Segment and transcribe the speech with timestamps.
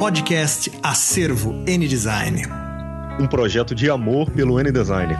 [0.00, 2.46] podcast Acervo N Design.
[3.20, 5.14] Um projeto de amor pelo N Design.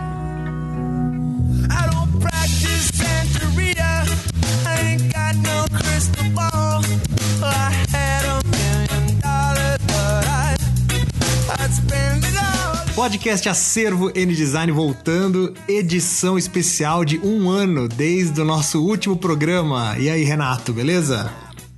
[12.94, 19.98] Podcast Acervo N Design voltando, edição especial de um ano desde o nosso último programa.
[19.98, 21.30] E aí, Renato, beleza?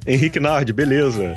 [0.06, 1.34] Henrique Nardi, beleza.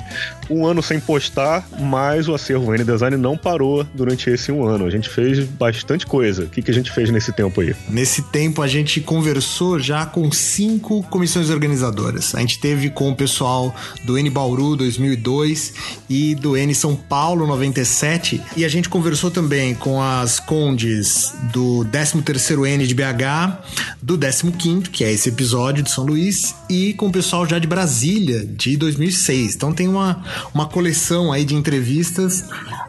[0.48, 4.84] Um ano sem postar, mas o acervo N Design não parou durante esse um ano.
[4.84, 6.44] A gente fez bastante coisa.
[6.44, 7.74] O que, que a gente fez nesse tempo aí?
[7.88, 12.34] Nesse tempo, a gente conversou já com cinco comissões organizadoras.
[12.34, 13.74] A gente teve com o pessoal
[14.04, 15.74] do N Bauru 2002
[16.08, 18.40] e do N São Paulo 97.
[18.56, 23.58] E a gente conversou também com as condes do 13º N de BH,
[24.02, 27.66] do 15º, que é esse episódio de São Luís, e com o pessoal já de
[27.66, 29.54] Brasília, de 2006.
[29.54, 30.22] Então tem uma,
[30.54, 32.44] uma coleção aí de entrevistas.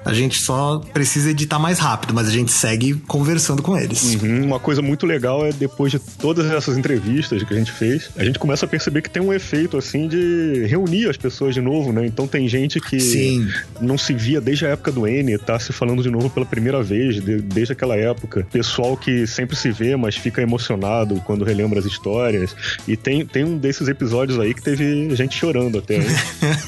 [0.05, 4.15] A gente só precisa editar mais rápido, mas a gente segue conversando com eles.
[4.15, 4.45] Uhum.
[4.45, 8.23] Uma coisa muito legal é depois de todas essas entrevistas que a gente fez, a
[8.23, 11.91] gente começa a perceber que tem um efeito assim de reunir as pessoas de novo,
[11.91, 12.05] né?
[12.05, 13.49] Então tem gente que Sim.
[13.81, 16.81] não se via desde a época do N, tá se falando de novo pela primeira
[16.81, 18.47] vez, de, desde aquela época.
[18.51, 22.55] Pessoal que sempre se vê, mas fica emocionado quando relembra as histórias.
[22.87, 25.97] E tem, tem um desses episódios aí que teve gente chorando até.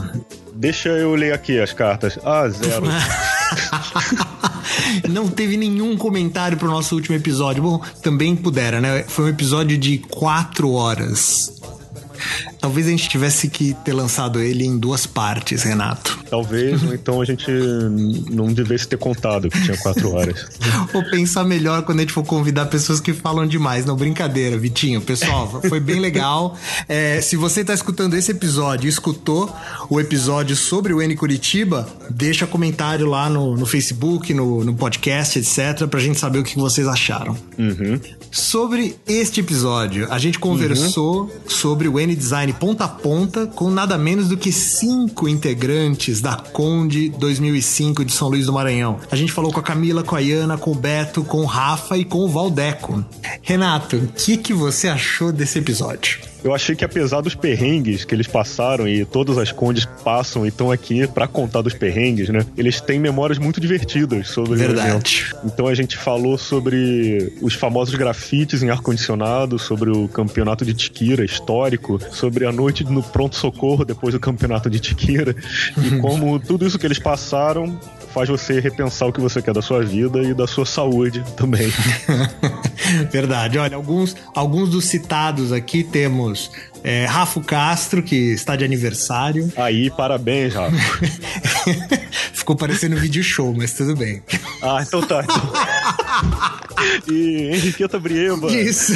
[0.54, 2.19] Deixa eu ler aqui as cartas.
[2.25, 2.87] Ah, zero.
[5.09, 7.62] Não teve nenhum comentário pro nosso último episódio.
[7.62, 9.04] Bom, também pudera, né?
[9.04, 11.60] Foi um episódio de quatro horas.
[12.60, 16.19] Talvez a gente tivesse que ter lançado ele em duas partes, Renato.
[16.30, 17.50] Talvez, ou então a gente
[18.30, 20.46] não devesse ter contado que tinha quatro horas.
[20.94, 23.84] Ou pensar melhor quando a gente for convidar pessoas que falam demais.
[23.84, 25.00] Não, brincadeira, Vitinho.
[25.00, 26.56] Pessoal, foi bem legal.
[26.88, 29.52] É, se você tá escutando esse episódio e escutou
[29.88, 35.38] o episódio sobre o N Curitiba, deixa comentário lá no, no Facebook, no, no podcast,
[35.38, 37.36] etc., pra gente saber o que vocês acharam.
[37.58, 38.00] Uhum.
[38.30, 44.28] Sobre este episódio, a gente conversou sobre o N-Design ponta a ponta com nada menos
[44.28, 48.98] do que cinco integrantes da Conde 2005 de São Luís do Maranhão.
[49.10, 51.97] A gente falou com a Camila, com a Iana, com o Beto, com o Rafa
[51.97, 53.04] e com o Valdeco.
[53.42, 56.29] Renato, o que, que você achou desse episódio?
[56.43, 60.48] Eu achei que apesar dos perrengues que eles passaram e todas as condes passam e
[60.48, 62.45] estão aqui pra contar dos perrengues, né?
[62.57, 64.89] Eles têm memórias muito divertidas sobre Verdade.
[64.89, 65.37] o evento.
[65.45, 71.25] Então a gente falou sobre os famosos grafites em ar-condicionado, sobre o campeonato de Tiquira
[71.25, 75.34] histórico, sobre a noite no pronto-socorro depois do campeonato de Tiquira
[75.77, 77.78] e como tudo isso que eles passaram
[78.13, 81.72] faz você repensar o que você quer da sua vida e da sua saúde também.
[83.10, 83.57] Verdade.
[83.59, 86.29] Olha, alguns, alguns dos citados aqui temos
[86.82, 89.53] é, Rafa Castro, que está de aniversário.
[89.56, 90.77] Aí, parabéns, Rafa.
[92.32, 94.22] Ficou parecendo um vídeo show, mas tudo bem.
[94.62, 95.24] Ah, então tá.
[97.10, 98.50] E Henriqueta Brieba.
[98.50, 98.94] Isso.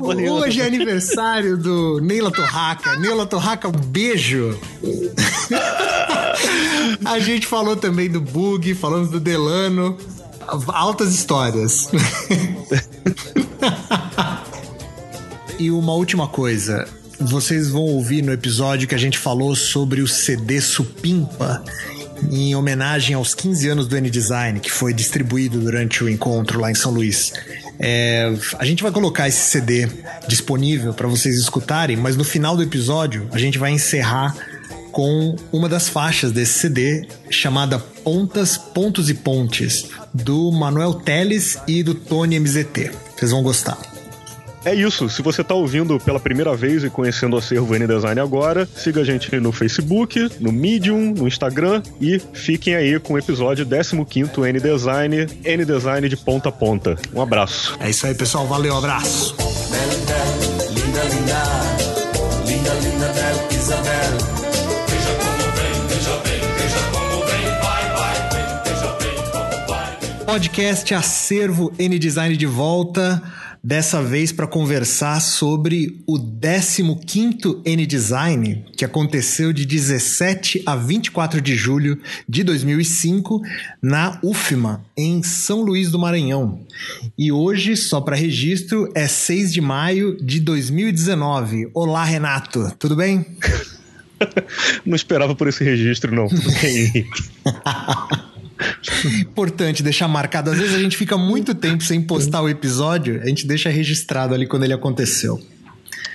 [0.00, 0.32] Banheira.
[0.32, 2.96] Hoje é aniversário do Neila Torraca.
[2.96, 4.58] Neila Torraca, um beijo.
[7.04, 9.98] A gente falou também do Bug, falamos do Delano.
[10.68, 11.90] Altas histórias.
[15.58, 16.86] e uma última coisa.
[17.20, 21.64] Vocês vão ouvir no episódio que a gente falou sobre o CD Supimpa,
[22.30, 26.74] em homenagem aos 15 anos do N-Design, que foi distribuído durante o encontro lá em
[26.74, 27.32] São Luís.
[27.78, 29.88] É, a gente vai colocar esse CD
[30.28, 34.36] disponível para vocês escutarem, mas no final do episódio a gente vai encerrar
[34.92, 41.82] com uma das faixas desse CD chamada Pontas, Pontos e Pontes, do Manuel Teles e
[41.82, 42.90] do Tony MZT.
[43.16, 43.97] Vocês vão gostar.
[44.64, 45.08] É isso.
[45.08, 49.04] Se você está ouvindo pela primeira vez e conhecendo o acervo N-Design agora, siga a
[49.04, 55.26] gente no Facebook, no Medium, no Instagram e fiquem aí com o episódio 15 N-Design,
[55.44, 56.96] N-Design de ponta a ponta.
[57.14, 57.76] Um abraço.
[57.80, 58.46] É isso aí, pessoal.
[58.46, 59.34] Valeu, abraço.
[60.74, 61.42] linda, linda,
[62.46, 64.38] linda, linda, Bel Isabel.
[70.26, 73.22] Podcast Acervo N Design de volta
[73.62, 81.54] dessa vez para conversar sobre o 15º N-Design, que aconteceu de 17 a 24 de
[81.54, 83.40] julho de 2005
[83.82, 86.60] na UFMA, em São Luís do Maranhão.
[87.16, 91.70] E hoje, só para registro, é 6 de maio de 2019.
[91.74, 93.24] Olá, Renato, tudo bem?
[94.84, 96.28] não esperava por esse registro, não.
[96.28, 97.22] Tudo bem, Henrique.
[99.20, 100.50] Importante deixar marcado.
[100.50, 104.34] Às vezes a gente fica muito tempo sem postar o episódio, a gente deixa registrado
[104.34, 105.40] ali quando ele aconteceu.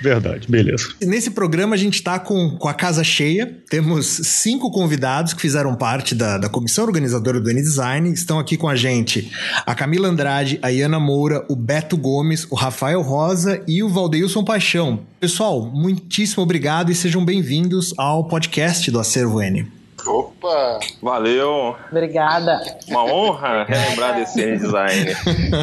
[0.03, 0.89] Verdade, beleza.
[1.01, 3.57] Nesse programa a gente está com, com a casa cheia.
[3.69, 8.12] Temos cinco convidados que fizeram parte da, da comissão organizadora do N-Design.
[8.12, 9.31] Estão aqui com a gente
[9.65, 14.44] a Camila Andrade, a Iana Moura, o Beto Gomes, o Rafael Rosa e o Valdeilson
[14.44, 15.00] Paixão.
[15.21, 19.82] Pessoal, muitíssimo obrigado e sejam bem-vindos ao podcast do Acervo N.
[20.05, 20.79] Opa!
[21.01, 21.75] Valeu!
[21.89, 22.61] Obrigada!
[22.88, 25.11] Uma honra relembrar desse design.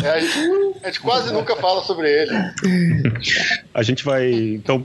[0.05, 2.33] É, a, gente, a, gente, quase nunca fala sobre ele.
[3.75, 4.85] A gente vai, então,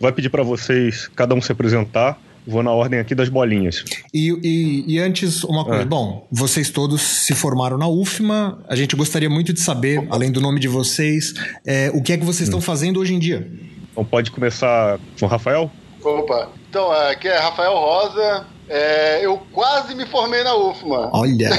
[0.00, 2.18] vai pedir para vocês, cada um se apresentar.
[2.46, 3.84] Vou na ordem aqui das bolinhas.
[4.12, 5.82] E, e, e antes, uma coisa.
[5.82, 5.84] É.
[5.84, 8.58] Bom, vocês todos se formaram na UFMA.
[8.66, 11.34] A gente gostaria muito de saber, além do nome de vocês,
[11.66, 12.50] é, o que é que vocês hum.
[12.50, 13.46] estão fazendo hoje em dia.
[13.92, 15.70] Então pode começar com o Rafael?
[16.02, 21.10] Opa, então aqui é Rafael Rosa, é, eu quase me formei na UFMA.
[21.12, 21.50] Olha!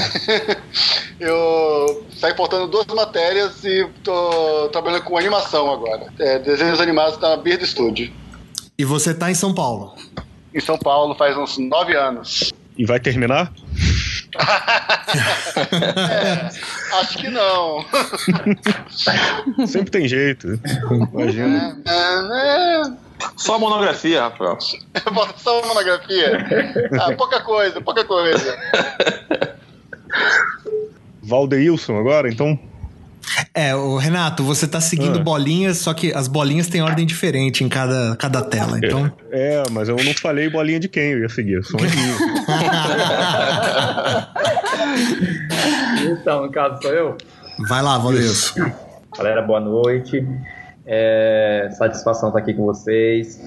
[1.20, 6.06] eu saí portando duas matérias e tô trabalhando com animação agora.
[6.18, 8.10] É, desenhos animados na Beard Studio.
[8.78, 9.94] E você tá em São Paulo?
[10.54, 12.50] Em São Paulo faz uns nove anos.
[12.78, 13.52] E vai terminar?
[16.10, 16.48] É,
[17.00, 17.84] acho que não.
[19.66, 20.58] Sempre tem jeito.
[21.12, 21.78] Imagina.
[21.86, 22.82] É, é, é.
[23.36, 24.58] Só monografia, Rafael.
[25.36, 26.46] Só monografia?
[27.00, 28.58] Ah, pouca coisa, pouca coisa.
[31.22, 32.58] Valdeilson agora, então.
[33.54, 35.22] É, o Renato, você tá seguindo ah.
[35.22, 39.12] bolinhas, só que as bolinhas têm ordem diferente em cada, cada tela, então...
[39.30, 41.76] É, mas eu não falei bolinha de quem eu ia seguir, só
[46.04, 47.16] Então, no caso sou eu?
[47.68, 48.72] Vai lá, Valdeilson.
[49.16, 50.26] Galera, boa noite.
[50.86, 53.40] É, satisfação estar aqui com vocês.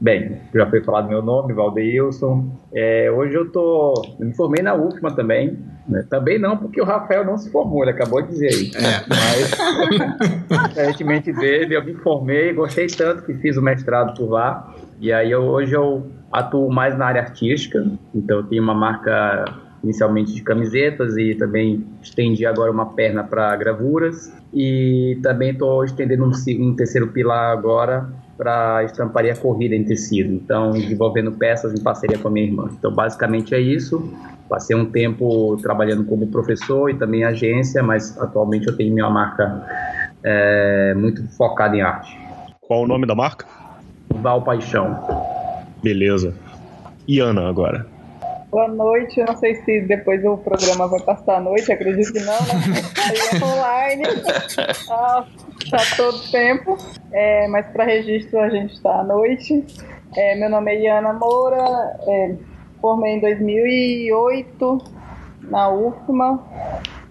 [0.00, 2.50] Bem, já foi falado meu nome, Valdeilson.
[2.74, 3.94] É, hoje eu tô.
[4.18, 5.58] Eu me formei na UFMA também.
[5.86, 6.04] Né?
[6.08, 8.70] Também não, porque o Rafael não se formou, ele acabou de dizer aí.
[8.74, 9.04] É.
[9.08, 14.74] Mas, diferentemente dele, eu me formei, gostei tanto que fiz o mestrado por lá.
[15.00, 17.84] E aí eu, hoje eu atuo mais na área artística.
[18.14, 19.44] Então eu tenho uma marca
[19.82, 26.24] inicialmente de camisetas e também estendi agora uma perna para gravuras e também estou estendendo
[26.24, 32.18] um, um, terceiro pilar agora para estamparia corrida em tecido, então desenvolvendo peças em parceria
[32.18, 32.70] com a minha irmã.
[32.78, 34.12] Então basicamente é isso.
[34.48, 39.64] Passei um tempo trabalhando como professor e também agência, mas atualmente eu tenho minha marca
[40.24, 42.18] é, muito focada em arte.
[42.60, 43.46] Qual o nome da marca?
[44.14, 44.98] Val Paixão.
[45.82, 46.34] Beleza.
[47.06, 47.91] E Ana agora?
[48.52, 52.20] Boa noite, eu não sei se depois o programa vai passar a noite, acredito que
[52.20, 52.82] não, né?
[53.08, 54.02] Aí é online,
[54.90, 55.24] ah,
[55.70, 56.76] tá todo tempo,
[57.12, 59.64] é, mas para registro a gente está à noite.
[60.14, 61.64] É, meu nome é Iana Moura,
[62.06, 62.34] é,
[62.78, 64.78] formei em 2008
[65.44, 66.44] na UFMA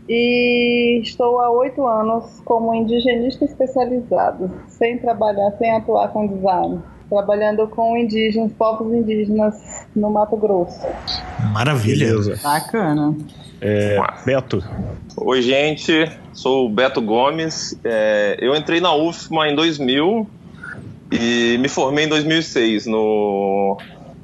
[0.08, 7.68] e estou há oito anos como indigenista especializado, sem trabalhar, sem atuar com design trabalhando
[7.68, 9.54] com indígenas, povos indígenas
[9.94, 10.80] no Mato Grosso.
[11.52, 12.08] Maravilha.
[12.08, 12.40] Beleza.
[12.42, 13.14] Bacana.
[13.60, 14.64] É, Beto.
[15.18, 16.10] Oi, gente.
[16.32, 17.78] Sou o Beto Gomes.
[17.84, 20.26] É, eu entrei na UFMA em 2000
[21.12, 23.78] e me formei em 2006 no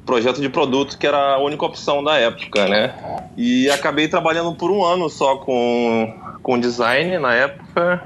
[0.06, 2.94] projeto de produto que era a única opção da época, né?
[3.36, 8.02] E acabei trabalhando por um ano só com, com design na época.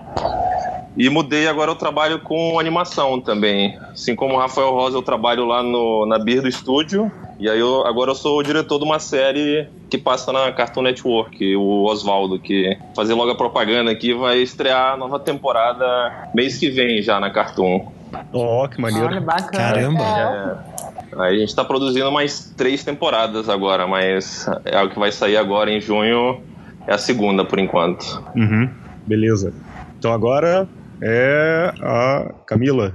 [0.97, 3.79] E mudei, agora eu trabalho com animação também.
[3.91, 7.11] Assim como o Rafael Rosa, eu trabalho lá no, na Beer do Estúdio.
[7.39, 10.83] E aí eu, agora eu sou o diretor de uma série que passa na Cartoon
[10.83, 16.59] Network, o Oswaldo, que fazer logo a propaganda aqui, vai estrear a nova temporada mês
[16.59, 17.87] que vem já na Cartoon.
[18.33, 19.07] Ó, oh, que maneiro.
[19.07, 19.51] Olha, bacana.
[19.51, 20.65] Caramba.
[21.13, 25.11] É, aí a gente tá produzindo mais três temporadas agora, mas é o que vai
[25.11, 26.43] sair agora em junho,
[26.87, 28.23] é a segunda por enquanto.
[28.37, 28.69] Uhum,
[29.07, 29.55] beleza.
[29.99, 30.69] Então agora
[31.03, 32.95] é a Camila.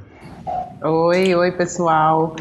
[0.81, 2.35] Oi, oi pessoal.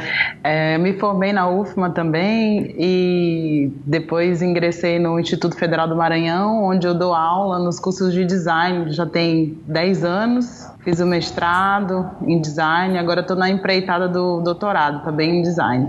[0.45, 6.87] É, me formei na UFMA também e depois ingressei no Instituto Federal do Maranhão, onde
[6.87, 8.93] eu dou aula nos cursos de design.
[8.93, 15.03] Já tem 10 anos, fiz o mestrado em design, agora estou na empreitada do doutorado,
[15.03, 15.89] também em design.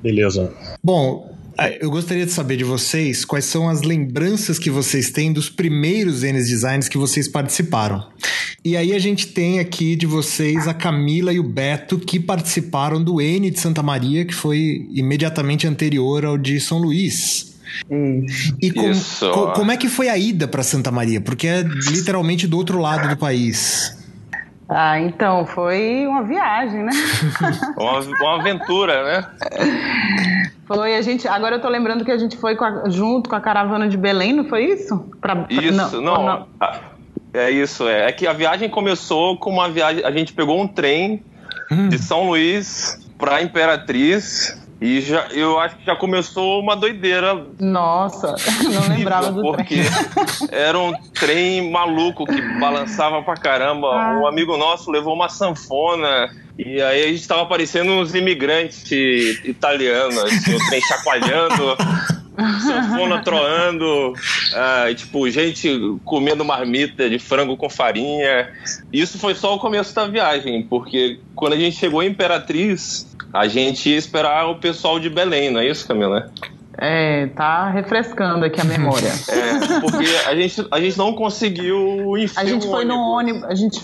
[0.00, 0.50] Beleza.
[0.82, 1.28] Bom,
[1.58, 5.50] ah, eu gostaria de saber de vocês quais são as lembranças que vocês têm dos
[5.50, 8.06] primeiros N Designs que vocês participaram.
[8.68, 13.02] E aí a gente tem aqui de vocês a Camila e o Beto que participaram
[13.02, 17.58] do N de Santa Maria, que foi imediatamente anterior ao de São Luís.
[17.90, 18.26] Hum.
[18.60, 18.92] E com,
[19.32, 21.18] co, como é que foi a ida para Santa Maria?
[21.18, 23.96] Porque é literalmente do outro lado do país.
[24.68, 26.92] Ah, então, foi uma viagem, né?
[27.74, 29.28] uma, uma aventura, né?
[30.66, 31.26] Foi, a gente.
[31.26, 33.96] Agora eu tô lembrando que a gente foi com a, junto com a caravana de
[33.96, 35.08] Belém, não foi isso?
[35.22, 36.02] Pra, isso, não.
[36.02, 36.97] não, não.
[37.38, 38.08] É isso, é.
[38.08, 40.04] É que a viagem começou com uma viagem.
[40.04, 41.22] A gente pegou um trem
[41.70, 41.88] hum.
[41.88, 44.58] de São Luís pra Imperatriz.
[44.80, 47.46] E já, eu acho que já começou uma doideira.
[47.58, 50.48] Nossa, não lembrava do porque trem.
[50.52, 53.88] era um trem maluco que balançava pra caramba.
[53.88, 54.20] Ah.
[54.20, 60.18] Um amigo nosso levou uma sanfona e aí a gente tava parecendo uns imigrantes italianos,
[60.18, 61.76] assim, o trem chacoalhando,
[62.60, 64.14] sanfona troando,
[64.54, 68.50] ah, tipo, gente comendo marmita de frango com farinha.
[68.92, 73.46] Isso foi só o começo da viagem, porque quando a gente chegou em Imperatriz, a
[73.46, 76.30] gente ia esperar o pessoal de Belém, não é isso, Camila?
[76.80, 79.10] É, tá refrescando aqui a memória.
[79.28, 82.96] É, porque a gente, a gente não conseguiu A gente foi ônibus.
[82.96, 83.80] no ônibus, a gente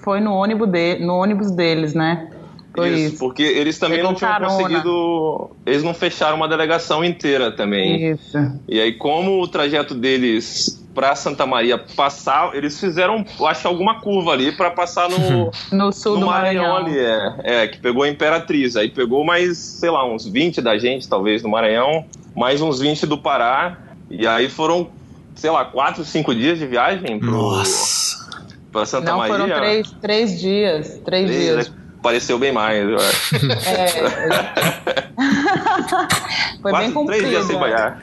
[0.00, 2.28] foi no ônibus de, no ônibus deles, né?
[2.76, 3.18] Foi isso, isso.
[3.18, 4.50] porque eles também Pegou não tinham carona.
[4.50, 8.12] conseguido, eles não fecharam uma delegação inteira também.
[8.12, 8.38] Isso.
[8.68, 14.32] E aí como o trajeto deles para Santa Maria passar, eles fizeram, acho alguma curva
[14.32, 18.02] ali para passar no no sul no do Maranhão, Maranhão ali, é, é, que pegou
[18.02, 22.04] a Imperatriz, aí pegou mais, sei lá, uns 20 da gente, talvez no Maranhão
[22.36, 23.78] mais uns 20 do Pará.
[24.10, 24.88] E aí foram,
[25.34, 28.28] sei lá, quatro, cinco dias de viagem pro, Nossa.
[28.70, 29.34] pra Santa Não, Maria.
[29.34, 31.00] foram três, três dias.
[31.04, 31.68] Três, três dias.
[31.70, 31.74] Né?
[32.06, 32.78] Pareceu bem mais.
[32.78, 32.86] É.
[36.62, 37.18] Foi bem comprido.
[37.18, 38.00] Três dias sem banhar.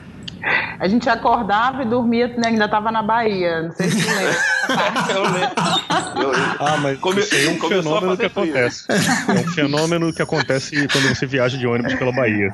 [0.78, 3.62] A gente acordava e dormia, né, ainda estava na Bahia.
[3.62, 4.36] Não sei se lembra.
[5.14, 5.54] eu lembro.
[6.60, 7.20] Ah, mas Come...
[7.20, 8.84] isso aí é um fenômeno que acontece.
[8.90, 12.50] É um fenômeno que acontece quando você viaja de ônibus pela Bahia.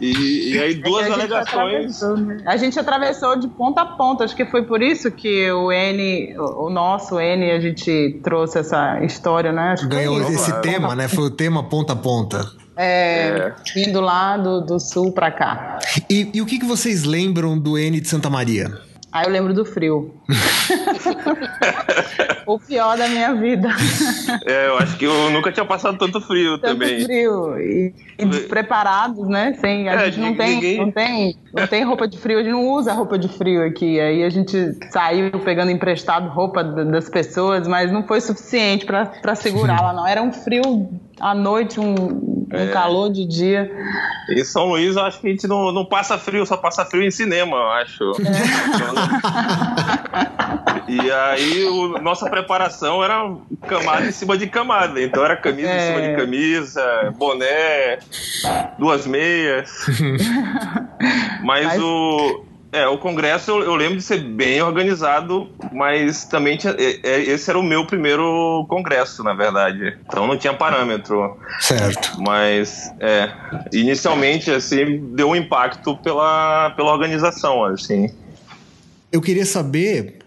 [0.00, 2.00] e, e, aí duas a alegações.
[2.02, 2.38] Né?
[2.46, 4.24] A gente atravessou de ponta a ponta.
[4.24, 9.02] Acho que foi por isso que o N, o nosso N, a gente trouxe essa
[9.04, 9.72] história, né?
[9.72, 11.08] Acho Ganhou esse tema, né?
[11.08, 12.63] Foi o tema ponta a ponta.
[12.76, 13.76] É, é.
[13.76, 15.78] Indo lá do, do sul para cá.
[16.10, 18.70] E, e, o que, que vocês lembram do N de Santa Maria?
[19.14, 20.12] Ah, eu lembro do frio.
[22.44, 23.68] o pior da minha vida.
[24.44, 27.04] É, eu acho que eu nunca tinha passado tanto frio tanto também.
[27.04, 27.56] frio.
[27.60, 29.56] E, e despreparados, né?
[29.60, 30.78] Sem, a é, gente não tem, ninguém...
[30.78, 34.00] não, tem, não tem roupa de frio, a gente não usa roupa de frio aqui.
[34.00, 39.80] Aí a gente saiu pegando emprestado roupa das pessoas, mas não foi suficiente para segurar
[39.80, 40.04] lá, não.
[40.04, 40.90] Era um frio
[41.20, 42.68] à noite, um, um é.
[42.68, 43.70] calor de dia.
[44.30, 47.02] Em São Luís, eu acho que a gente não, não passa frio, só passa frio
[47.02, 48.12] em cinema, eu acho.
[50.88, 50.90] É.
[50.92, 53.34] e aí, o, nossa preparação era
[53.68, 55.00] camada em cima de camada.
[55.02, 55.76] Então, era camisa é.
[55.76, 56.16] em cima de é.
[56.16, 57.98] camisa, boné,
[58.78, 59.70] duas meias.
[61.42, 61.82] Mas, Mas...
[61.82, 66.98] o é, o congresso eu, eu, lembro de ser bem organizado, mas também tinha, é,
[67.04, 69.96] é, esse era o meu primeiro congresso, na verdade.
[70.04, 71.38] Então não tinha parâmetro.
[71.60, 72.20] Certo.
[72.20, 73.32] Mas, é,
[73.72, 78.12] inicialmente, assim, deu um impacto pela, pela organização, assim.
[79.12, 80.23] Eu queria saber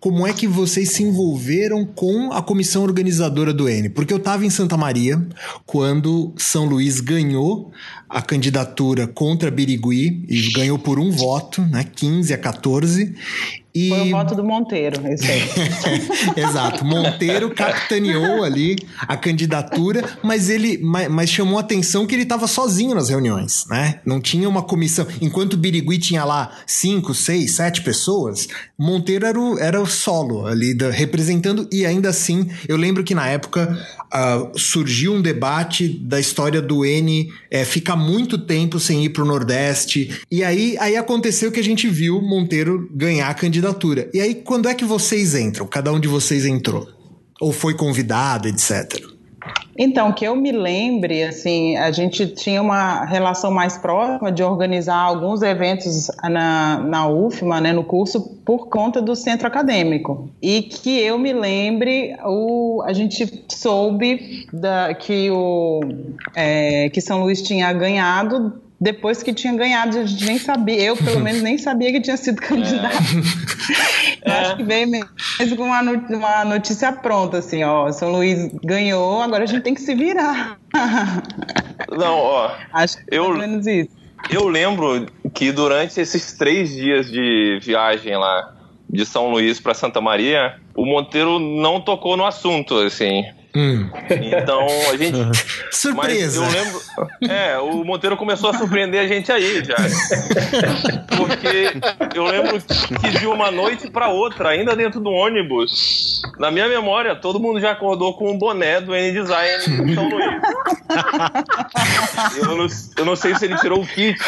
[0.00, 3.90] como é que vocês se envolveram com a comissão organizadora do N?
[3.90, 5.22] Porque eu estava em Santa Maria
[5.66, 7.70] quando São Luís ganhou
[8.08, 13.14] a candidatura contra Birigui e ganhou por um voto, né, 15 a 14.
[13.74, 13.88] E...
[13.88, 15.42] Foi o voto do Monteiro, esse aí.
[16.36, 16.84] Exato.
[16.84, 22.48] Monteiro capitaneou ali a candidatura, mas ele mas, mas chamou a atenção que ele estava
[22.48, 24.00] sozinho nas reuniões, né?
[24.04, 25.06] Não tinha uma comissão.
[25.20, 30.46] Enquanto o Birigui tinha lá cinco, seis, sete pessoas, Monteiro era o, era o solo
[30.46, 33.78] ali, da, representando, e ainda assim, eu lembro que na época
[34.12, 39.22] uh, surgiu um debate da história do N é, ficar muito tempo sem ir para
[39.22, 44.08] o Nordeste, e aí, aí aconteceu que a gente viu Monteiro ganhar a candidatura candidatura.
[44.12, 45.66] E aí, quando é que vocês entram?
[45.66, 46.88] Cada um de vocês entrou?
[47.40, 49.00] Ou foi convidado, etc.
[49.78, 54.98] Então, que eu me lembre, assim, a gente tinha uma relação mais próxima de organizar
[54.98, 60.28] alguns eventos na, na UFMA, né, no curso, por conta do centro acadêmico.
[60.42, 65.80] E que eu me lembre, o, a gente soube da, que, o,
[66.34, 70.96] é, que São Luís tinha ganhado depois que tinha ganhado, a gente nem sabia, eu
[70.96, 72.96] pelo menos nem sabia que tinha sido candidato.
[74.22, 74.32] É.
[74.32, 79.46] Acho que veio mesmo com uma, notícia pronta, assim, ó, São Luís ganhou, agora a
[79.46, 80.58] gente tem que se virar.
[81.90, 82.50] Não, ó.
[82.70, 83.90] Acho que eu, mais ou menos isso.
[84.28, 88.54] Eu lembro que durante esses três dias de viagem lá
[88.90, 93.24] de São Luís para Santa Maria, o Monteiro não tocou no assunto, assim.
[93.54, 93.88] Hum.
[94.10, 95.18] Então a gente.
[95.70, 96.40] Surpresa!
[96.40, 96.80] Mas eu lembro.
[97.28, 99.76] É, o Monteiro começou a surpreender a gente aí já.
[101.16, 101.72] Porque
[102.14, 107.16] eu lembro que de uma noite para outra, ainda dentro do ônibus, na minha memória,
[107.16, 110.42] todo mundo já acordou com um boné do N-Design de São Luís.
[112.36, 112.66] Eu não,
[112.98, 114.18] eu não sei se ele tirou o kit.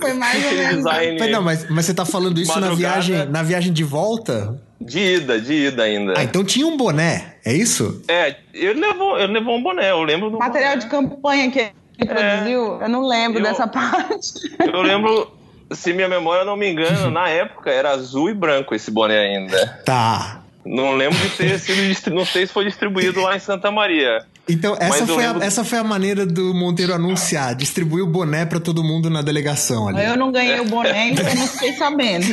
[0.00, 1.30] Foi mais kit N-Design.
[1.30, 4.60] Não, mas, mas você tá falando isso na viagem, na viagem de volta?
[4.80, 6.14] De ida, de ida ainda.
[6.16, 8.02] Ah, então tinha um boné, é isso?
[8.08, 10.82] É, ele levou, ele levou um boné, eu lembro do Material boné.
[10.82, 14.32] de campanha que ele é, produziu, eu não lembro eu, dessa parte.
[14.58, 15.30] Eu lembro,
[15.72, 19.80] se minha memória não me engana, na época era azul e branco esse boné ainda.
[19.84, 20.42] Tá.
[20.64, 24.24] Não lembro de ter sido, não sei se foi distribuído lá em Santa Maria.
[24.50, 25.42] Então, essa foi, lembro...
[25.42, 29.22] a, essa foi a maneira do Monteiro anunciar, distribuir o boné para todo mundo na
[29.22, 30.04] delegação ali.
[30.04, 32.26] Eu não ganhei o boné, então eu não fiquei sabendo.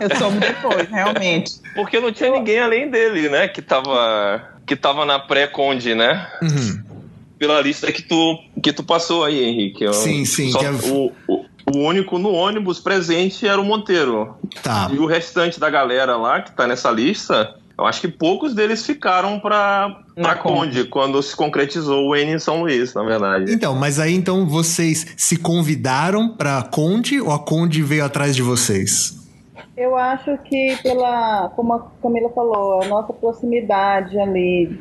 [0.00, 1.52] eu soube depois, realmente.
[1.74, 6.26] Porque não tinha ninguém além dele, né, que tava, que tava na pré-conde, né?
[6.42, 6.82] Uhum.
[7.38, 9.92] Pela lista que tu, que tu passou aí, Henrique.
[9.92, 10.50] Sim, sim.
[10.50, 10.70] Só, é...
[10.70, 14.36] o, o, o único no ônibus presente era o Monteiro.
[14.62, 14.90] Tá.
[14.92, 18.84] E o restante da galera lá que tá nessa lista eu acho que poucos deles
[18.84, 23.52] ficaram para para Conde, quando se concretizou o N em São Luís, na verdade.
[23.52, 28.42] Então, mas aí então vocês se convidaram para Conde ou a Conde veio atrás de
[28.42, 29.20] vocês?
[29.74, 34.78] Eu acho que pela, como a Camila falou, a nossa proximidade ali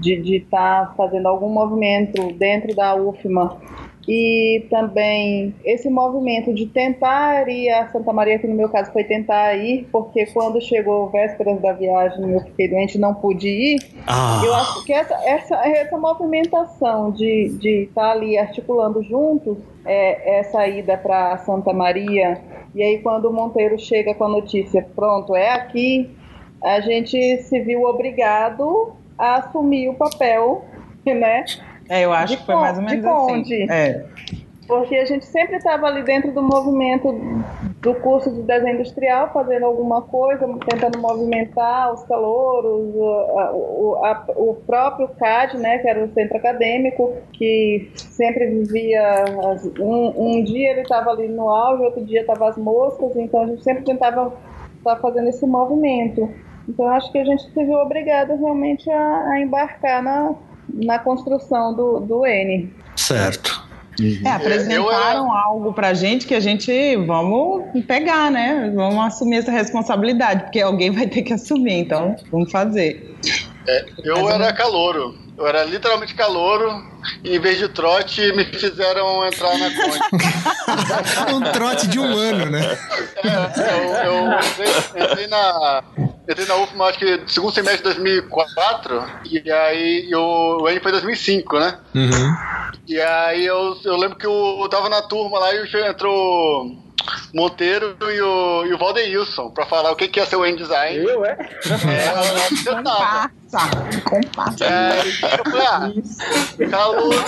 [0.00, 3.56] de estar tá fazendo algum movimento dentro da UFMA
[4.06, 9.04] e também esse movimento de tentar ir a Santa Maria, que no meu caso foi
[9.04, 13.76] tentar ir, porque quando chegou vésperas da viagem eu fiquei doente não pude ir.
[14.06, 14.42] Ah.
[14.44, 20.38] Eu acho que essa, essa, essa movimentação de estar de tá ali articulando juntos é,
[20.40, 22.40] essa ida para Santa Maria,
[22.74, 26.10] e aí quando o Monteiro chega com a notícia, pronto, é aqui,
[26.62, 30.64] a gente se viu obrigado a assumir o papel,
[31.06, 31.44] né?
[31.88, 33.70] É, eu acho de que foi mais ou menos assim.
[33.70, 34.04] É.
[34.66, 37.12] Porque a gente sempre estava ali dentro do movimento
[37.82, 44.54] do curso de desenho industrial, fazendo alguma coisa, tentando movimentar os calouros, o, a, o
[44.66, 49.24] próprio CAD, né, que era o centro acadêmico, que sempre vivia.
[49.78, 53.46] Um, um dia ele estava ali no auge, outro dia estava as moscas, então a
[53.46, 54.32] gente sempre tentava
[54.78, 56.30] estar tá fazendo esse movimento.
[56.66, 60.34] Então acho que a gente se viu obrigado realmente a, a embarcar na,
[60.72, 62.72] na construção do, do N.
[62.96, 63.64] Certo.
[64.24, 68.72] É, apresentaram eu, eu, algo pra gente que a gente vamos pegar, né?
[68.74, 73.14] Vamos assumir essa responsabilidade, porque alguém vai ter que assumir, então vamos fazer.
[73.68, 75.23] É, eu Mas, era calouro.
[75.36, 76.84] Eu era literalmente calouro
[77.22, 81.34] e em vez de trote me fizeram entrar na conta.
[81.34, 82.78] um trote de um ano, né?
[83.16, 85.82] É, eu, eu entrei, entrei na
[86.28, 90.92] entrei na UFMA, acho que segundo semestre de 2004, e aí eu, o N foi
[90.92, 91.78] 2005, né?
[91.94, 92.36] Uhum.
[92.86, 96.83] E aí eu, eu lembro que eu, eu tava na turma lá e entrou
[97.32, 100.98] Monteiro e o, e o Valdeilson pra falar o que, que ia ser o N-Design.
[100.98, 101.32] Eu, é?
[101.32, 103.30] É, você tava.
[104.04, 104.64] Compassa.
[104.64, 105.00] É,
[105.38, 107.24] eu falei, ah, calor,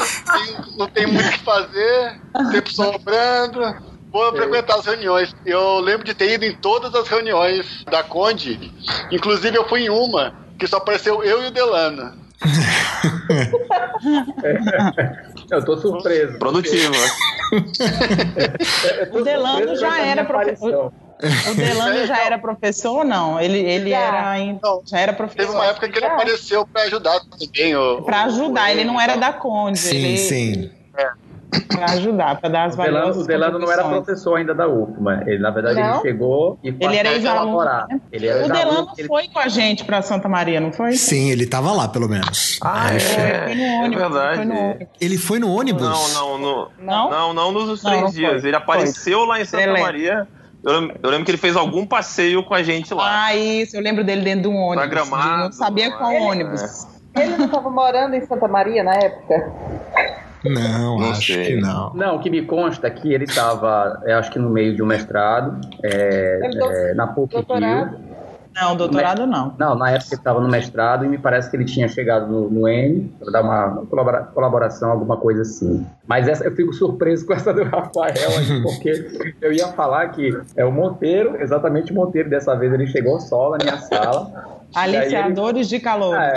[0.76, 5.34] não tem muito o que fazer, tempo sobrando vou frequentar as reuniões.
[5.44, 8.72] Eu lembro de ter ido em todas as reuniões da Conde.
[9.10, 12.14] Inclusive, eu fui em uma que só apareceu eu e o Delano.
[15.50, 16.38] eu tô surpreso.
[16.38, 16.92] Produtivo.
[19.12, 20.92] o Delano já era professor.
[21.50, 23.40] O Delano já era professor ou não?
[23.40, 23.98] Ele, ele Já.
[23.98, 24.60] era ainda.
[24.84, 25.46] Já era professor.
[25.46, 26.12] Teve uma época que ele Já.
[26.12, 27.74] apareceu pra ajudar também.
[27.74, 29.78] O, Pra ajudar, ele não era da Conde.
[29.78, 30.70] Sim, ele, sim.
[31.68, 34.66] Pra ajudar, pra dar as O Delano, valiosas o Delano não era professor ainda da
[34.68, 35.22] UFMA.
[35.26, 35.94] Ele, na verdade, Não?
[35.94, 37.86] ele chegou e Ele era passou a ex-aluno, colaborar.
[37.88, 38.00] né?
[38.12, 40.92] Ele era O Delano ele- foi com a gente pra Santa Maria, não foi?
[40.92, 42.58] Sim, ele tava lá, pelo menos.
[42.62, 42.98] Ah, é.
[42.98, 43.14] foi.
[43.24, 43.98] Foi, foi no ônibus.
[44.00, 44.36] verdade.
[44.36, 44.86] Foi no ônibus.
[45.00, 45.82] Ele foi no ônibus?
[45.82, 47.10] Não, não, no, Não?
[47.10, 48.40] não, não nos Não, três não dias.
[48.40, 48.50] foi.
[48.50, 49.72] Ele apareceu lá em Santa.
[49.72, 50.26] Maria.
[50.64, 53.26] Eu, lem- eu lembro que ele fez algum passeio com a gente lá.
[53.26, 54.76] Ah, isso, eu lembro dele dentro de um ônibus.
[54.76, 56.20] Pra Gramado, Não sabia qual é.
[56.20, 56.86] ônibus.
[57.14, 59.52] Ele não estava morando em Santa Maria na época?
[60.50, 61.46] Não, Não acho sei.
[61.46, 61.92] que não.
[61.94, 64.82] Não, o que me consta é que ele estava, eu acho que no meio de
[64.82, 66.40] um mestrado, é,
[66.90, 67.90] é, na PUC doutorado?
[67.96, 68.16] Rio.
[68.58, 69.54] Não, doutorado não.
[69.58, 72.48] Não, na época ele estava no mestrado e me parece que ele tinha chegado no,
[72.48, 75.86] no N para dar uma colabora- colaboração, alguma coisa assim.
[76.06, 80.34] Mas essa, eu fico surpreso com essa do Rafael aí, porque eu ia falar que
[80.56, 84.55] é o Monteiro, exatamente o Monteiro, dessa vez ele chegou só na minha sala.
[84.76, 86.14] Aí ele- Aliciadores de calor.
[86.16, 86.34] É,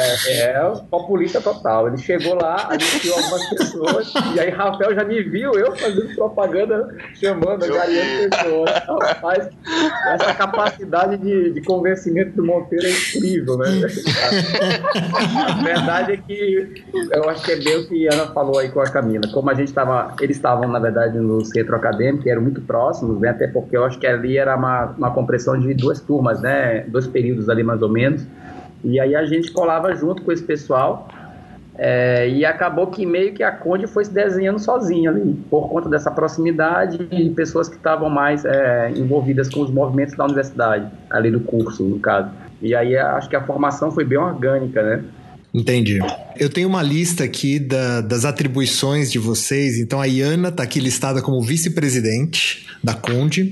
[0.53, 1.87] é o populista total.
[1.89, 6.87] Ele chegou lá, aliciou algumas pessoas, e aí Rafael já me viu eu fazendo propaganda,
[7.13, 8.71] chamando, angariando pessoas.
[9.01, 9.49] Rapaz,
[10.13, 13.67] essa capacidade de, de convencimento do Monteiro é incrível, né?
[15.47, 18.69] A verdade é que eu acho que é bem o que a Ana falou aí
[18.69, 19.23] com a Camila.
[19.33, 23.19] Como a gente estava, eles estavam, na verdade, no centro acadêmico, e eram muito próximos,
[23.19, 23.29] né?
[23.29, 26.85] Até porque eu acho que ali era uma, uma compressão de duas turmas, né?
[26.87, 28.25] Dois períodos ali mais ou menos.
[28.83, 31.07] E aí a gente colava junto com esse pessoal.
[31.81, 35.87] é, e acabou que meio que a Conde foi se desenhando sozinha ali, por conta
[35.87, 41.31] dessa proximidade e pessoas que estavam mais é, envolvidas com os movimentos da universidade, ali
[41.31, 42.29] do curso, no caso.
[42.61, 45.03] E aí acho que a formação foi bem orgânica, né?
[45.53, 45.99] Entendi.
[46.37, 49.77] Eu tenho uma lista aqui da- das atribuições de vocês.
[49.79, 53.49] Então a Iana tá aqui listada como vice-presidente da Conde.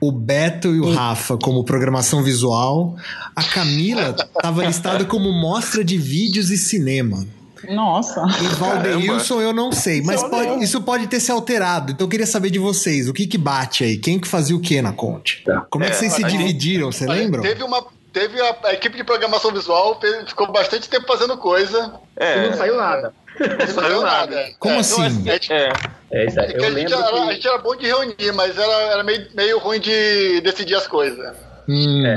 [0.00, 2.96] O Beto e o Rafa como programação visual.
[3.34, 7.26] A Camila tava listada como mostra de vídeos e cinema.
[7.70, 8.20] Nossa.
[8.42, 11.92] E Valdeilson eu não sei, mas pode- isso pode ter se alterado.
[11.92, 13.96] Então eu queria saber de vocês, o que que bate aí?
[13.98, 15.44] Quem que fazia o que na Conte?
[15.70, 17.40] Como é que É, vocês se dividiram, você lembram?
[17.40, 17.84] Teve uma.
[18.12, 21.94] Teve a, a equipe de programação visual, fez- ficou bastante tempo fazendo coisa.
[22.20, 23.14] E É, não saiu nada.
[23.40, 24.44] Não saiu nada.
[24.58, 25.02] Como É, assim?
[25.04, 25.72] A gente, é.
[26.10, 26.48] É isso aí.
[26.48, 27.34] que Eu a, gente lembro era, a que...
[27.34, 31.34] gente era bom de reunir, mas era, era meio, meio ruim de decidir as coisas.
[31.68, 32.14] Hum, É.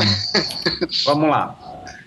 [1.05, 1.55] Vamos lá.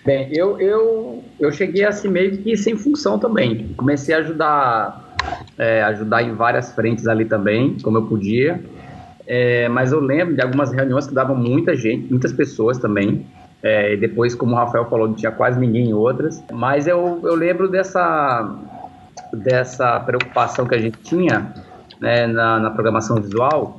[0.05, 3.73] Bem, eu, eu, eu cheguei assim meio que sem função também.
[3.75, 5.15] Comecei a ajudar,
[5.57, 8.63] é, ajudar em várias frentes ali também, como eu podia.
[9.27, 13.25] É, mas eu lembro de algumas reuniões que davam muita gente, muitas pessoas também.
[13.61, 16.43] É, e depois, como o Rafael falou, não tinha quase ninguém em outras.
[16.51, 18.55] Mas eu, eu lembro dessa,
[19.33, 21.53] dessa preocupação que a gente tinha
[21.99, 23.77] né, na, na programação visual.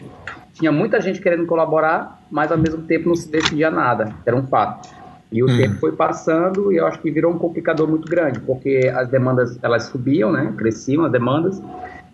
[0.52, 4.12] Tinha muita gente querendo colaborar, mas ao mesmo tempo não se decidia nada.
[4.26, 4.88] Era um fato.
[5.32, 5.56] E o Hum.
[5.56, 9.58] tempo foi passando e eu acho que virou um complicador muito grande, porque as demandas
[9.62, 10.52] elas subiam, né?
[10.58, 11.62] Cresciam as demandas.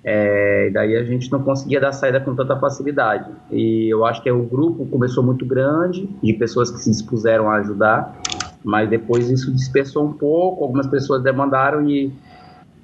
[0.08, 3.28] É, e daí a gente não conseguia dar saída com tanta facilidade.
[3.50, 7.56] E eu acho que o grupo começou muito grande, de pessoas que se dispuseram a
[7.56, 8.16] ajudar,
[8.64, 12.12] mas depois isso dispersou um pouco, algumas pessoas demandaram e,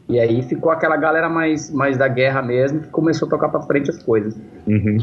[0.09, 3.63] e aí ficou aquela galera mais, mais da guerra mesmo, que começou a tocar para
[3.63, 4.37] frente as coisas.
[4.67, 4.99] Uhum.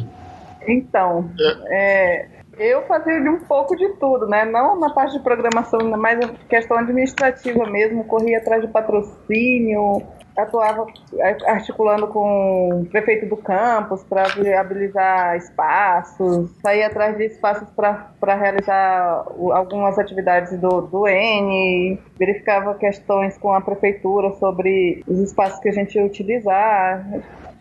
[0.68, 1.32] Então,
[1.70, 2.28] é,
[2.58, 4.44] eu fazia de um pouco de tudo, né?
[4.44, 10.04] Não na parte de programação, mas questão administrativa mesmo, corria atrás de patrocínio,
[10.44, 10.88] atuava
[11.48, 19.26] articulando com o prefeito do campus para viabilizar espaços, saía atrás de espaços para realizar
[19.52, 25.74] algumas atividades do, do N, verificava questões com a prefeitura sobre os espaços que a
[25.74, 27.06] gente ia utilizar,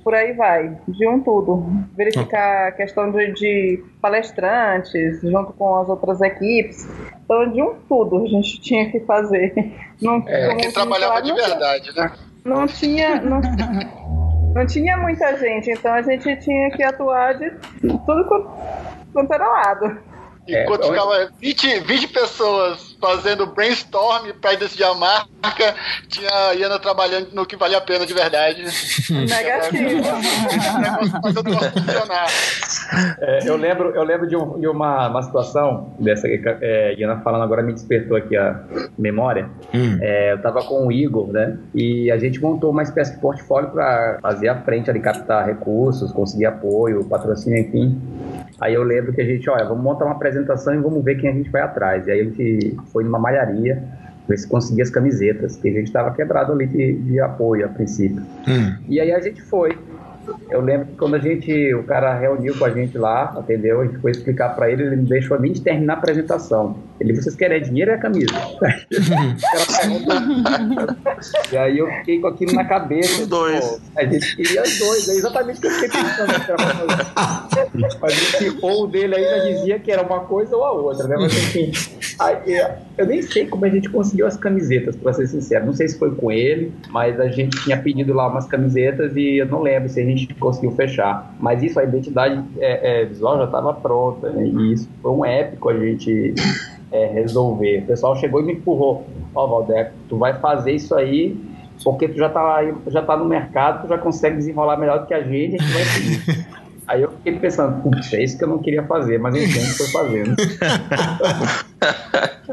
[0.08, 1.66] por aí vai, de um tudo.
[1.94, 6.88] Verificar a questão de, de palestrantes junto com as outras equipes.
[7.24, 9.52] Então, de um tudo a gente tinha que fazer.
[10.00, 12.10] Não, É, Quem trabalhava de verdade, né?
[12.48, 13.20] Não tinha.
[13.20, 13.40] Não,
[14.54, 18.24] não tinha muita gente, então a gente tinha que atuar de tudo
[19.12, 20.00] quanto, era lado.
[20.48, 25.74] É, Enquanto onde- ficava 20, 20 pessoas fazendo brainstorm para decidir a marca,
[26.08, 28.64] tinha a Iana trabalhando no que valia a pena de verdade.
[29.12, 30.02] Negativo.
[33.20, 37.20] É, eu lembro, eu lembro de, um- de uma, uma situação dessa que é, Iana
[37.20, 38.60] falando agora me despertou aqui a
[38.98, 39.48] memória.
[39.74, 39.98] hum.
[40.00, 41.56] É, eu tava com o Igor, né?
[41.74, 46.12] E a gente montou uma espécie de portfólio para fazer a frente ali, captar recursos,
[46.12, 48.00] conseguir apoio, patrocínio, enfim.
[48.60, 51.30] Aí eu lembro que a gente, olha, vamos montar uma apresentação e vamos ver quem
[51.30, 52.06] a gente vai atrás.
[52.06, 53.82] E aí a gente foi numa malharia,
[54.28, 57.68] ver se conseguia as camisetas, que a gente tava quebrado ali de, de apoio a
[57.68, 58.22] princípio.
[58.48, 58.76] Hum.
[58.88, 59.76] E aí a gente foi.
[60.50, 63.84] Eu lembro que quando a gente, o cara reuniu com a gente lá, atendeu, a
[63.84, 66.76] gente foi explicar para ele, ele não deixou nem de terminar a apresentação.
[67.00, 68.32] Ele, vocês querem dinheiro ou é camisa?
[71.52, 73.22] e aí eu fiquei com aquilo na cabeça.
[73.22, 73.60] Os dois.
[73.60, 76.32] Pô, a gente queria os dois, é exatamente o que eu fiquei pensando.
[78.00, 81.16] Mas o ou dele aí já dizia que era uma coisa ou a outra, né?
[81.18, 81.70] Mas enfim,
[82.18, 82.60] aí,
[82.96, 85.66] eu nem sei como a gente conseguiu as camisetas, para ser sincero.
[85.66, 89.38] Não sei se foi com ele, mas a gente tinha pedido lá umas camisetas e
[89.38, 91.34] eu não lembro se a gente conseguiu fechar.
[91.38, 94.46] Mas isso, a identidade é, é, visual já estava pronta, né?
[94.46, 96.34] E isso foi um épico a gente
[96.90, 97.80] é, resolver.
[97.80, 99.06] O pessoal chegou e me empurrou.
[99.34, 101.36] Ó, oh, Valdeco, tu vai fazer isso aí
[101.84, 105.14] porque tu já tá, já tá no mercado, tu já consegue desenrolar melhor do que
[105.14, 106.48] a gente, a gente vai seguir.
[106.88, 109.76] Aí eu fiquei pensando, putz, é isso que eu não queria fazer, mas enfim, gente
[109.76, 110.34] foi fazendo.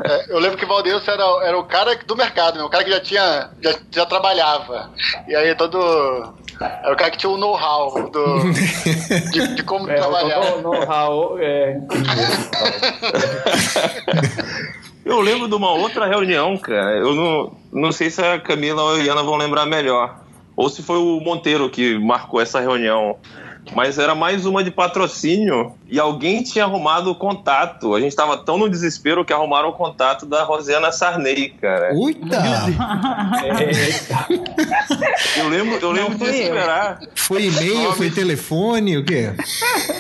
[0.04, 2.64] É, eu lembro que o Valdeus era, era o cara do mercado, né?
[2.66, 4.92] o cara que já tinha, já, já trabalhava.
[5.26, 6.34] E aí todo.
[6.60, 8.10] Era o cara que tinha o know-how
[9.32, 10.56] de, de, como é, trabalhar.
[10.56, 11.80] O know-how é.
[15.06, 16.98] Eu lembro de uma outra reunião, cara.
[16.98, 20.20] Eu não, não sei se a Camila ou a Iana vão lembrar melhor.
[20.56, 23.18] Ou se foi o Monteiro que marcou essa reunião
[23.74, 27.96] mas era mais uma de patrocínio e alguém tinha arrumado o contato.
[27.96, 31.94] A gente tava tão no desespero que arrumaram o contato da Rosiana Sarney, cara.
[31.94, 32.36] Uita!
[35.38, 37.00] eu lembro, eu lembro de esperar.
[37.16, 39.32] Foi e-mail, foi telefone, o quê?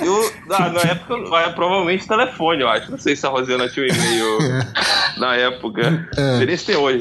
[0.01, 2.91] Eu, ah, na época, vai, provavelmente telefone, eu acho.
[2.91, 4.38] Não sei se a Rosiana tinha um e-mail
[5.17, 6.08] na época.
[6.17, 6.38] É.
[6.38, 6.99] Seria esse hoje.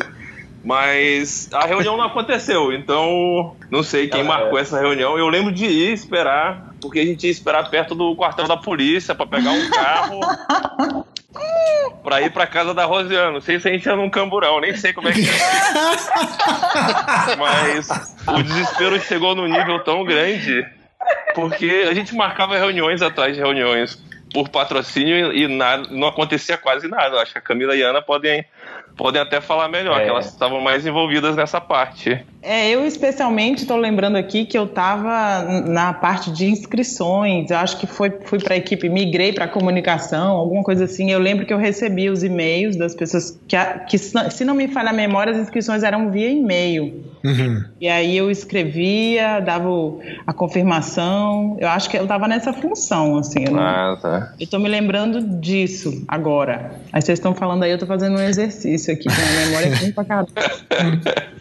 [0.64, 5.18] Mas a reunião não aconteceu, então não sei quem marcou essa reunião.
[5.18, 9.14] Eu lembro de ir esperar, porque a gente ia esperar perto do quartel da polícia
[9.14, 11.05] para pegar um carro
[12.03, 13.33] para ir para casa da Rosiana.
[13.33, 15.33] Não sei se a gente ia num camburão, nem sei como é que é.
[17.37, 20.66] Mas o desespero chegou num nível tão grande
[21.35, 26.88] porque a gente marcava reuniões atrás de reuniões por patrocínio e nada, não acontecia quase
[26.88, 27.16] nada.
[27.16, 28.44] Eu acho que a Camila e a Ana podem
[28.96, 30.04] podem até falar melhor, é.
[30.04, 32.24] que elas estavam mais envolvidas nessa parte.
[32.42, 37.78] É, eu especialmente estou lembrando aqui que eu estava na parte de inscrições, eu acho
[37.78, 41.11] que foi, fui para a equipe, migrei para comunicação, alguma coisa assim.
[41.11, 43.57] Eu lembro que eu recebi os e-mails das pessoas que,
[43.88, 47.14] que se não me falha a memória, as inscrições eram via e-mail.
[47.24, 47.64] Uhum.
[47.80, 49.70] E aí eu escrevia, dava
[50.26, 51.57] a confirmação.
[51.59, 53.46] Eu acho que eu estava nessa função, assim.
[53.48, 54.35] Eu ah, tá.
[54.38, 56.72] estou me lembrando disso agora.
[56.92, 59.92] Aí vocês estão falando aí, eu estou fazendo um exercício aqui, com a memória aqui
[59.92, 60.30] pra caramba.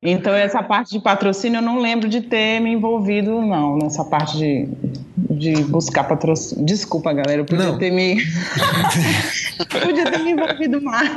[0.00, 4.36] Então, essa parte de patrocínio eu não lembro de ter me envolvido, não, nessa parte
[4.36, 4.68] de,
[5.16, 6.64] de buscar patrocínio.
[6.64, 7.78] Desculpa, galera, eu podia não.
[7.78, 8.16] ter me.
[9.68, 11.10] podia ter me envolvido mais.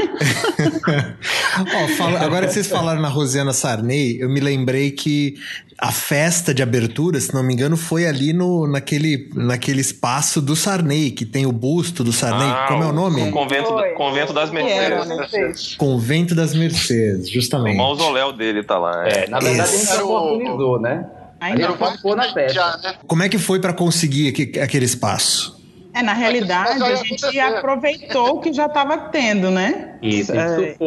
[1.61, 5.35] oh, fala, agora que vocês falaram na Rosiana Sarney, eu me lembrei que
[5.81, 10.55] a festa de abertura, se não me engano, foi ali no, naquele, naquele espaço do
[10.55, 12.47] Sarney, que tem o busto do Sarney.
[12.47, 13.23] Ah, Como é o nome?
[13.23, 15.75] O convento, convento das Mercedes.
[15.75, 17.73] Convento das Mercedes, justamente.
[17.73, 19.07] O mausoléu dele tá lá.
[19.07, 19.91] É, é na verdade, Esse...
[19.91, 21.05] a gente oportunizou, né?
[21.39, 22.77] Ainda foi na festa.
[22.83, 22.95] Né?
[23.07, 24.29] Como é que foi para conseguir
[24.61, 25.59] aquele espaço?
[25.93, 29.97] É, na realidade, a gente aproveitou o que já estava tendo, né?
[30.01, 30.77] Isso, é,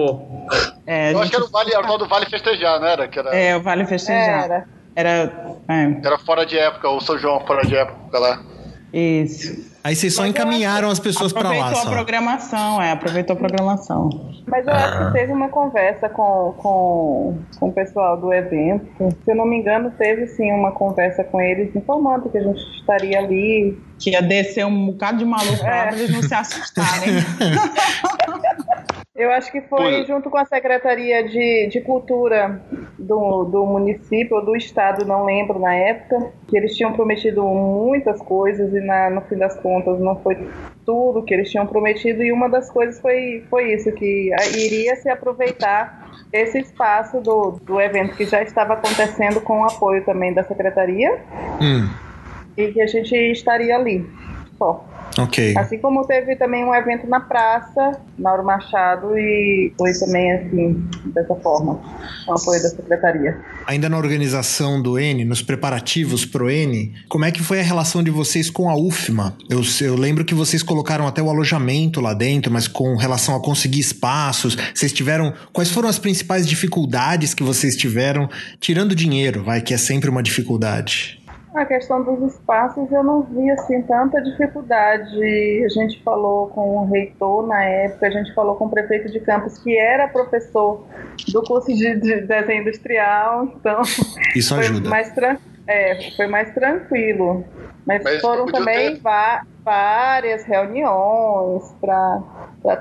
[0.86, 3.06] é, Eu acho que era o, vale, era o tal do Vale Festejar, não era?
[3.06, 3.36] Que era...
[3.36, 4.44] É, o Vale Festejar.
[4.44, 4.68] Era.
[4.96, 6.06] Era, é.
[6.06, 8.40] era fora de época, o São João fora de época lá.
[8.92, 9.73] Isso.
[9.84, 11.66] Aí vocês só Mas encaminharam as pessoas para lá.
[11.66, 14.08] Aproveitou a programação, é, aproveitou a programação.
[14.46, 14.76] Mas eu ah.
[14.76, 18.86] acho que teve uma conversa com, com, com o pessoal do evento.
[19.22, 22.62] Se eu não me engano, teve sim uma conversa com eles informando que a gente
[22.78, 23.78] estaria ali.
[23.98, 25.88] Que ia descer um bocado de maluco é.
[25.88, 27.16] pra eles não se assustarem.
[29.14, 32.60] Eu acho que foi junto com a Secretaria de, de Cultura
[32.98, 38.20] do, do município ou do estado, não lembro na época, que eles tinham prometido muitas
[38.20, 40.36] coisas e na, no fim das contas não foi
[40.84, 42.24] tudo que eles tinham prometido.
[42.24, 47.80] E uma das coisas foi, foi isso, que iria se aproveitar esse espaço do, do
[47.80, 51.20] evento que já estava acontecendo com o apoio também da Secretaria
[51.62, 51.88] hum.
[52.56, 54.04] e que a gente estaria ali,
[54.58, 54.84] só.
[55.18, 55.54] Ok.
[55.56, 61.34] Assim como teve também um evento na praça, Mauro Machado, e foi também assim, dessa
[61.36, 61.80] forma,
[62.26, 63.38] com apoio da secretaria.
[63.66, 68.02] Ainda na organização do N, nos preparativos pro N, como é que foi a relação
[68.02, 69.36] de vocês com a UFMA?
[69.48, 73.40] Eu, eu lembro que vocês colocaram até o alojamento lá dentro, mas com relação a
[73.40, 75.32] conseguir espaços, vocês tiveram.
[75.52, 80.22] Quais foram as principais dificuldades que vocês tiveram, tirando dinheiro, vai, que é sempre uma
[80.22, 81.23] dificuldade?
[81.54, 85.16] A questão dos espaços eu não vi assim tanta dificuldade.
[85.64, 89.20] A gente falou com o reitor na época, a gente falou com o prefeito de
[89.20, 90.84] campus que era professor
[91.32, 93.82] do curso de, de desenho industrial, então
[94.34, 94.90] isso ajuda.
[94.90, 95.12] Mais,
[95.66, 97.44] É, foi mais tranquilo.
[97.86, 102.22] Mas, Mas foram também ter- várias reuniões para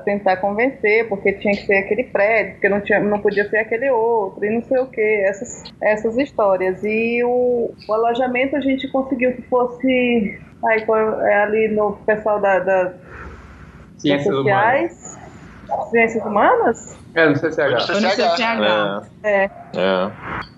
[0.05, 3.89] tentar convencer, porque tinha que ser aquele prédio, porque não, tinha, não podia ser aquele
[3.89, 6.81] outro, e não sei o que, essas, essas histórias.
[6.83, 10.85] E o, o alojamento a gente conseguiu que fosse aí,
[11.23, 12.93] é ali no pessoal da, da
[13.97, 14.91] Ciências humanas.
[14.91, 15.19] sociais.
[15.89, 16.99] Ciências humanas?
[17.15, 17.85] É, no CCH.
[17.87, 19.07] Foi no CCH.
[19.23, 19.49] É.
[19.75, 20.11] É.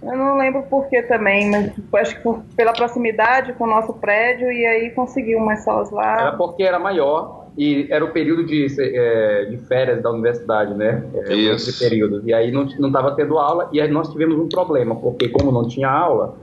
[0.03, 3.93] Eu não lembro por que também, mas acho que por- pela proximidade com o nosso
[3.93, 6.31] prédio e aí conseguiu umas salas Era lá.
[6.37, 11.03] porque era maior e era o período de, é, de férias da universidade, né?
[11.13, 11.69] É, Isso.
[11.69, 12.21] Esse período.
[12.25, 15.51] E aí não não estava tendo aula e aí nós tivemos um problema, porque como
[15.51, 16.35] não tinha aula,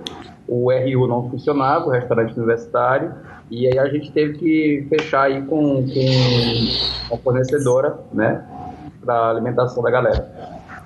[0.48, 3.12] o RU não funcionava, o restaurante universitário,
[3.50, 8.42] e aí a gente teve que fechar aí com, com a fornecedora, né?
[9.04, 10.28] Para alimentação da galera.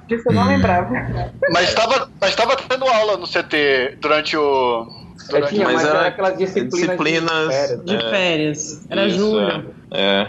[0.09, 0.93] Disso eu não lembrava.
[1.53, 4.87] Mas estava mas tava tendo aula no CT durante o.
[5.29, 7.85] É, Durante tinha, Mas mas, era era aquelas disciplinas, disciplinas- de férias.
[7.85, 8.11] De É.
[8.11, 8.87] férias.
[8.89, 9.41] Era Isso, julho.
[9.51, 9.76] É.
[9.91, 10.29] é.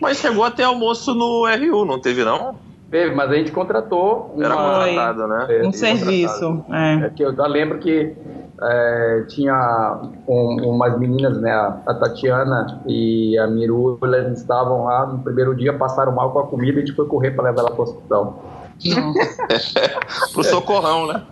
[0.00, 2.56] Mas chegou até almoço no RU, não teve não?
[2.90, 4.44] Teve, mas a gente contratou uma...
[4.46, 5.46] Era contratado, né?
[5.50, 6.64] É, Um serviço.
[6.70, 7.06] É.
[7.06, 8.16] É que eu já lembro que
[8.62, 15.18] é, tinha um- umas meninas, né, a, Tatiana e a Miru, elas estavam lá no
[15.18, 17.70] primeiro dia, passaram mal com a comida e a gente foi correr para levar ela
[17.70, 18.42] para o hospital.
[20.32, 21.22] Pro socorrão, né?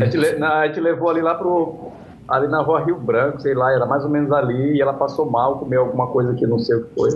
[0.00, 1.92] A gente, a gente levou ali lá pro
[2.28, 5.30] ali na rua Rio Branco, sei lá, era mais ou menos ali, e ela passou
[5.30, 7.10] mal, comeu alguma coisa que não sei o que foi.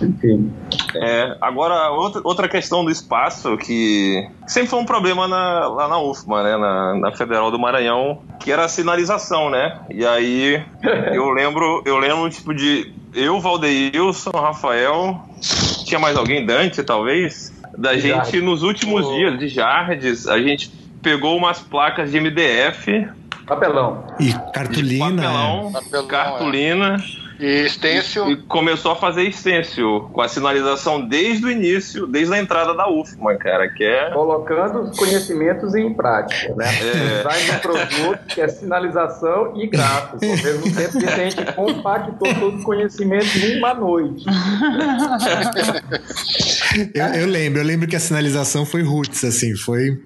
[0.00, 0.52] Enfim.
[0.96, 6.00] É, agora, outra, outra questão do espaço que sempre foi um problema na- lá na
[6.00, 9.78] UFMA, né, na, na Federal do Maranhão, que era a sinalização, né?
[9.90, 10.62] E aí
[11.14, 15.20] eu lembro, eu lembro tipo de eu, Valdeilson, Rafael,
[15.84, 20.68] tinha mais alguém, Dante talvez, da gente nos últimos dias de Jardes, a gente
[21.00, 23.08] pegou umas placas de MDF,
[23.46, 24.04] Papelão.
[24.20, 25.22] E cartolina.
[25.22, 26.96] papelão, Papelão, cartolina.
[27.40, 28.30] E Stencil.
[28.30, 32.88] E começou a fazer stencil com a sinalização desde o início, desde a entrada da
[32.88, 34.10] UFMA, cara, que é.
[34.10, 36.66] Colocando os conhecimentos em prática, né?
[36.66, 37.16] É.
[37.16, 40.24] Design de produto, que é sinalização e gráfico.
[40.24, 44.24] Ao mesmo tempo que a gente compactou todos os conhecimentos em uma noite.
[46.94, 50.00] Eu, eu lembro, eu lembro que a sinalização foi roots, assim, foi.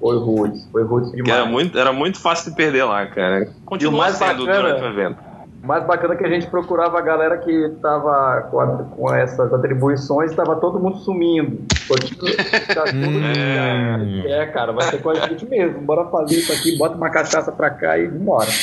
[0.00, 1.34] Foi rude, foi rude Que demais.
[1.40, 3.48] era muito, era muito fácil de perder lá, cara.
[3.66, 5.30] Continua mais sendo bacana- durante o evento.
[5.62, 9.14] O mais bacana é que a gente procurava a galera que estava com, a- com
[9.14, 11.66] essas atribuições, estava todo mundo sumindo.
[11.86, 12.30] Continua-
[12.74, 14.22] Tá tudo Hum.
[14.26, 15.82] É, cara, vai ser com a gente mesmo.
[15.82, 18.48] Bora fazer isso aqui, bota uma cachaça pra cá e vambora.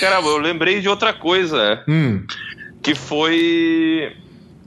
[0.00, 2.24] Caramba, eu lembrei de outra coisa, Hum,
[2.82, 4.12] que foi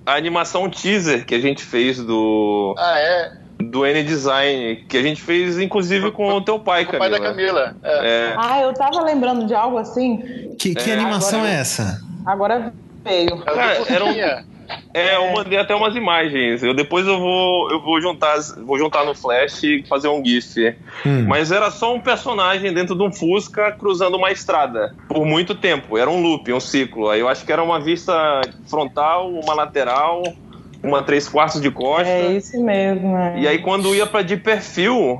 [0.06, 3.32] a animação teaser que a gente fez do, Ah, é.
[3.62, 7.74] Do N-Design, que a gente fez inclusive com o teu pai, O pai da Camila.
[7.74, 7.76] Camila.
[7.84, 8.30] É.
[8.30, 10.56] É, Ah, eu tava lembrando de algo assim.
[10.58, 12.02] que, que É, animação agora é essa?
[12.26, 13.44] Agora veio.
[13.46, 14.50] Era Cara, do era um-.
[14.94, 16.62] É, eu mandei até umas imagens.
[16.62, 20.76] Eu depois eu vou eu vou juntar vou juntar no Flash e fazer um gif.
[21.06, 21.26] Hum.
[21.28, 25.98] Mas era só um personagem dentro de um Fusca cruzando uma estrada por muito tempo.
[25.98, 27.10] Era um loop, um ciclo.
[27.10, 30.22] Aí eu acho que era uma vista frontal, uma lateral,
[30.84, 32.08] uma três quartos de costa.
[32.08, 33.16] É isso mesmo.
[33.18, 33.40] É.
[33.40, 35.20] E aí quando ia pra de perfil,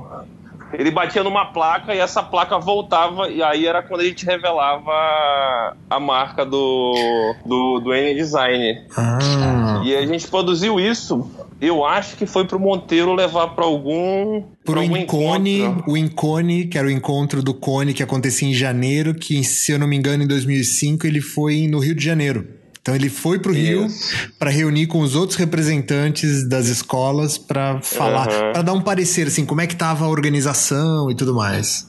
[0.72, 5.76] ele batia numa placa e essa placa voltava e aí era quando a gente revelava
[5.88, 8.82] a marca do do, do N-Design.
[8.96, 11.28] Ah, E a gente produziu isso,
[11.60, 14.42] eu acho que foi pro Monteiro levar pra algum.
[14.64, 15.92] por pra o algum Incone, encontro.
[15.92, 19.78] o Incone, que era o encontro do Cone que acontecia em janeiro, que se eu
[19.78, 22.46] não me engano em 2005 ele foi no Rio de Janeiro.
[22.82, 24.32] Então ele foi pro Rio Isso.
[24.38, 28.52] para reunir com os outros representantes das escolas para falar, Aham.
[28.52, 31.88] para dar um parecer assim, como é que tava a organização e tudo mais.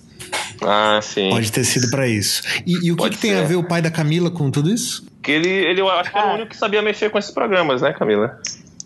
[0.62, 1.30] Ah, sim.
[1.30, 2.44] Pode ter sido para isso.
[2.66, 5.06] E, e o que, que tem a ver o pai da Camila com tudo isso?
[5.24, 7.82] Que ele, ele eu acho que era o único que sabia mexer com esses programas,
[7.82, 8.38] né, Camila?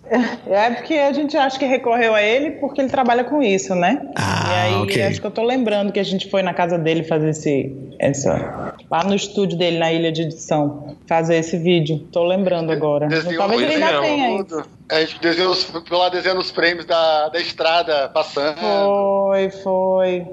[0.48, 4.02] É porque a gente acha que recorreu a ele porque ele trabalha com isso, né?
[4.16, 5.04] Ah, e aí ok.
[5.04, 7.76] acho que eu tô lembrando que a gente foi na casa dele fazer esse.
[7.98, 12.00] Essa, lá no estúdio dele, na ilha de edição, fazer esse vídeo.
[12.12, 13.08] Tô lembrando agora.
[13.08, 14.38] Desenhou Talvez ele ainda tenha aí.
[14.38, 14.66] tudo.
[14.92, 18.58] A gente desenhou foi lá desenhando os frames da, da estrada passando.
[18.60, 20.28] Foi, foi.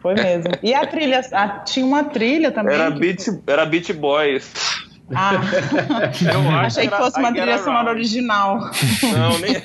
[0.00, 0.50] Foi mesmo.
[0.62, 2.74] E a trilha, a- tinha uma trilha também.
[2.74, 4.50] Era que- Beat, era Beat Boys.
[5.14, 5.32] Ah,
[6.22, 8.70] Eu acho achei que era fosse uma trilha sonora original.
[9.12, 9.56] Não, nem.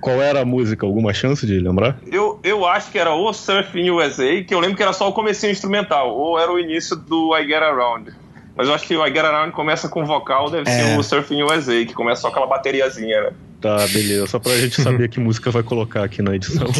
[0.00, 0.86] Qual era a música?
[0.86, 1.96] Alguma chance de lembrar?
[2.10, 5.12] Eu, eu acho que era o Surfing USA, que eu lembro que era só o
[5.12, 8.12] comecinho instrumental, ou era o início do I Get Around.
[8.56, 10.72] Mas eu acho que o I Get Around começa com vocal, deve É.
[10.72, 13.30] ser o Surfing USA, que começa só aquela bateriazinha, né?
[13.60, 14.26] Tá, beleza.
[14.28, 16.66] Só pra gente saber que música vai colocar aqui na edição.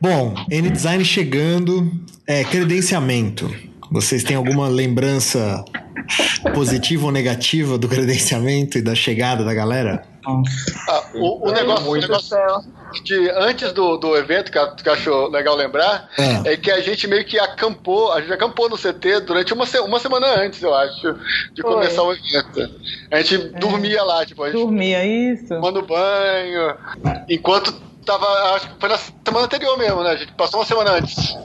[0.00, 1.90] Bom, N-Design chegando.
[2.26, 3.50] É, credenciamento.
[3.90, 5.62] Vocês têm alguma lembrança
[6.54, 10.02] positiva ou negativa do credenciamento e da chegada da galera?
[10.26, 12.36] Ah, o, o negócio, o negócio
[13.04, 16.52] de antes do, do evento, que, que achou legal lembrar, é.
[16.52, 16.56] é.
[16.56, 20.26] que a gente meio que acampou, a gente acampou no CT durante uma, uma semana
[20.40, 21.14] antes, eu acho,
[21.52, 21.74] de Foi.
[21.74, 22.70] começar o evento.
[23.10, 23.58] A gente é.
[23.58, 25.48] dormia lá, tipo, a gente dormia isso.
[25.48, 26.74] Tomando banho,
[27.28, 27.74] enquanto
[28.04, 30.10] tava, acho que foi na semana anterior mesmo, né?
[30.10, 31.36] A gente passou uma semana antes.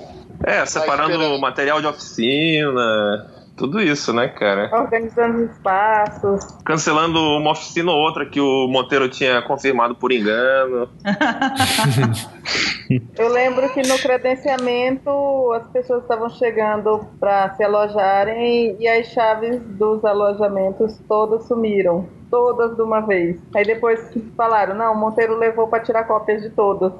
[0.45, 3.27] É, separando material de oficina,
[3.59, 4.69] tudo isso, né, cara?
[4.73, 6.45] Organizando espaços.
[6.63, 10.87] Cancelando uma oficina ou outra que o Monteiro tinha confirmado por engano.
[13.19, 15.11] Eu lembro que no credenciamento
[15.53, 22.07] as pessoas estavam chegando para se alojarem e as chaves dos alojamentos todas sumiram.
[22.29, 23.37] Todas de uma vez.
[23.55, 23.99] Aí depois
[24.37, 26.91] falaram: não, o Monteiro levou para tirar cópias de todas.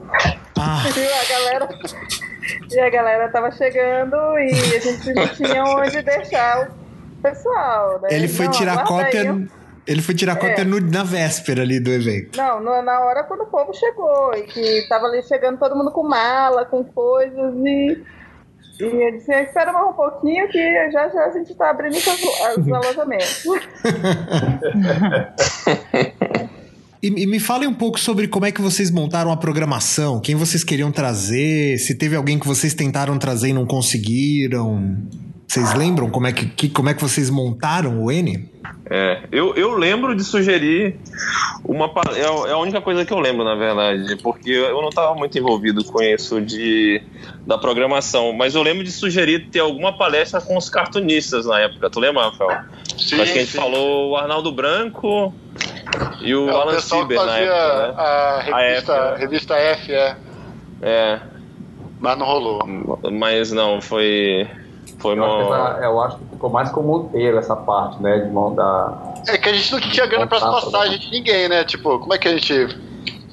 [0.58, 0.84] Ah.
[0.96, 1.70] E a galera
[2.72, 8.10] e a galera tava chegando e a gente não tinha onde deixar o pessoal, né?
[8.12, 9.32] Ele foi não, tirar cópia.
[9.32, 9.48] Aí.
[9.88, 10.64] Ele foi tirar cópia é.
[10.64, 12.38] no, na véspera ali do evento.
[12.38, 14.34] Não, na hora quando o povo chegou.
[14.36, 18.04] E que tava ali chegando todo mundo com mala, com coisas e.
[18.80, 22.08] E ele disse, espera mais um pouquinho que já já a gente tá abrindo os,
[22.58, 23.44] os alojamentos.
[27.02, 30.36] E, e, me falem um pouco sobre como é que vocês montaram a programação, quem
[30.36, 34.98] vocês queriam trazer, se teve alguém que vocês tentaram trazer e não conseguiram.
[35.50, 38.48] Vocês lembram como é que, que como é que vocês montaram o N?
[38.88, 41.00] É, eu, eu lembro de sugerir
[41.66, 41.92] uma.
[42.14, 45.36] É, é a única coisa que eu lembro, na verdade, porque eu não estava muito
[45.40, 47.02] envolvido com isso de,
[47.48, 51.90] da programação, mas eu lembro de sugerir ter alguma palestra com os cartunistas na época.
[51.90, 52.66] Tu lembra, Rafael?
[52.96, 53.58] Sim, Acho que a gente sim.
[53.58, 55.34] falou o Arnaldo Branco,
[56.22, 57.94] e o é, Alan o Sieber na época, né?
[57.98, 59.18] a, revista, a, F, né?
[59.18, 60.16] revista F, é.
[60.84, 61.20] É.
[62.00, 62.68] Mas não rolou.
[63.12, 64.48] Mas não, foi.
[65.00, 65.70] Foi eu, uma...
[65.70, 68.20] acho eu acho que ficou mais com o Monteiro essa parte, né?
[68.20, 69.14] De mão da.
[69.28, 71.64] É que a gente não tinha grana para as passagens de ninguém, né?
[71.64, 72.68] Tipo, como é que a gente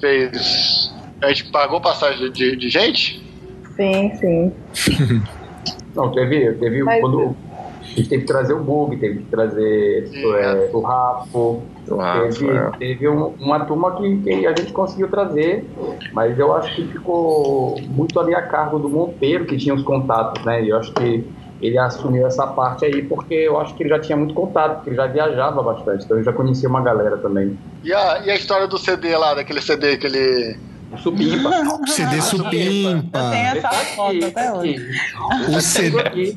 [0.01, 0.95] fez?
[1.23, 3.25] A gente pagou passagem de, de gente?
[3.75, 4.53] Sim, sim.
[5.95, 6.53] não, teve.
[6.55, 7.01] teve Mas...
[7.01, 7.37] quando,
[7.83, 11.62] a gente teve que trazer o Bug, teve que trazer é, o Rapo.
[11.87, 12.71] teve, é.
[12.79, 15.64] teve um, uma turma que, que, a gente conseguiu trazer,
[16.12, 20.45] mas eu acho que ficou muito ali a cargo do Monteiro, que tinha os contatos,
[20.45, 20.62] né?
[20.62, 21.25] E eu acho que
[21.61, 24.90] ele assumiu essa parte aí porque eu acho que ele já tinha muito contato, porque
[24.90, 27.59] ele já viajava bastante, então ele já conhecia uma galera também.
[27.82, 30.57] E a, e a história do CD lá, daquele CD que ele
[30.93, 31.49] o Supimpa.
[31.80, 33.18] O CD Supimpa.
[33.18, 34.91] Eu tenho essa foto até hoje.
[35.49, 36.37] O CD,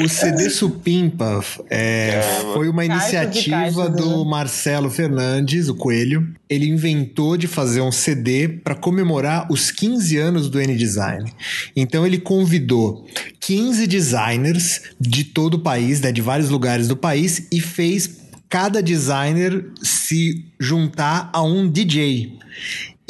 [0.00, 2.22] o CD Supimpa é, é
[2.52, 4.30] foi uma iniciativa do né?
[4.30, 6.28] Marcelo Fernandes, o Coelho.
[6.48, 11.32] Ele inventou de fazer um CD para comemorar os 15 anos do N-Design.
[11.74, 13.06] Então ele convidou
[13.40, 18.82] 15 designers de todo o país, né, de vários lugares do país, e fez cada
[18.82, 22.38] designer se juntar a um DJ.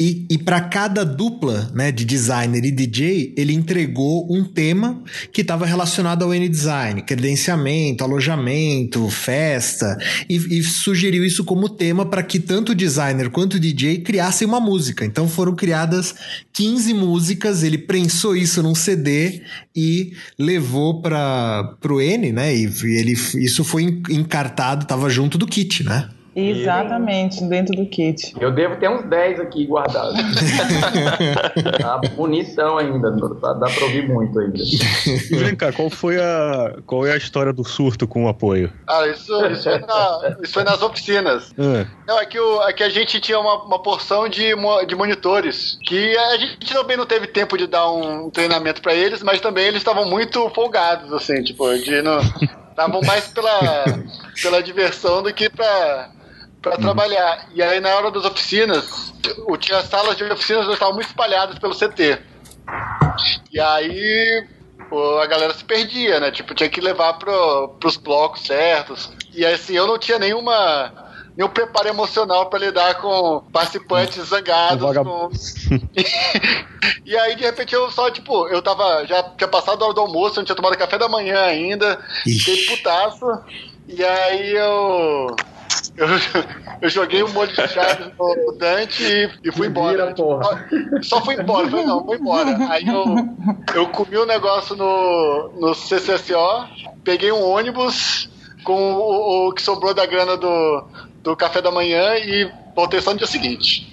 [0.01, 5.41] E, e para cada dupla né, de designer e DJ, ele entregou um tema que
[5.41, 9.97] estava relacionado ao N-Design, credenciamento, alojamento, festa,
[10.29, 14.47] e, e sugeriu isso como tema para que tanto o designer quanto o DJ criassem
[14.47, 15.03] uma música.
[15.03, 16.15] Então foram criadas
[16.53, 19.41] 15 músicas, ele prensou isso num CD
[19.75, 22.55] e levou para o N, né?
[22.55, 26.09] E, ele, isso foi encartado, estava junto do kit, né?
[26.35, 28.33] Exatamente, dentro do kit.
[28.39, 30.15] Eu devo ter uns 10 aqui guardados.
[31.79, 34.57] tá bonitão ainda, dá, dá pra ouvir muito ainda.
[34.57, 38.71] E vem cá, qual foi a, qual é a história do surto com o apoio?
[38.87, 41.53] Ah, isso, isso, foi, na, isso foi nas oficinas.
[41.57, 41.87] É.
[42.07, 44.53] Não, é que, o, é que a gente tinha uma, uma porção de,
[44.87, 49.23] de monitores que a gente também não teve tempo de dar um treinamento para eles,
[49.23, 52.19] mas também eles estavam muito folgados, assim, tipo, de não...
[52.69, 53.83] Estavam mais pela,
[54.41, 56.11] pela diversão do que pra,
[56.61, 56.81] para uhum.
[56.81, 57.49] trabalhar.
[57.53, 59.13] E aí, na hora das oficinas,
[59.47, 62.19] o, tinha salas de oficinas que estavam muito espalhadas pelo CT.
[63.51, 64.47] E aí
[65.21, 66.31] a galera se perdia, né?
[66.31, 69.11] Tipo, tinha que levar pro, pros blocos certos.
[69.33, 71.07] E assim, eu não tinha nenhuma
[71.37, 74.97] nenhum preparo emocional para lidar com participantes zangados.
[74.97, 75.29] Com...
[77.05, 79.05] e aí, de repente, eu só, tipo, eu tava.
[79.05, 82.65] Já tinha passado a hora do almoço, não tinha tomado café da manhã ainda, fiquei
[82.65, 83.25] putaço.
[83.87, 85.35] E aí eu
[85.99, 86.07] eu,
[86.81, 90.05] eu joguei um molho de chaves no, Dante e, e fui embora.
[90.05, 90.67] Vira, porra.
[91.01, 92.57] Só, só fui embora, falei, não, fui embora.
[92.69, 93.15] Aí eu,
[93.75, 96.67] eu comi o um negócio no, no CCSO,
[97.03, 98.29] peguei um ônibus,
[98.63, 100.87] com o, o que sobrou da grana do,
[101.23, 103.87] do café da manhã e voltei só no dia seguinte.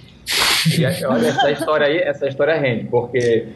[0.78, 3.46] E olha, essa história aí, essa história rende, porque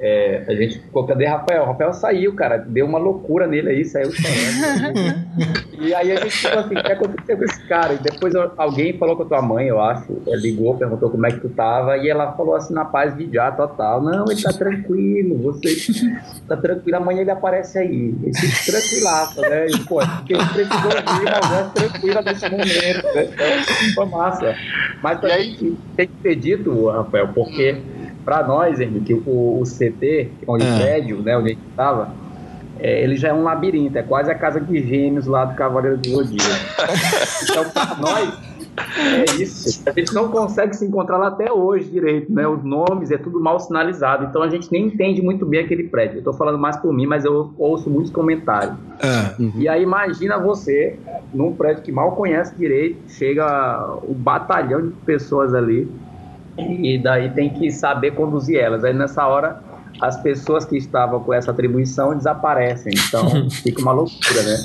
[0.00, 1.62] é, a gente ficou, cadê Rafael?
[1.62, 5.26] O Rafael saiu, cara, deu uma loucura nele aí, saiu chorando.
[5.80, 7.94] e aí a gente ficou assim, o que aconteceu com esse cara?
[7.94, 11.40] E depois alguém falou com a tua mãe, eu acho, ligou, perguntou como é que
[11.40, 15.36] tu tava, e ela falou assim, na paz de já total, não, ele tá tranquilo,
[15.38, 15.74] você
[16.46, 18.14] tá tranquilo, amanhã ele aparece aí.
[18.22, 19.66] Ele fica tranquilaço, né?
[19.66, 23.24] E, pô, porque ele precisou ouvir uma voz tranquila nesse momento, né?
[23.24, 24.54] Então, foi massa.
[25.02, 27.97] Mas aí, tem que ter dito, Rafael, porque
[28.28, 30.70] para nós, Henrique, o, o CT, onde é.
[30.70, 32.10] o prédio, né, onde a gente estava,
[32.78, 35.96] é, ele já é um labirinto, é quase a casa de gêmeos lá do Cavaleiro
[35.96, 36.44] do Zodíaco.
[37.48, 38.38] então, para nós,
[38.98, 39.82] é isso.
[39.88, 42.46] A gente não consegue se encontrar lá até hoje direito, né?
[42.46, 46.16] Os nomes é tudo mal sinalizado, então a gente nem entende muito bem aquele prédio.
[46.16, 48.76] Eu estou falando mais por mim, mas eu ouço muitos comentários.
[49.00, 49.40] É.
[49.42, 49.52] Uhum.
[49.56, 50.98] E aí imagina você
[51.32, 55.90] num prédio que mal conhece direito, chega um batalhão de pessoas ali
[56.58, 58.84] e daí tem que saber conduzir elas.
[58.84, 59.62] Aí nessa hora
[60.00, 64.56] as pessoas que estavam com essa atribuição desaparecem, então fica uma loucura, né?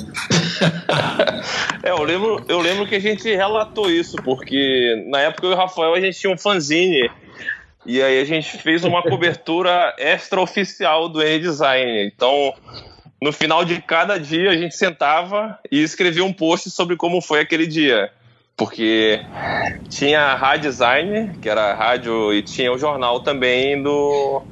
[1.82, 5.54] é, eu lembro, eu lembro que a gente relatou isso, porque na época eu e
[5.54, 7.10] o Rafael a gente tinha um fanzine
[7.86, 12.06] e aí a gente fez uma cobertura extraoficial do N-Design.
[12.06, 12.54] Então,
[13.20, 17.40] no final de cada dia a gente sentava e escrevia um post sobre como foi
[17.40, 18.10] aquele dia
[18.56, 19.20] porque
[19.88, 24.42] tinha a Rádio Design, que era a rádio, e tinha o jornal também do,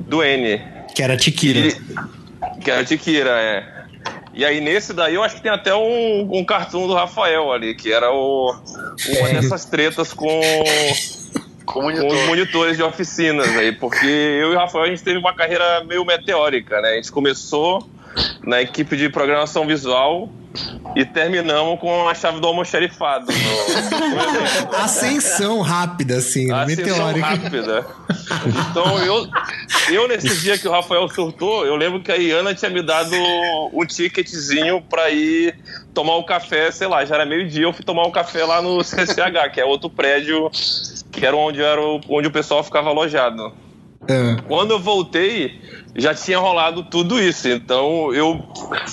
[0.00, 0.60] do N.
[0.94, 1.58] Que era Tiquira.
[1.58, 3.80] E, que era Tiquira, é.
[4.32, 7.74] E aí nesse daí eu acho que tem até um, um cartoon do Rafael ali,
[7.74, 8.54] que era o,
[9.08, 9.32] uma é.
[9.34, 10.40] dessas tretas com,
[11.64, 12.06] com, monitor.
[12.08, 15.34] com, os monitores de oficinas aí, porque eu e o Rafael a gente teve uma
[15.34, 16.90] carreira meio meteórica, né?
[16.90, 17.88] A gente começou
[18.44, 20.28] na equipe de programação visual
[20.96, 23.26] e terminamos com a chave do almoxarifado.
[23.26, 24.74] No...
[24.76, 27.26] Ascensão rápida, assim, Ascensão meteórica.
[27.26, 27.86] rápida.
[28.70, 29.28] Então, eu,
[29.90, 33.14] eu, nesse dia que o Rafael surtou, eu lembro que a Iana tinha me dado
[33.72, 35.54] um ticketzinho pra ir
[35.94, 38.82] tomar um café, sei lá, já era meio-dia, eu fui tomar um café lá no
[38.82, 40.50] CCH, que é outro prédio,
[41.12, 43.52] que era onde, era o, onde o pessoal ficava alojado.
[44.10, 44.42] É.
[44.48, 45.60] Quando eu voltei,
[45.94, 47.48] já tinha rolado tudo isso.
[47.48, 48.44] Então eu.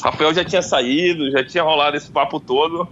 [0.03, 2.87] Rafael já tinha saído, já tinha rolado esse papo todo.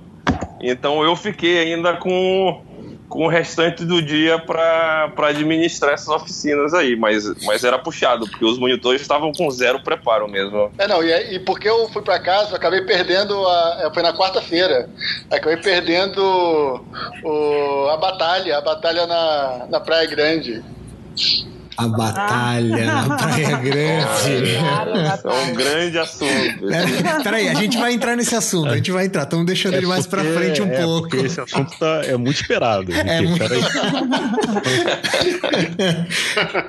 [0.60, 2.64] Então eu fiquei ainda com,
[3.08, 6.96] com o restante do dia para administrar essas oficinas aí.
[6.96, 10.72] Mas, mas era puxado, porque os monitores estavam com zero preparo mesmo.
[10.80, 13.36] É, não, e, e porque eu fui para casa, eu acabei perdendo.
[13.48, 14.90] A, foi na quarta-feira.
[15.30, 16.20] Acabei perdendo
[17.24, 20.64] o, a batalha, a batalha na, na Praia Grande.
[21.78, 23.06] A batalha ah.
[23.08, 24.56] na Praia Grande.
[24.56, 26.70] é um grande assunto.
[26.72, 28.70] É, peraí, a gente vai entrar nesse assunto.
[28.70, 29.24] A gente vai entrar.
[29.24, 31.16] Estamos deixando é ele mais para frente um é, pouco.
[31.18, 32.94] Esse assunto tá, é muito esperado.
[32.94, 33.44] É, muito...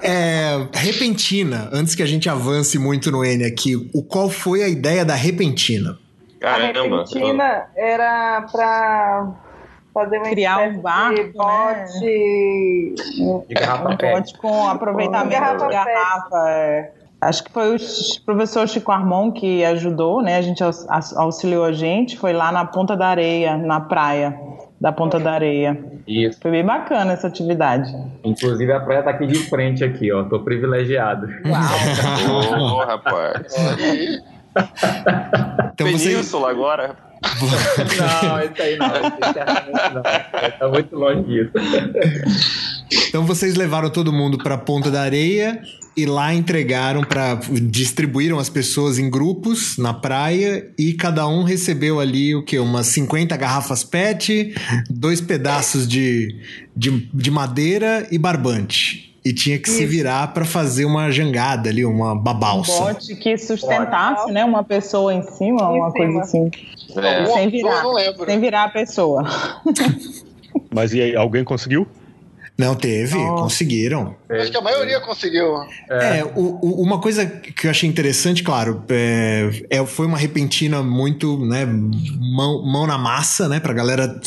[0.03, 1.69] é, repentina.
[1.73, 5.15] Antes que a gente avance muito no N aqui, o qual foi a ideia da
[5.15, 5.97] repentina?
[6.41, 6.81] Caramba.
[6.81, 9.46] A repentina era para
[9.97, 13.43] fazer uma criar um barco, de bote, né?
[13.49, 16.51] de garrafa um bote com aproveitamento garrafa de garrafa.
[16.51, 16.93] É.
[17.19, 17.79] Acho que foi o
[18.27, 20.37] professor Chico Armon que ajudou, né?
[20.37, 20.63] A gente
[21.17, 24.39] auxiliou a gente, foi lá na Ponta da Areia, na praia
[24.79, 25.83] da Ponta da Areia.
[26.07, 26.39] Isso.
[26.43, 27.91] Foi bem bacana essa atividade.
[28.23, 30.25] Inclusive a praia tá aqui de frente aqui, ó.
[30.25, 31.27] Tô privilegiado.
[31.47, 32.77] Uau!
[32.77, 33.47] oh, rapaz.
[35.75, 36.51] Então Península você...
[36.51, 36.97] agora.
[37.27, 38.87] não, isso aí não.
[38.87, 41.53] Isso Tá muito longe disso.
[43.09, 45.61] Então vocês levaram todo mundo para Ponta da Areia
[45.97, 51.99] e lá entregaram para distribuíram as pessoas em grupos na praia e cada um recebeu
[51.99, 54.55] ali o que umas 50 garrafas PET,
[54.91, 56.37] dois pedaços de,
[56.77, 59.79] de, de madeira e barbante e tinha que Isso.
[59.79, 62.73] se virar para fazer uma jangada ali, uma babalça.
[62.73, 66.05] Um bote que sustentasse, né, uma pessoa em cima, em uma cima.
[66.05, 66.51] coisa assim.
[66.97, 67.27] É.
[67.27, 67.83] Sem virar,
[68.25, 69.25] sem virar a pessoa.
[70.73, 71.89] Mas e aí, alguém conseguiu?
[72.57, 73.35] Não, teve, oh.
[73.35, 74.15] conseguiram.
[74.31, 75.57] Acho que a maioria conseguiu.
[75.91, 80.17] É, é o, o, uma coisa que eu achei interessante, claro, é, é, foi uma
[80.17, 84.21] repentina muito, né, mão, mão na massa, né, pra galera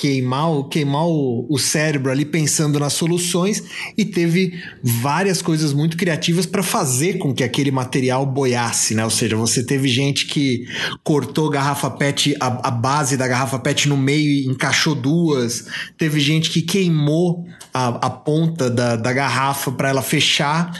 [0.00, 3.62] queimar, queimar o, o cérebro ali pensando nas soluções
[3.98, 9.04] e teve várias coisas muito criativas para fazer com que aquele material boiasse, né?
[9.04, 10.64] Ou seja, você teve gente que
[11.04, 15.66] cortou garrafa PET, a, a base da garrafa PET no meio e encaixou duas,
[15.98, 17.44] teve gente que queimou
[17.74, 20.72] a, a ponta da, da garrafa para ela fechar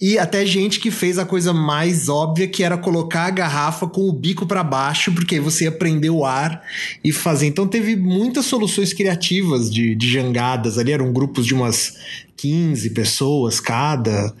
[0.00, 4.08] E até gente que fez a coisa mais óbvia, que era colocar a garrafa com
[4.08, 6.62] o bico para baixo, porque aí você ia prender o ar
[7.04, 7.46] e fazer.
[7.46, 11.96] Então teve muitas soluções criativas de, de jangadas ali, eram grupos de umas
[12.38, 14.34] 15 pessoas cada.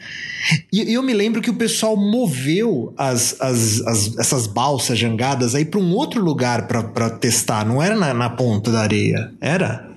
[0.72, 5.66] E eu me lembro que o pessoal moveu as, as, as essas balsas jangadas aí
[5.66, 9.89] para um outro lugar para testar, não era na, na ponta da areia, era?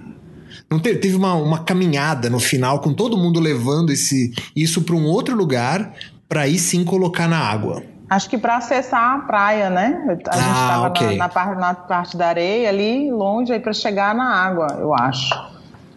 [0.73, 4.95] Não teve, teve uma, uma caminhada no final com todo mundo levando esse, isso para
[4.95, 5.93] um outro lugar
[6.27, 7.83] para aí sim colocar na água.
[8.09, 10.03] Acho que para acessar a praia, né?
[10.07, 11.07] A gente estava ah, okay.
[11.09, 14.93] na, na, parte, na parte da areia ali, longe, aí para chegar na água, eu
[14.93, 15.53] acho.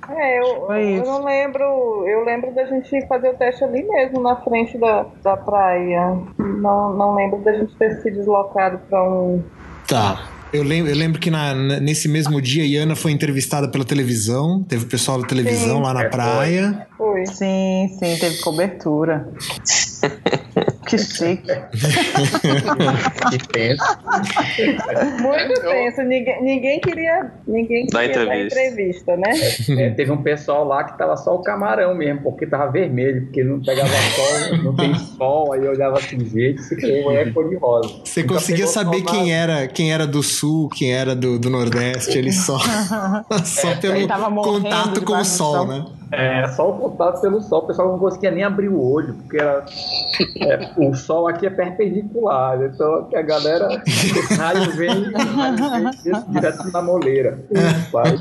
[0.08, 1.64] É, eu, eu não lembro.
[2.06, 6.16] Eu lembro da gente fazer o teste ali mesmo, na frente da, da praia.
[6.38, 9.42] Não, não lembro da gente ter se deslocado para um.
[9.88, 10.35] Tá.
[10.52, 14.62] Eu lembro, eu lembro que na, nesse mesmo dia, a Iana foi entrevistada pela televisão.
[14.64, 15.82] Teve o pessoal da televisão sim.
[15.82, 16.86] lá na é, praia.
[16.96, 17.26] Foi.
[17.26, 19.28] Sim, sim, teve cobertura.
[20.86, 21.42] Que chique.
[23.30, 23.84] que tenso.
[25.20, 26.02] Muito tenso.
[26.02, 28.54] Ninguém, ninguém queria, ninguém queria dar entrevista.
[28.54, 29.32] dar entrevista, né?
[29.82, 33.42] É, teve um pessoal lá que tava só o camarão mesmo, porque tava vermelho, porque
[33.42, 37.56] não pegava sol, não tem sol, aí olhava assim, gente, esse povo é cor de
[37.56, 37.88] rosa.
[38.04, 42.16] Você Nunca conseguia saber quem era, quem era do sul, quem era do, do nordeste,
[42.16, 42.58] ele só,
[43.44, 44.06] só é, pelo
[44.42, 45.84] contato com o sol, né?
[46.12, 49.38] É, só o contato pelo sol, o pessoal não conseguia nem abrir o olho, porque
[49.38, 49.64] era,
[50.40, 53.82] é, o sol aqui é perpendicular, então a galera
[54.38, 55.90] raio vem, raio vem
[56.28, 57.38] direto na moleira.
[57.90, 58.18] Pai.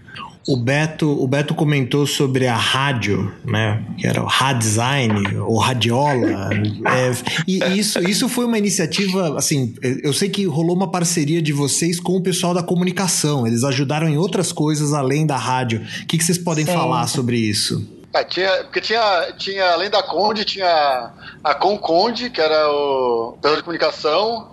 [0.46, 3.84] O Beto, o Beto comentou sobre a rádio, né?
[3.98, 6.50] Que era o Raddesign, ou Radiola.
[6.86, 7.12] é,
[7.46, 11.98] e isso, isso foi uma iniciativa, assim, eu sei que rolou uma parceria de vocês
[11.98, 13.46] com o pessoal da comunicação.
[13.46, 15.80] Eles ajudaram em outras coisas além da rádio.
[16.02, 16.72] O que, que vocês podem Sim.
[16.72, 17.95] falar sobre isso?
[18.14, 21.12] É, tinha, porque tinha, tinha, além da Conde, tinha
[21.44, 24.48] a Conconde, que era o pessoal de comunicação,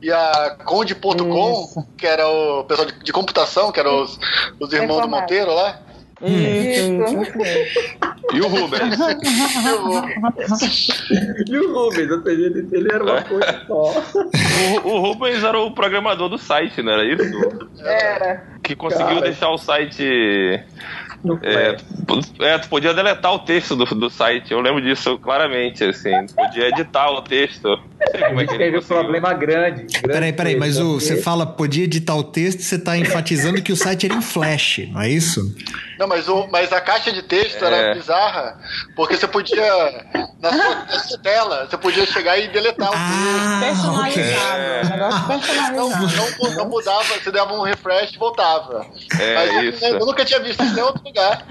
[0.00, 4.18] e a Conde.com, que era o pessoal de, de, computação, que eram os,
[4.60, 5.80] os irmãos do Monteiro lá.
[6.20, 6.98] Isso.
[8.32, 8.98] E o Rubens.
[11.48, 13.94] e o Rubens, ou seja, ele, ele era uma coisa só.
[14.84, 17.22] O, o, Rubens era o programador do site, não era isso?
[17.80, 18.42] Era.
[18.62, 19.20] Que conseguiu Cara.
[19.20, 20.60] deixar o site
[21.42, 21.76] é,
[22.40, 26.10] é, tu podia deletar o texto do, do site, eu lembro disso claramente, assim.
[26.26, 27.78] Tu podia editar o texto.
[28.28, 29.86] Como é que teve um problema grande.
[29.86, 33.72] grande peraí, peraí, mas o, você fala podia editar o texto, você está enfatizando que
[33.72, 35.54] o site era em flash, não é isso?
[35.98, 37.66] Não, mas, o, mas a caixa de texto é.
[37.66, 38.58] era bizarra,
[38.94, 40.06] porque você podia,
[40.40, 43.82] na sua, na sua, tela, você podia chegar e deletar o ah, texto.
[43.82, 44.90] Personalizado.
[44.90, 45.76] Negócio personalizado.
[45.76, 48.86] Não, não, não, mudava, você dava um refresh e voltava.
[49.18, 49.84] É, mas isso.
[49.84, 51.44] Eu, eu nunca tinha visto isso em outro lugar.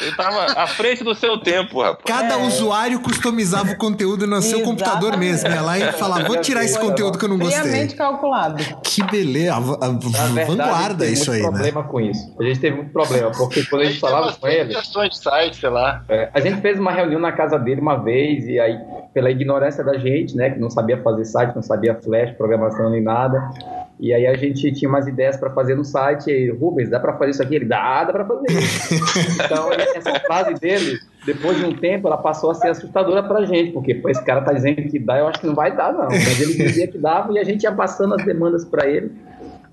[0.00, 2.04] Ele tava à frente do seu tempo, rapaz.
[2.04, 2.46] Cada é.
[2.46, 5.48] usuário customizava o conteúdo no seu computador mesmo.
[5.48, 7.62] Ia lá e falava, vou tirar esse conteúdo que eu não gostei.
[7.62, 8.62] Friamente calculado.
[8.82, 9.54] Que beleza.
[9.54, 11.48] A, a, a vanguarda isso aí, né?
[11.48, 12.34] problema com isso.
[12.38, 14.74] A gente teve muito problema, porque quando a gente falava com ele.
[14.74, 16.04] De site, sei lá.
[16.08, 18.78] É, a gente fez uma reunião na casa dele uma vez, e aí,
[19.12, 23.02] pela ignorância da gente, né, que não sabia fazer site, não sabia flash, programação nem
[23.02, 23.50] nada.
[23.98, 27.14] E aí a gente tinha umas ideias para fazer no site, e Rubens, dá para
[27.14, 27.56] fazer isso aqui?
[27.56, 28.94] Ele dá, dá para fazer isso.
[29.42, 33.72] então, essa frase dele, depois de um tempo, ela passou a ser assustadora pra gente,
[33.72, 36.08] porque pô, esse cara tá dizendo que dá, eu acho que não vai dar, não.
[36.08, 39.10] Mas ele dizia que dava e a gente ia passando as demandas para ele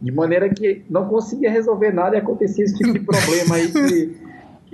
[0.04, 3.72] de maneira que não conseguia resolver nada e acontecia esse tipo de problema aí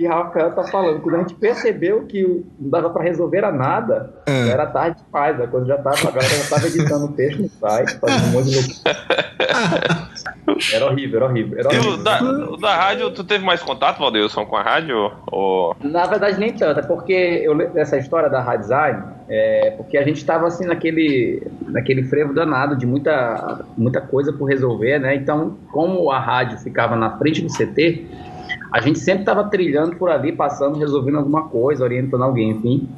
[0.00, 1.02] que Rafael tá falando.
[1.02, 2.22] Quando a gente percebeu que
[2.58, 4.48] não dava para resolver a nada, é.
[4.48, 7.50] era tarde demais, a coisa já tava, a galera já estava editando o texto no
[7.50, 8.80] site, fazendo um monte de
[10.74, 11.58] Era horrível, era horrível.
[11.58, 11.96] Era horrível.
[12.02, 12.18] Da,
[12.60, 15.12] da rádio, tu teve mais contato, Valdeilson, com a rádio?
[15.30, 15.76] Ou...
[15.82, 20.02] Na verdade, nem tanto, é porque eu, essa história da rádio design, é porque a
[20.02, 25.14] gente estava assim naquele, naquele frevo danado de muita, muita coisa por resolver, né?
[25.14, 28.06] Então, como a rádio ficava na frente do CT,
[28.72, 32.88] a gente sempre estava trilhando por ali, passando, resolvendo alguma coisa, orientando alguém, enfim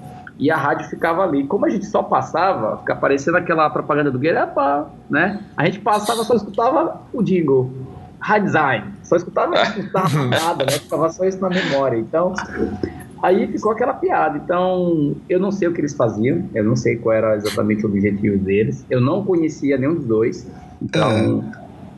[0.42, 1.44] e a rádio ficava ali.
[1.44, 5.40] Como a gente só passava, fica parecendo aquela propaganda do Guerapa, né?
[5.56, 7.70] A gente passava, só escutava o jingle.
[8.18, 8.92] Rádio design.
[9.04, 10.72] Só escutava, escutava nada, né?
[10.72, 11.96] Ficava só isso na memória.
[11.96, 12.34] Então,
[13.22, 14.36] aí ficou aquela piada.
[14.38, 17.88] Então, eu não sei o que eles faziam, eu não sei qual era exatamente o
[17.88, 18.84] objetivo deles.
[18.90, 20.50] Eu não conhecia nenhum dos dois.
[20.80, 21.44] Então,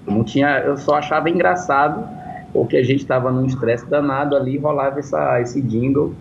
[0.07, 2.07] não tinha, eu só achava engraçado
[2.55, 6.15] porque a gente estava num estresse danado ali, rolava essa, esse jingle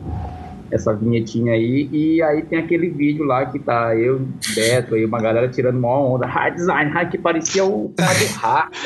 [0.73, 1.88] essa vinhetinha aí.
[1.91, 5.99] E aí tem aquele vídeo lá que tá eu, Beto, aí uma galera tirando uma
[5.99, 6.25] onda.
[6.25, 8.73] Hard design, hard que parecia o cara do Hard.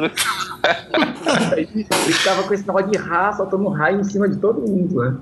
[0.00, 0.10] Né?
[1.52, 4.96] a gente ficava com esse negócio de raça, soltando raio em cima de todo mundo,
[4.96, 5.16] né?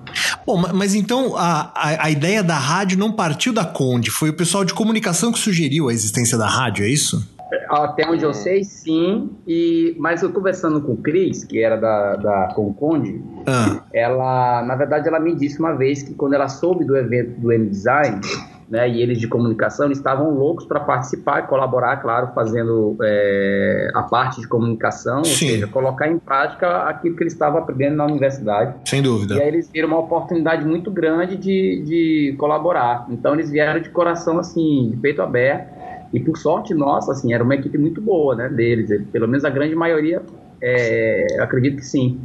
[0.46, 4.32] Bom, mas então a, a, a, ideia da rádio não partiu da Conde, foi o
[4.32, 7.26] pessoal de comunicação que sugeriu a existência da rádio, é isso?
[7.68, 9.30] Até onde eu sei, sim.
[9.46, 13.82] E, mas eu conversando com o Cris, que era da, da Conconde, ah.
[13.92, 17.52] ela, na verdade, ela me disse uma vez que quando ela soube do evento do
[17.52, 18.20] M-Design,
[18.68, 23.90] né, e eles de comunicação eles estavam loucos para participar e colaborar, claro, fazendo é,
[23.94, 25.46] a parte de comunicação, Sim.
[25.46, 28.74] ou seja, colocar em prática aquilo que eles estavam aprendendo na universidade.
[28.84, 29.34] Sem dúvida.
[29.34, 33.06] E aí eles viram uma oportunidade muito grande de, de colaborar.
[33.10, 35.83] Então eles vieram de coração assim, de peito aberto.
[36.14, 38.88] E por sorte nossa, assim, era uma equipe muito boa, né, deles.
[39.10, 40.22] Pelo menos a grande maioria,
[40.62, 42.20] é, acredito que sim.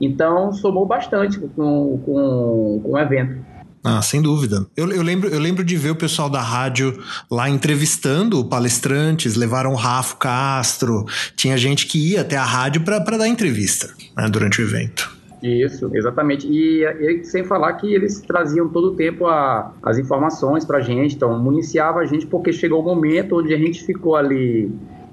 [0.00, 3.36] Então somou bastante com, com, com o evento.
[3.84, 4.66] Ah, sem dúvida.
[4.74, 6.98] Eu, eu, lembro, eu lembro de ver o pessoal da rádio
[7.30, 11.04] lá entrevistando palestrantes, levaram o Rafa Castro,
[11.36, 15.13] tinha gente que ia até a rádio para dar entrevista né, durante o evento.
[15.44, 16.48] Isso, exatamente.
[16.48, 20.80] E, e, sem falar que eles traziam todo o tempo a, as informações para a
[20.80, 24.72] gente, então municiava a gente porque chegou o momento onde a gente ficou ali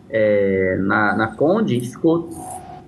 [0.09, 2.29] é, na, na Conde, a gente ficou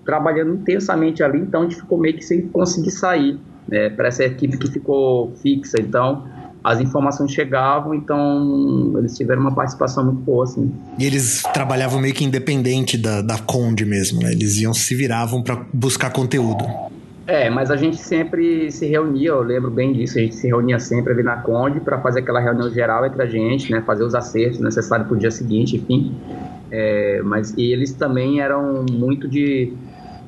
[0.05, 3.37] trabalhando intensamente ali, então a gente ficou meio que sem conseguir sair
[3.67, 5.81] né, para essa equipe que ficou fixa.
[5.81, 6.25] Então,
[6.63, 10.73] as informações chegavam, então eles tiveram uma participação muito boa, assim.
[10.97, 14.31] E eles trabalhavam meio que independente da, da Conde mesmo, né?
[14.31, 16.63] Eles iam se viravam para buscar conteúdo.
[17.25, 20.77] É, mas a gente sempre se reunia, eu lembro bem disso, a gente se reunia
[20.77, 23.81] sempre ali na Conde para fazer aquela reunião geral entre a gente, né?
[23.81, 26.13] Fazer os acertos necessários para o dia seguinte, enfim.
[26.69, 29.73] É, mas e eles também eram muito de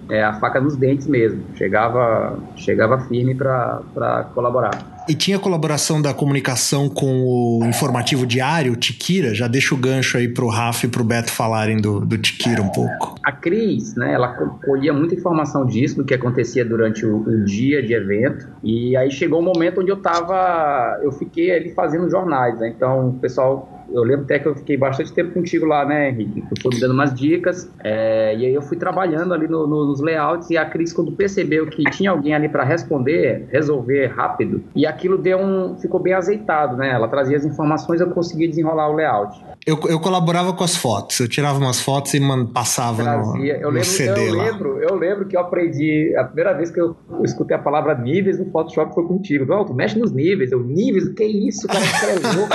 [0.10, 1.44] é, a faca nos dentes mesmo.
[1.56, 4.95] Chegava, chegava firme para colaborar.
[5.08, 9.36] E tinha colaboração da comunicação com o informativo diário, Tiquira?
[9.36, 12.70] Já deixa o gancho aí pro Rafa e pro Beto falarem do, do Tiquira um
[12.70, 13.16] pouco.
[13.24, 14.30] A Cris, né, ela
[14.66, 18.48] colhia muita informação disso, do que acontecia durante o, o dia de evento.
[18.64, 22.74] E aí chegou um momento onde eu tava, eu fiquei ali fazendo jornais, né?
[22.76, 26.42] Então o pessoal eu lembro até que eu fiquei bastante tempo contigo lá, né, Henrique?
[26.42, 27.70] Tu foi me dando umas dicas.
[27.84, 31.12] É, e aí eu fui trabalhando ali no, no, nos layouts e a Cris, quando
[31.12, 35.78] percebeu que tinha alguém ali para responder, resolver rápido, e aquilo deu um.
[35.78, 36.92] ficou bem azeitado, né?
[36.92, 39.44] Ela trazia as informações, eu consegui desenrolar o layout.
[39.66, 43.58] Eu, eu colaborava com as fotos, eu tirava umas fotos e man, passava Trazia.
[43.58, 44.44] no, eu lembro, CD eu lá.
[44.44, 47.96] Lembro, eu lembro que eu aprendi, a primeira vez que eu, eu escutei a palavra
[47.96, 49.46] níveis no Photoshop foi contigo.
[49.46, 51.66] Não, tu mexe nos níveis, eu, níveis, o que é isso?
[51.66, 52.48] O cara escreveu.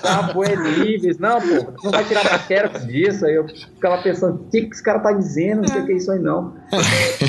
[0.00, 1.18] Sapo é níveis.
[1.18, 3.26] Não, pô, não vai tirar da xerox disso.
[3.26, 5.62] Aí eu ficava pensando, o que, que esse cara tá dizendo?
[5.62, 6.54] Não sei o que é isso aí não.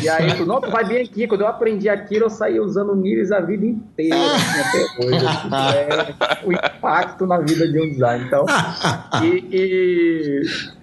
[0.01, 1.28] E aí, tu, não, tu vai bem aqui.
[1.28, 5.26] Quando eu aprendi aquilo, eu saí usando níveis a vida inteira, assim, até hoje.
[5.26, 8.26] Assim, é, o impacto na vida de um design.
[8.26, 8.45] Então,
[9.24, 10.41] e, e,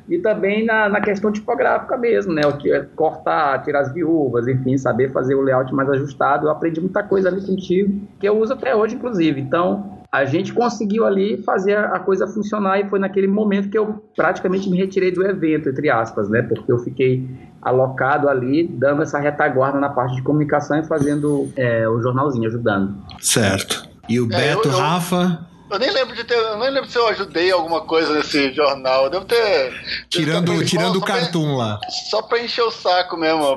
[0.08, 2.42] e também na, na, questão tipográfica mesmo, né?
[2.46, 6.46] O, cortar, tirar as viúvas, enfim, saber fazer o layout mais ajustado.
[6.46, 9.40] Eu aprendi muita coisa ali contigo, que eu uso até hoje, inclusive.
[9.40, 14.00] Então, a gente conseguiu ali fazer a coisa funcionar e foi naquele momento que eu
[14.14, 16.40] praticamente me retirei do evento, entre aspas, né?
[16.40, 17.28] Porque eu fiquei
[17.60, 22.94] alocado ali, dando essa retaguarda na parte de comunicação e fazendo é, o jornalzinho, ajudando.
[23.20, 23.88] Certo.
[24.08, 24.78] E o é, Beto, eu, eu...
[24.78, 25.46] Rafa?
[25.70, 26.34] Eu nem lembro de ter.
[26.34, 29.04] Eu nem lembro se eu ajudei alguma coisa nesse jornal.
[29.04, 29.72] Eu devo ter.
[30.10, 31.80] Tirando, tirando o cartoon pra, lá.
[32.10, 33.56] Só pra encher o saco mesmo.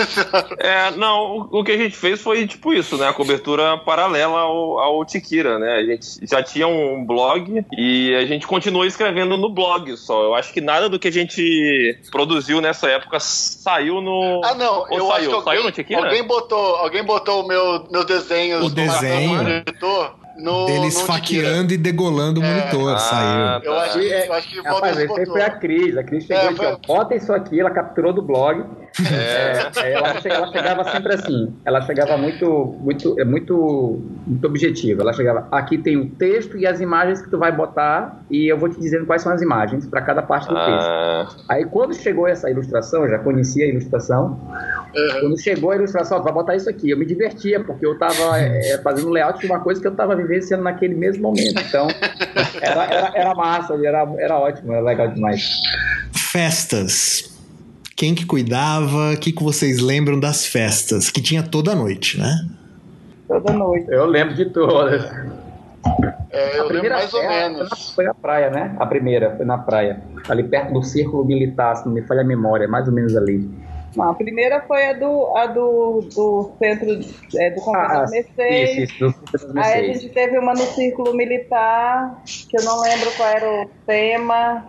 [0.58, 3.08] é, não, o, o, que a gente fez foi tipo isso, né?
[3.08, 5.74] A cobertura paralela ao, ao Tikira, né?
[5.74, 10.22] A gente já tinha um blog e a gente continuou escrevendo no blog só.
[10.22, 14.40] Eu acho que nada do que a gente produziu nessa época saiu no.
[14.44, 14.86] Ah, não.
[14.90, 15.12] Ou eu saiu?
[15.12, 16.04] acho que alguém, saiu no Tikira?
[16.04, 19.36] Alguém botou, alguém botou o meu, meus desenhos o desenho.
[19.36, 20.23] no monitor.
[20.36, 22.54] No, dele esfaqueando e degolando o é.
[22.54, 23.62] monitor, ah, saiu.
[23.62, 25.96] Eu acho, eu acho que Rapaz, esse foi a Cris.
[25.96, 28.64] A Cris chegou é, aqui, ó, bota isso aqui, ela capturou do blog.
[29.02, 29.84] É.
[29.84, 31.52] É, ela, ela, chegava sempre assim.
[31.64, 35.02] Ela chegava muito, muito, é muito, muito objetiva.
[35.02, 38.56] Ela chegava, aqui tem o texto e as imagens que tu vai botar e eu
[38.56, 41.26] vou te dizendo quais são as imagens para cada parte do ah.
[41.26, 41.44] texto.
[41.48, 44.38] Aí quando chegou essa ilustração, eu já conhecia a ilustração.
[44.94, 45.20] Uhum.
[45.20, 46.90] Quando chegou a ilustração, vai botar isso aqui.
[46.90, 50.14] Eu me divertia porque eu estava é, fazendo layout de uma coisa que eu estava
[50.14, 51.60] vivenciando naquele mesmo momento.
[51.60, 51.88] Então,
[52.60, 55.50] era, era, era massa, era, era ótimo, era legal demais.
[56.12, 57.33] Festas.
[57.96, 59.12] Quem que cuidava?
[59.12, 61.10] O que, que vocês lembram das festas?
[61.10, 62.48] Que tinha toda noite, né?
[63.28, 63.86] Toda noite.
[63.88, 65.04] Eu lembro de todas.
[66.30, 67.92] É, eu lembro mais ou menos.
[67.94, 68.74] Foi na praia, né?
[68.78, 70.02] A primeira foi na praia.
[70.28, 73.48] Ali perto do círculo militar, se não me falha a memória, mais ou menos ali.
[73.96, 76.88] Não, a primeira foi a do, a do, do centro
[77.36, 78.90] é, do Convento Ah, da Mercedes.
[78.90, 83.10] isso, isso, do Aí a gente teve uma no Círculo Militar, que eu não lembro
[83.16, 84.64] qual era o tema.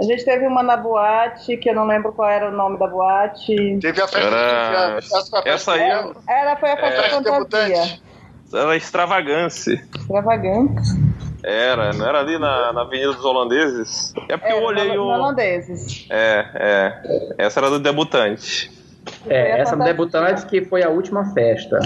[0.00, 2.86] A gente teve uma na boate, que eu não lembro qual era o nome da
[2.88, 3.78] boate.
[3.80, 7.02] Teve a festa Era- essa, foi a festa essa aí do- Era, foi a festa
[7.02, 7.98] festa fantasia.
[8.52, 9.84] Era extravagância.
[9.96, 10.82] Extravagante.
[11.48, 14.12] Era, não era ali na, na Avenida dos Holandeses?
[14.28, 15.06] É porque eu Era, olhei no- o.
[15.06, 16.06] holandeses.
[16.10, 17.34] É, é.
[17.38, 18.70] Essa era do debutante.
[19.22, 19.92] Foi É, essa fantasia.
[19.92, 21.78] debutante que foi a última festa,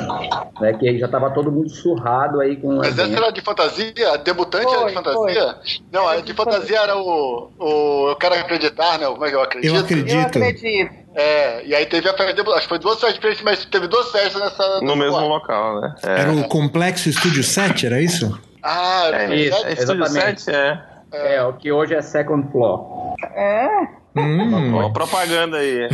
[0.59, 0.73] né?
[0.73, 3.93] Que já tava todo mundo surrado aí com Mas essa era de fantasia?
[4.15, 5.57] A debutante era de Foi, fantasia?
[5.93, 9.05] Não, a de fantasia era o, o Eu Quero Acreditar, né?
[9.07, 9.75] Como é que eu acredito?
[9.75, 10.15] Eu acredito.
[10.15, 10.95] Eu acredito.
[11.15, 12.57] É, e aí teve a festa debutante.
[12.57, 14.81] Acho que foi duas festas diferentes, mas teve duas festas nessa.
[14.81, 15.29] No mesmo boate.
[15.29, 15.95] local, né?
[16.03, 16.21] É.
[16.23, 18.41] Era o Complexo Estúdio 7, era isso?
[18.63, 19.57] Ah, É, isso.
[19.61, 19.67] sete?
[19.79, 20.41] é exatamente.
[20.43, 20.81] 7, é.
[21.13, 23.15] É, o que hoje é second floor.
[23.35, 23.89] É.
[24.17, 25.89] Hum, Ó, propaganda aí.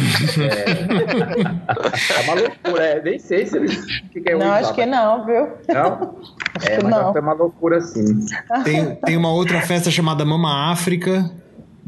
[2.17, 3.85] É uma loucura, é, nem sei se eles.
[4.13, 5.49] que que é Não, acho que não, viu?
[5.69, 6.17] Não?
[6.63, 7.13] É, que mas não.
[7.13, 8.27] foi uma loucura assim.
[8.65, 11.31] tem, tem uma outra festa chamada Mama África,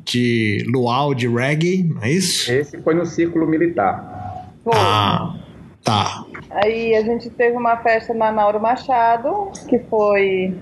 [0.04, 2.50] de luau de reggae, não é isso?
[2.52, 4.46] Esse foi no círculo militar.
[4.64, 4.72] Foi.
[4.76, 5.34] Ah,
[5.82, 6.24] tá.
[6.50, 10.56] Aí a gente teve uma festa na Nauro Machado, que foi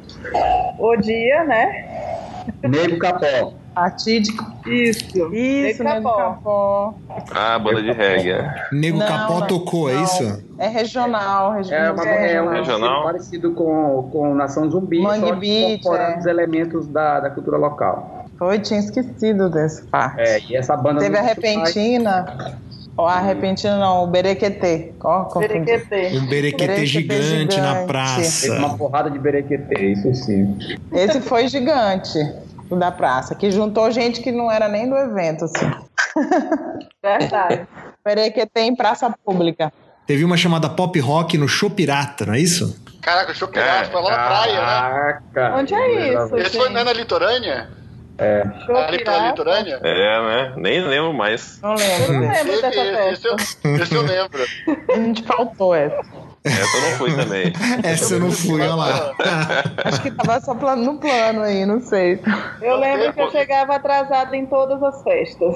[0.78, 2.45] o dia, né?
[2.62, 3.53] Nego Capó.
[3.74, 4.43] Fatídico.
[4.66, 5.32] Isso.
[5.34, 5.95] Isso, Nego né?
[6.01, 6.16] Capó.
[6.16, 6.95] Capó.
[7.32, 8.30] Ah, banda de reggae.
[8.32, 8.68] é.
[8.72, 10.03] Nego Não, Capó não, tocou, é não.
[10.05, 10.45] isso?
[10.59, 11.95] É regional, É, regional.
[11.95, 13.03] uma, é um Regional.
[13.05, 16.18] parecido com, com Nação Zumbi, Mangue só Beat, incorporando é.
[16.18, 18.24] os elementos da, da cultura local.
[18.39, 20.20] Foi, tinha esquecido dessa parte.
[20.20, 21.01] É, e essa banda...
[21.01, 22.26] Teve a Repentina.
[22.28, 22.66] Ó,
[23.05, 24.93] a Repentina não, o Berequetê.
[25.03, 25.49] Ó, confundi.
[25.59, 26.17] Berequetê.
[26.17, 27.87] Um berequetê Berequetê gigante, na gigante.
[27.87, 28.47] praça.
[28.49, 30.59] Teve uma porrada de berequetê, isso sim.
[30.93, 32.19] Esse foi gigante,
[32.71, 35.71] o da praça, que juntou gente que não era nem do evento, assim.
[37.03, 37.67] Verdade.
[38.05, 39.73] Berequetê em praça pública.
[40.07, 42.81] Teve uma chamada Pop Rock no Show Pirata, não é isso?
[43.03, 45.21] Caraca, o show pirata foi lá na praia, né?
[45.33, 45.57] Caraca!
[45.59, 46.37] Onde é isso?
[46.39, 47.69] Esse foi é na litorânea?
[48.64, 49.29] Show Ali pela pirata.
[49.29, 49.81] litorânea?
[49.83, 50.53] É, né?
[50.57, 51.61] Nem lembro mais.
[51.61, 53.29] Não lembro não lembro dessa Esse, esse, festa.
[53.69, 54.43] eu, esse eu lembro.
[54.93, 56.01] A gente faltou essa.
[56.47, 57.53] Essa eu não fui também.
[57.83, 59.12] Essa eu não fui, olha lá.
[59.85, 62.21] Acho que tava só no plano aí, não sei.
[62.62, 65.55] Eu lembro que eu chegava atrasada em todas as festas.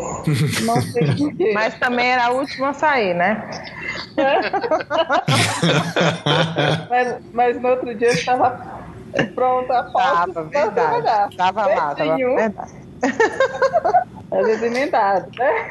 [0.64, 1.06] Não sei.
[1.54, 3.48] Mas também era a última a sair, né?
[6.88, 8.79] Mas, mas no outro dia eu estava
[9.34, 11.36] pronta a pauta Tava, verdade.
[11.36, 12.70] Tava lá, tava verdade.
[14.30, 15.70] Vezes emendado, né?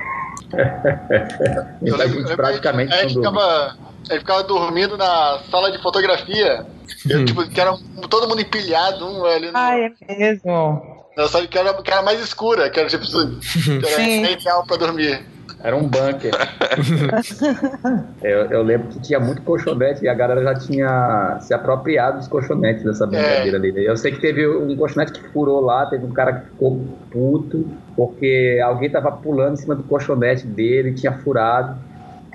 [1.86, 3.40] Eu lembro, eu praticamente que a gente não dorme.
[3.40, 3.78] ficava,
[4.10, 6.66] a gente ficava dormindo na sala de fotografia.
[7.10, 7.78] Eu, tipo, que era
[8.10, 11.06] todo mundo empilhado, um ali no, Ai, é mesmo.
[11.16, 14.26] na sala que era, que era mais escura, que era tipo que era Sim.
[14.26, 15.24] ideal pra dormir.
[15.62, 16.32] Era um bunker.
[18.24, 22.28] eu, eu lembro que tinha muito colchonete e a galera já tinha se apropriado dos
[22.30, 23.72] colchonetes dessa brincadeira ali.
[23.74, 23.82] né?
[23.82, 26.82] Eu sei que teve um colchonete que furou lá, teve um cara que ficou
[27.12, 31.76] puto, porque alguém tava pulando em cima do colchonete dele, tinha furado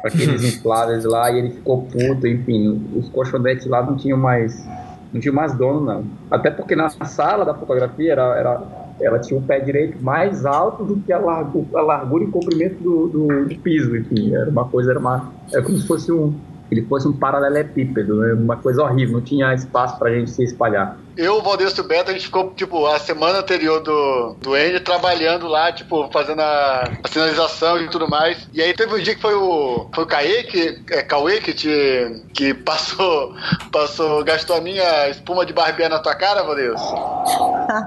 [0.03, 4.67] com aqueles infláveis lá e ele ficou puto, enfim, os colchonetes lá não tinham mais.
[5.11, 6.05] Não tinha mais dono, não.
[6.31, 8.63] Até porque na sala da fotografia era, era,
[9.01, 12.83] ela tinha o pé direito mais alto do que a, largu, a largura e comprimento
[12.83, 14.35] do, do, do piso, enfim.
[14.35, 15.33] Era uma coisa, era uma.
[15.53, 16.35] Era como se fosse um.
[16.71, 18.33] Ele fosse um paralelepípedo, né?
[18.33, 20.99] uma coisa horrível, não tinha espaço pra gente se espalhar.
[21.17, 24.55] Eu, o Valdesto e o Beto, a gente ficou, tipo, a semana anterior do, do
[24.55, 28.49] Andy trabalhando lá, tipo, fazendo a, a sinalização e tudo mais.
[28.53, 29.89] E aí teve um dia que foi o.
[29.95, 33.35] Foi o Cauê que, é, Cauê que, te, que passou,
[33.71, 36.95] passou, gastou a minha espuma de barbear na tua cara, Valdesto?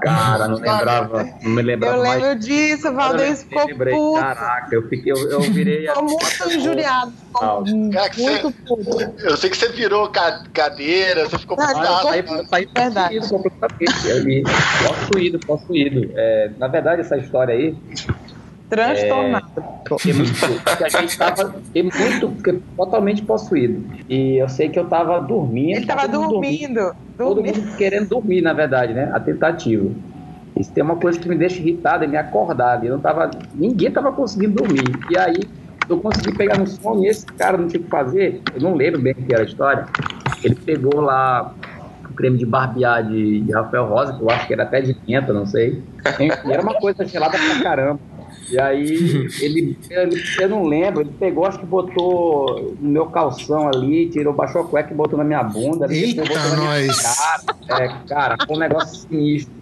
[0.02, 2.22] Cara, não lembrava, não me lembrava Eu mais.
[2.22, 4.20] lembro disso, o Valdez Eu ficou lembrei, puto.
[4.20, 5.86] Caraca, eu, fiquei, eu, eu virei.
[5.86, 7.12] Ficou muito injuriado.
[7.92, 9.14] Cara, que muito você- puto.
[9.18, 13.17] Eu sei que você virou ca- cadeira, você ficou Não, Ah, eu saí Verdade.
[13.20, 14.08] Possuído completamente.
[14.08, 14.42] Eu me-
[14.86, 16.10] possuído, possuído.
[16.16, 17.76] É, na verdade, essa história aí
[18.68, 19.46] Transtornado.
[19.56, 23.82] é muito, porque a gente tava é muito, totalmente possuído.
[24.08, 25.76] E eu sei que eu tava dormindo.
[25.78, 26.92] Ele tava todo mundo dormindo.
[27.16, 27.60] Todo dormindo.
[27.62, 29.10] mundo querendo dormir, na verdade, né?
[29.14, 29.90] A tentativa.
[30.58, 32.84] Isso tem uma coisa que me deixa irritado, é me acordar.
[32.84, 34.84] Eu não tava, ninguém tava conseguindo dormir.
[35.10, 35.40] E aí
[35.88, 38.42] eu consegui pegar no sono e esse cara não tinha o que fazer.
[38.54, 39.86] Eu não lembro bem o que era a história.
[40.44, 41.54] Ele pegou lá
[42.18, 45.32] creme de barbear de, de Rafael Rosa, que eu acho que era até de menta,
[45.32, 45.80] não sei.
[46.18, 48.00] E era uma coisa gelada pra caramba.
[48.50, 53.68] E aí, ele, ele, eu não lembro, ele pegou, acho que botou no meu calção
[53.68, 55.86] ali, tirou, baixou a cueca e botou na minha bunda.
[55.92, 56.24] Eita,
[56.56, 57.16] nós!
[57.66, 57.84] Cara.
[57.84, 59.52] É, cara, foi um negócio sinistro.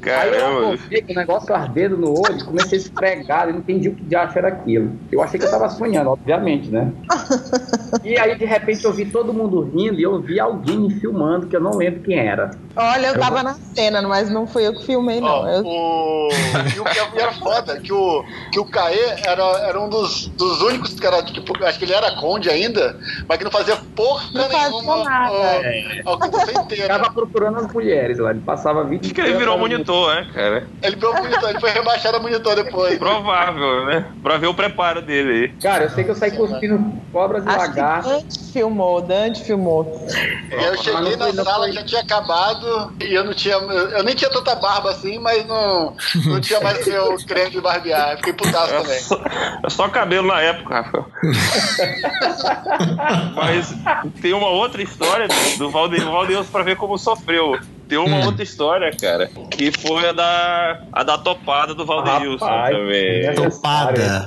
[0.00, 0.36] Caramba.
[0.36, 3.88] Aí eu acordei com o negócio ardendo no olho, comecei a esfregar, eu não entendi
[3.88, 4.92] o que de acho era aquilo.
[5.10, 6.92] Eu achei que eu tava sonhando, obviamente, né?
[8.02, 11.46] E aí, de repente, eu vi todo mundo rindo e eu vi alguém me filmando,
[11.46, 12.50] que eu não lembro quem era.
[12.76, 13.44] Olha, eu tava eu...
[13.44, 15.42] na cena, mas não fui eu que filmei, não.
[15.42, 15.64] Oh, eu...
[15.64, 16.28] o...
[16.74, 20.60] E o que era foda, que o, que o Caê era, era um dos, dos
[20.62, 22.98] únicos que era, tipo, acho que ele era conde ainda,
[23.28, 25.04] mas que não fazia porra não nenhuma.
[25.04, 25.36] Nada.
[25.36, 26.02] É.
[26.04, 30.28] Ó, Tava procurando as mulheres lá, ele passava 20 Acho que ele virou monitor, né,
[30.32, 30.66] cara?
[30.82, 32.98] Ele virou monitor, ele foi rebaixado a monitor depois.
[32.98, 34.06] Provável, né?
[34.22, 35.48] Pra ver o preparo dele aí.
[35.60, 38.10] Cara, eu sei que eu saí cuspindo cobras e lagartos.
[38.10, 40.08] Dante filmou, Dante filmou.
[40.50, 42.63] Eu cheguei na sala, já tinha acabado
[43.00, 43.54] e eu não tinha.
[43.54, 45.96] Eu nem tinha tanta barba assim, mas não,
[46.26, 48.16] não tinha mais meu creme de barbear.
[48.16, 49.00] Fiquei putaço é também.
[49.00, 49.20] Só,
[49.64, 51.06] é só cabelo na época, Rafael.
[53.34, 53.74] mas
[54.20, 57.58] tem uma outra história do Valdeir, Valdeir pra ver como sofreu.
[57.94, 58.26] Tem uma hum.
[58.26, 63.34] outra história, cara, que foi a da, a da topada do Valdeilson também.
[63.34, 64.26] Topada.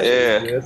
[0.00, 0.60] É,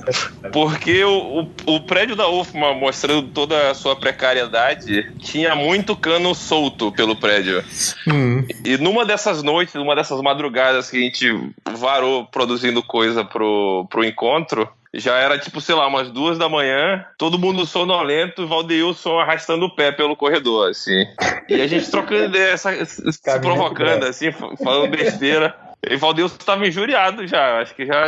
[0.51, 6.35] porque o, o, o, prédio da UFMA, mostrando toda a sua precariedade, tinha muito cano
[6.35, 7.63] solto pelo prédio.
[8.05, 8.45] Hum.
[8.65, 14.03] E numa dessas noites, numa dessas madrugadas que a gente varou produzindo coisa pro, pro
[14.03, 19.65] encontro, já era tipo, sei lá, umas duas da manhã, todo mundo sonolento, Valdeilson arrastando
[19.65, 21.05] o pé pelo corredor, assim.
[21.47, 25.55] E a gente trocando ideia, essa, se provocando, assim, falando besteira.
[25.89, 28.05] E Valdeilson estava injuriado já, acho que já,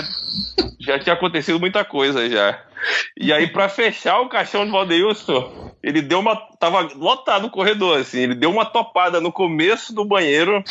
[0.79, 2.61] já tinha acontecido muita coisa já.
[3.17, 6.35] E aí, para fechar o caixão de Valdeilson, ele deu uma.
[6.59, 10.63] Tava lotado o corredor, assim, ele deu uma topada no começo do banheiro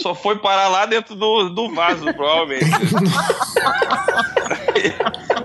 [0.00, 2.64] só foi parar lá dentro do, do vaso, provavelmente.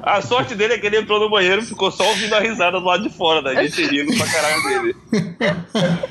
[0.01, 2.79] a sorte dele é que ele entrou no banheiro e ficou só ouvindo a risada
[2.79, 4.95] do lado de fora da gente rindo pra caralho dele.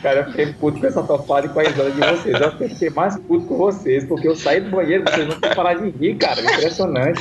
[0.03, 2.41] Cara, eu fiquei puto com essa topada e com a risada de vocês.
[2.41, 5.75] Eu fiquei mais puto com vocês, porque eu saí do banheiro vocês não têm parar
[5.75, 6.41] de rir, cara.
[6.41, 7.21] Impressionante.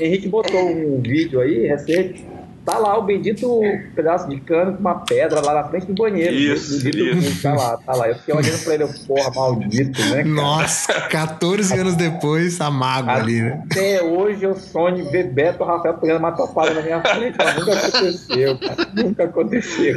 [0.00, 2.26] E Henrique botou um vídeo aí recente
[2.64, 3.60] Tá lá o bendito
[3.94, 6.34] pedaço de cano com uma pedra lá na frente do banheiro.
[6.34, 7.42] Isso, isso.
[7.42, 8.08] Tá lá, tá lá.
[8.08, 10.22] Eu fiquei olhando pra ele, porra, maldito, né?
[10.22, 10.24] Cara?
[10.24, 13.62] Nossa, 14 anos depois, a mágoa ali, né?
[13.70, 17.72] Até hoje eu sonho ver Beto Rafael pegando uma topada na minha frente, mas nunca
[17.74, 18.88] aconteceu, cara.
[18.94, 19.96] Nunca aconteceu.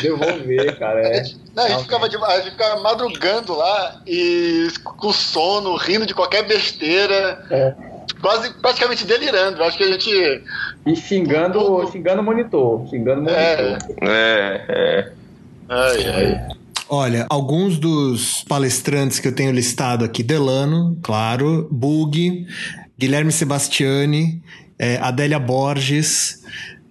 [0.00, 1.00] Devolver, cara.
[1.00, 1.22] É.
[1.54, 6.14] Não, a gente, ficava de, a gente ficava madrugando lá e com sono, rindo de
[6.14, 7.44] qualquer besteira.
[7.50, 9.62] É quase praticamente delirando.
[9.62, 10.42] Acho que a gente.
[10.86, 12.86] E xingando, xingando o monitor.
[12.88, 13.38] Xingando o monitor.
[13.38, 14.64] É, é.
[14.68, 15.12] é.
[15.68, 16.56] Ai, ai.
[16.88, 22.46] Olha, alguns dos palestrantes que eu tenho listado aqui, Delano, claro, Bug,
[22.96, 24.40] Guilherme Sebastiani,
[24.78, 26.44] é, Adélia Borges,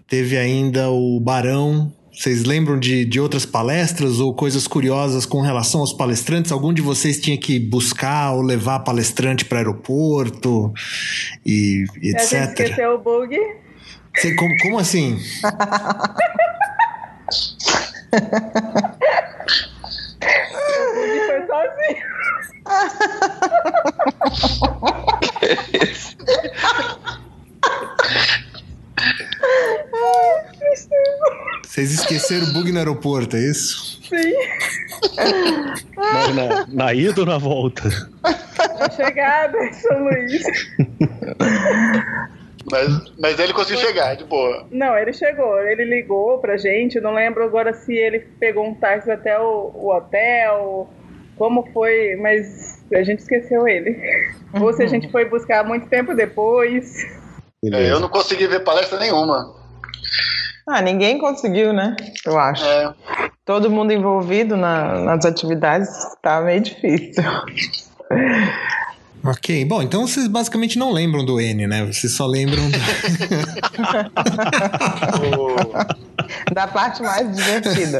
[0.05, 5.81] teve ainda o Barão, vocês lembram de, de outras palestras ou coisas curiosas com relação
[5.81, 6.51] aos palestrantes?
[6.51, 10.73] Algum de vocês tinha que buscar ou levar palestrante para aeroporto
[11.45, 12.21] e, e etc?
[12.21, 13.37] A gente esqueceu o bug.
[14.15, 15.13] Você, como, como assim?
[15.13, 15.51] o
[20.95, 22.15] bug foi sozinho.
[31.75, 33.99] Vocês esqueceram o bug no aeroporto, é isso?
[34.07, 34.33] Sim.
[35.97, 37.83] Mas na, na ida ou na volta?
[38.79, 40.41] Na chegada, São Luís.
[42.71, 44.65] Mas, mas ele conseguiu chegar, de boa.
[44.71, 45.59] Não, ele chegou.
[45.63, 47.01] Ele ligou pra gente.
[47.01, 50.89] Não lembro agora se ele pegou um táxi até o, o hotel,
[51.37, 53.99] como foi, mas a gente esqueceu ele.
[54.61, 57.05] Ou se a gente foi buscar muito tempo depois.
[57.65, 59.64] É, eu não consegui ver palestra nenhuma.
[60.67, 61.95] Ah, ninguém conseguiu, né?
[62.25, 62.65] Eu acho.
[62.65, 62.91] É.
[63.45, 65.89] Todo mundo envolvido na, nas atividades
[66.21, 67.23] tá meio difícil.
[69.23, 71.85] Ok, bom, então vocês basicamente não lembram do N, né?
[71.85, 72.77] Vocês só lembram do...
[76.53, 77.97] da parte mais divertida.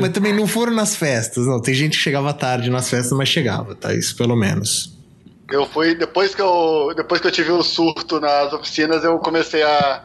[0.00, 1.60] mas também não foram nas festas, não.
[1.60, 3.92] Tem gente que chegava tarde nas festas, mas chegava, tá?
[3.92, 4.96] Isso pelo menos.
[5.50, 9.18] Eu fui, depois que eu, depois que eu tive o um surto nas oficinas, eu
[9.18, 10.02] comecei a,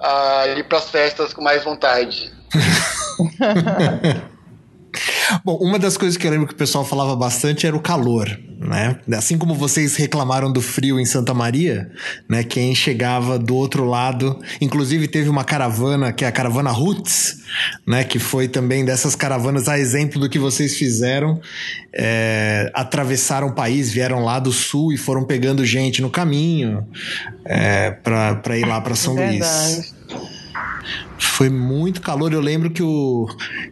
[0.00, 2.32] a ir para as festas com mais vontade.
[5.44, 8.38] Bom, uma das coisas que eu lembro que o pessoal falava bastante era o calor,
[8.58, 8.98] né?
[9.16, 11.90] Assim como vocês reclamaram do frio em Santa Maria,
[12.28, 12.42] né?
[12.42, 17.38] Quem chegava do outro lado, inclusive teve uma caravana, que é a caravana Roots,
[17.86, 18.04] né?
[18.04, 21.40] Que foi também dessas caravanas, a exemplo do que vocês fizeram,
[21.92, 26.86] é, atravessaram o país, vieram lá do sul e foram pegando gente no caminho
[27.44, 29.74] é, para ir lá para São Verdade.
[29.76, 29.94] Luís.
[31.18, 32.32] Foi muito calor.
[32.32, 33.26] Eu lembro que o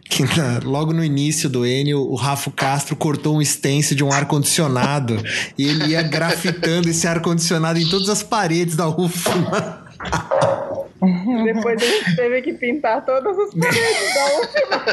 [0.09, 4.11] que na- logo no início do Enio, o Rafa Castro cortou um stencil de um
[4.11, 5.17] ar-condicionado
[5.57, 9.83] e ele ia grafitando esse ar-condicionado em todas as paredes da UFMA.
[11.43, 14.85] Depois a gente teve que pintar todas as paredes da última.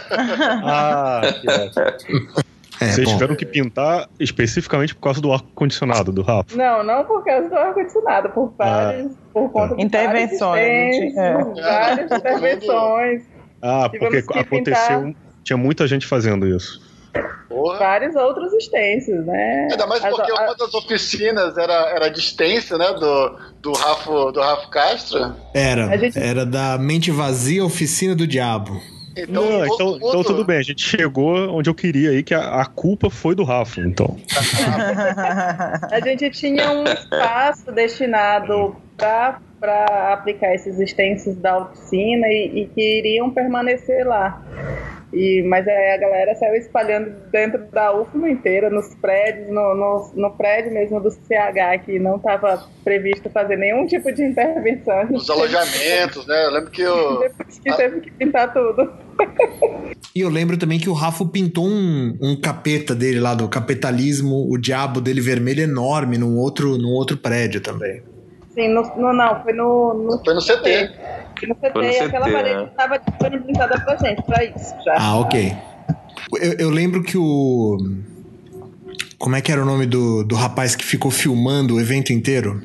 [0.65, 1.49] Ah, que
[1.81, 2.50] ótimo.
[2.81, 3.13] É, Vocês bom.
[3.15, 6.57] tiveram que pintar especificamente por causa do ar-condicionado do Rafa.
[6.57, 11.33] Não, não por causa do ar-condicionado, por vários, por conta de Intervenções, gente, é.
[11.61, 13.23] várias intervenções,
[13.63, 15.15] Ah, porque que aconteceu.
[15.45, 16.89] Tinha muita gente fazendo isso.
[17.49, 17.79] Porra.
[17.81, 19.67] vários outros extensos, né?
[19.73, 22.93] Ainda mais As- porque a- uma das oficinas era, era de extensa, né?
[22.93, 25.35] Do, do, Rafa, do Rafa Castro.
[25.53, 28.81] Era, A gente- era da Mente Vazia Oficina do Diabo.
[29.17, 32.33] Então, Não, então, o- então tudo bem, a gente chegou onde eu queria aí, que
[32.35, 34.17] a, a culpa foi do Rafa, então.
[35.91, 42.99] A gente tinha um espaço destinado para aplicar esses extensos da oficina e, e que
[42.99, 44.41] iriam permanecer lá.
[45.13, 50.13] E, mas aí a galera saiu espalhando dentro da UFMA inteira, nos prédios, no, no,
[50.15, 54.99] no prédio mesmo do CH, que não estava previsto fazer nenhum tipo de intervenção.
[54.99, 56.47] A gente Os alojamentos, né?
[56.47, 57.19] Eu lembro que eu.
[57.19, 58.93] Depois que teve que pintar tudo.
[60.15, 64.49] E eu lembro também que o Rafa pintou um, um capeta dele lá, do capitalismo,
[64.51, 68.03] o diabo dele vermelho enorme, num outro, num outro prédio também.
[68.61, 70.91] Sim, no, no- não, foi no, no Foi no CT.
[71.39, 72.69] Foi no CT, Foi no e aquela CT, parede né?
[72.71, 74.95] estava disponibilizada pra gente, pra isso já.
[74.99, 75.53] Ah, ok.
[76.41, 77.79] Eu, eu lembro que o.
[79.19, 82.63] Como é que era o nome do, do rapaz que ficou filmando o evento inteiro?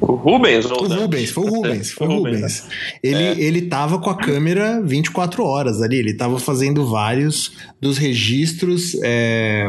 [0.00, 1.00] O Rubens ou O Dante?
[1.02, 2.64] Rubens, foi o Rubens, foi o Rubens.
[3.02, 8.96] Ele, ele tava com a câmera 24 horas ali, ele tava fazendo vários dos registros.
[9.02, 9.68] é,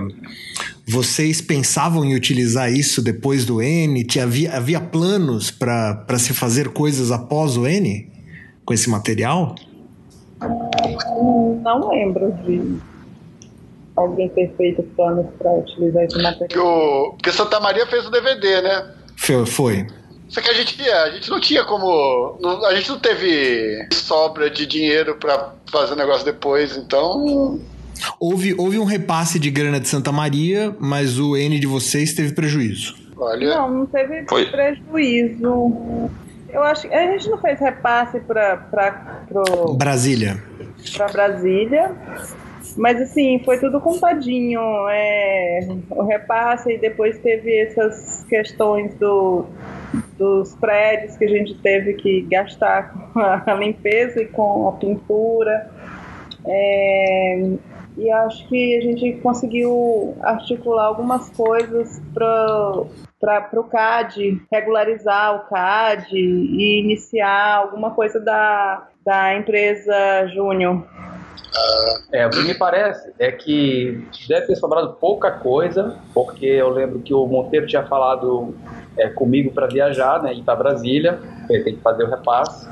[0.95, 4.03] Vocês pensavam em utilizar isso depois do N?
[4.03, 8.11] Tinha, havia, havia planos para se fazer coisas após o N?
[8.65, 9.55] Com esse material?
[11.63, 12.77] Não lembro de
[13.95, 16.65] alguém ter feito planos para utilizar esse Que, material.
[16.67, 18.91] o, que Santa Maria fez o DVD, né?
[19.15, 19.45] Foi.
[19.45, 19.87] foi.
[20.27, 22.37] Só que a gente, a gente não tinha como.
[22.41, 27.59] não- a gente não teve sobra de dinheiro pra fazer o negócio depois, então.
[28.19, 32.33] Houve, houve um repasse de grana de Santa Maria, mas o N de vocês teve
[32.33, 32.95] prejuízo.
[33.17, 33.49] Olha.
[33.49, 34.45] Não, não teve Foi.
[34.45, 36.09] prejuízo.
[36.49, 38.67] Eu acho que a gente não fez repasse para
[39.77, 40.41] Brasília.
[41.11, 41.95] Brasília,
[42.75, 44.59] mas assim, foi tudo contadinho.
[44.89, 49.45] É, o repasse e depois teve essas questões do,
[50.17, 55.69] dos prédios que a gente teve que gastar com a limpeza e com a pintura.
[56.45, 57.51] É,
[57.97, 66.15] e acho que a gente conseguiu articular algumas coisas para o CAD, regularizar o CAD
[66.15, 70.85] e iniciar alguma coisa da, da empresa Júnior.
[72.13, 76.99] É, o que me parece é que deve ter sobrado pouca coisa, porque eu lembro
[76.99, 78.55] que o Monteiro tinha falado
[78.97, 81.19] é, comigo para viajar, né, ir para Brasília,
[81.49, 82.67] ele tem que fazer o repasse.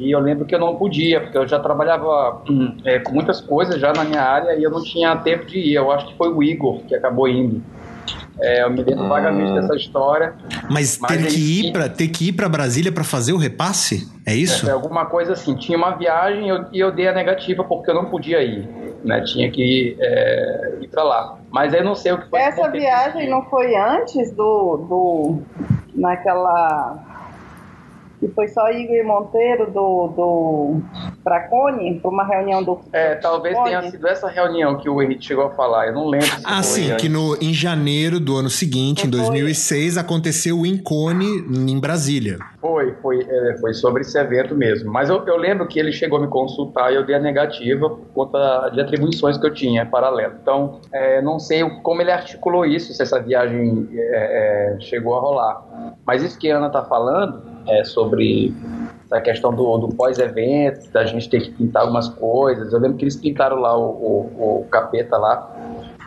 [0.00, 3.38] E eu lembro que eu não podia, porque eu já trabalhava hum, é, com muitas
[3.38, 5.74] coisas já na minha área e eu não tinha tempo de ir.
[5.74, 7.62] Eu acho que foi o Igor que acabou indo.
[8.40, 10.34] É, eu me lembro vagamente dessa história.
[10.70, 14.10] Mas, Mas ele- que ir para ter que ir para Brasília para fazer o repasse?
[14.26, 14.66] É isso?
[14.66, 15.54] É, alguma coisa assim.
[15.54, 18.66] Tinha uma viagem e eu, e eu dei a negativa porque eu não podia ir.
[19.04, 19.20] Né?
[19.20, 21.38] Tinha que é, ir para lá.
[21.50, 22.40] Mas aí eu não sei o que foi.
[22.40, 25.42] Essa viagem não foi antes do, do
[25.94, 27.09] naquela
[28.20, 30.82] que foi só Igor e Monteiro do, do
[31.24, 33.70] pra Cone, para uma reunião do É, talvez Cone.
[33.70, 35.86] tenha sido essa reunião que o Henrique chegou a falar.
[35.86, 36.26] Eu não lembro.
[36.26, 39.20] se Ah, foi sim, que no, em janeiro do ano seguinte, em Foi.
[39.20, 41.26] 2006, aconteceu o Incone
[41.70, 42.38] em Brasília.
[42.60, 44.92] Foi, foi, é, foi sobre esse evento mesmo.
[44.92, 47.88] Mas eu, eu lembro que ele chegou a me consultar e eu dei a negativa
[47.88, 50.34] por conta de atribuições que eu tinha paralelo.
[50.42, 55.20] Então, é, não sei como ele articulou isso, se essa viagem é, é, chegou a
[55.20, 55.96] rolar.
[56.06, 58.54] Mas isso que a Ana está falando é sobre
[59.10, 62.72] essa questão do, do pós-evento, da gente ter que pintar algumas coisas.
[62.72, 65.50] Eu lembro que eles pintaram lá o, o- o capeta lá.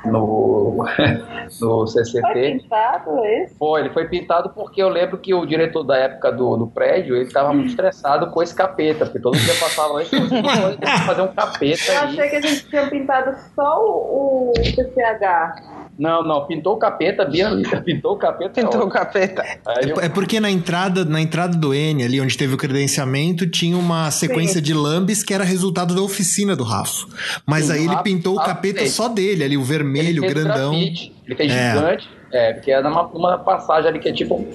[0.06, 0.86] No,
[1.62, 2.22] no CCT.
[2.22, 3.56] Foi pintado esse?
[3.58, 7.16] Foi, ele foi pintado porque eu lembro que o diretor da época do, do prédio,
[7.16, 11.22] ele estava muito estressado com esse capeta, porque todo dia passava e tem que fazer
[11.22, 12.04] um capeta Eu aí.
[12.10, 15.84] achei que a gente tinha pintado só o, o CCH.
[15.98, 17.52] Não, não, pintou o capeta, Bia
[17.86, 18.50] pintou o capeta.
[18.62, 18.86] Pintou ó.
[18.86, 19.44] o capeta.
[19.88, 23.78] Eu- É porque na entrada, na entrada do N, ali onde teve o credenciamento, tinha
[23.78, 27.06] uma sequência de lambes que era resultado da oficina do Rafa.
[27.46, 28.92] Mas Sim, aí o ele Rafa- pintou o Rafa capeta fez.
[28.92, 30.72] só dele, ali, o ele vermelho, fez grandão.
[30.72, 31.72] grafite, ele fez É.
[31.74, 34.46] gigante, é, porque era uma, uma passagem ali que é tipo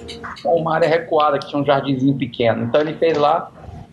[0.45, 2.63] uma área recuada, que tinha um jardinzinho pequeno.
[2.65, 3.51] Então ele fez lá,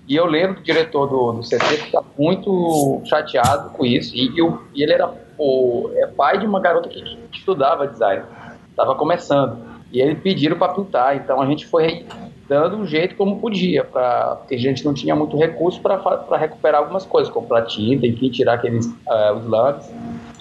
[0.09, 4.28] e eu lembro que o diretor do, do CT fica muito chateado com isso, e,
[4.28, 8.24] e e ele era o, é pai de uma garota que, que estudava design,
[8.70, 9.59] estava começando,
[9.93, 12.05] e eles pediram para pintar, então a gente foi
[12.48, 16.81] dando um jeito como podia, pra, porque a gente não tinha muito recurso para recuperar
[16.81, 19.90] algumas coisas, comprar tinta, enfim, tirar aqueles ah, os lambes.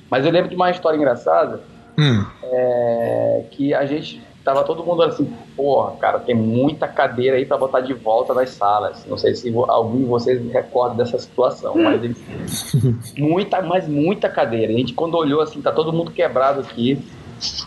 [0.10, 1.62] Mas eu lembro de uma história engraçada,
[1.98, 2.26] Hum.
[2.44, 7.58] é, que a gente tava todo mundo assim, porra, cara, tem muita cadeira aí para
[7.58, 9.06] botar de volta nas salas.
[9.08, 12.02] Não sei se algum de vocês recorda dessa situação, mas
[13.18, 14.72] muita, mas muita cadeira.
[14.72, 17.00] A gente quando olhou assim, tá todo mundo quebrado aqui.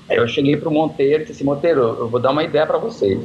[0.08, 3.20] Aí eu cheguei pro Monteiro e disse, Monteiro, eu vou dar uma ideia para vocês.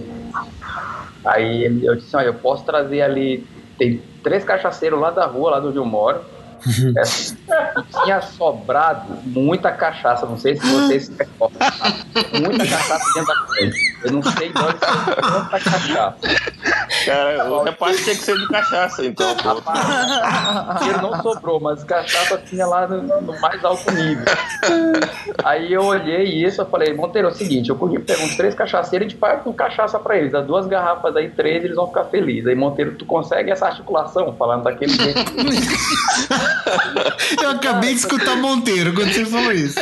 [1.23, 3.45] Aí eu disse, olha, eu posso trazer ali,
[3.77, 6.22] tem três cachaceiros lá da rua, lá de onde eu moro.
[6.65, 11.60] É, tinha sobrado muita cachaça, não sei se vocês se recordam.
[12.41, 13.93] Muita cachaça dentro da frente.
[14.03, 16.17] Eu não sei de onde tanta cachaça.
[17.05, 19.61] Cara, o reparte tinha que ser de cachaça, então, pô.
[20.80, 24.25] Dinheiro não sobrou, mas cachaça tinha lá no, no mais alto nível.
[25.43, 28.53] Aí eu olhei isso, eu falei, Monteiro, é o seguinte, eu comi, pego uns três
[28.53, 31.88] cachaceiros, a gente paga com cachaça pra eles, dá duas garrafas aí, três, eles vão
[31.88, 32.47] ficar felizes.
[32.47, 34.35] Aí, Monteiro, tu consegue essa articulação?
[34.38, 35.19] Falando daquele jeito.
[37.41, 39.80] Eu acabei de escutar Monteiro quando você falou isso.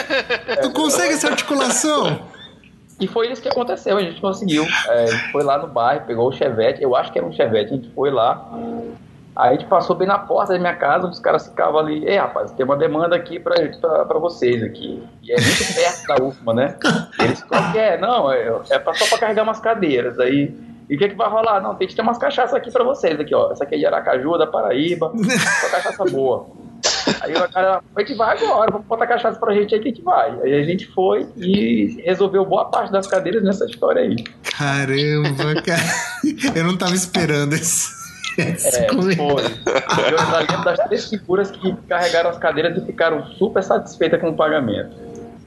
[0.62, 2.31] Tu consegue essa articulação?
[3.02, 4.64] E foi isso que aconteceu, a gente conseguiu.
[4.88, 7.32] É, a gente foi lá no bairro, pegou o Chevette, eu acho que era um
[7.32, 8.48] Chevette, a gente foi lá.
[9.36, 12.18] Aí a gente passou bem na porta da minha casa, os caras ficavam ali, ei
[12.18, 15.02] rapaz, tem uma demanda aqui pra, pra, pra vocês aqui.
[15.24, 16.76] E é muito perto da UFMA, né?
[17.18, 17.98] Eles, qual que é?
[17.98, 20.20] Não, é, é só pra carregar umas cadeiras.
[20.20, 20.54] Aí,
[20.88, 21.60] e o que que vai rolar?
[21.60, 23.52] Não, tem que ter umas cachaças aqui pra vocês aqui, ó.
[23.52, 25.12] Essa aqui é de Aracaju, da Paraíba,
[25.62, 26.46] só cachaça boa.
[27.22, 29.92] Aí o cara, a gente vai agora, vamos botar cachaça pra gente aí que a
[29.92, 30.40] gente vai.
[30.42, 34.16] Aí a gente foi e resolveu boa parte das cadeiras nessa história aí.
[34.44, 35.82] Caramba, cara.
[36.56, 37.90] Eu não tava esperando esse.
[38.38, 39.16] esse É, foi.
[39.16, 44.30] Eu ainda lembro das três figuras que carregaram as cadeiras e ficaram super satisfeitas com
[44.30, 44.96] o pagamento.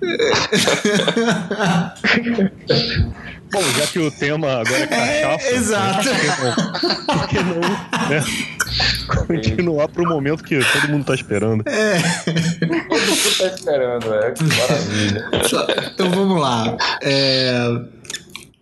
[3.53, 5.47] Bom, já que o tema agora é cachaça.
[5.47, 6.09] É, exato.
[6.09, 6.25] né,
[7.07, 7.61] Por que não,
[8.09, 8.25] né,
[9.27, 11.63] continuar pro momento que todo mundo tá esperando?
[11.65, 14.31] Todo mundo tá esperando, é.
[14.33, 15.31] Que maravilha.
[15.95, 16.77] Então vamos lá.
[17.03, 17.55] É,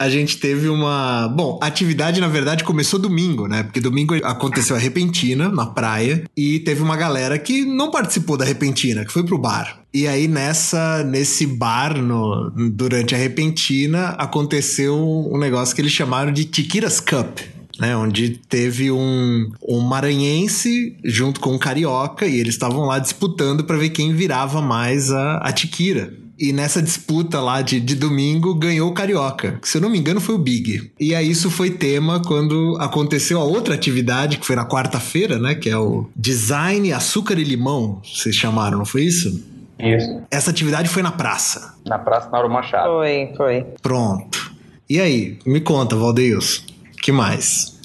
[0.03, 1.29] A gente teve uma.
[1.29, 3.63] Bom, a atividade na verdade começou domingo, né?
[3.63, 8.45] Porque domingo aconteceu a repentina na praia e teve uma galera que não participou da
[8.45, 9.79] repentina, que foi pro bar.
[9.95, 16.33] E aí nessa nesse bar no, durante a repentina aconteceu um negócio que eles chamaram
[16.33, 17.39] de Tiquiras Cup.
[17.79, 23.65] Né, onde teve um, um maranhense junto com um carioca e eles estavam lá disputando
[23.65, 26.13] para ver quem virava mais a, a tiquira.
[26.39, 29.99] E nessa disputa lá de, de domingo ganhou o Carioca, que se eu não me
[29.99, 30.91] engano foi o Big.
[30.99, 35.55] E aí isso foi tema quando aconteceu a outra atividade, que foi na quarta-feira, né?
[35.55, 39.45] Que é o Design Açúcar e Limão, vocês chamaram, não foi isso?
[39.79, 40.23] Isso.
[40.31, 41.75] Essa atividade foi na praça.
[41.85, 42.93] Na Praça Nauro Machado.
[42.93, 43.67] Foi, foi.
[43.83, 44.53] Pronto.
[44.89, 46.65] E aí, me conta, Valdeils,
[47.03, 47.81] que mais?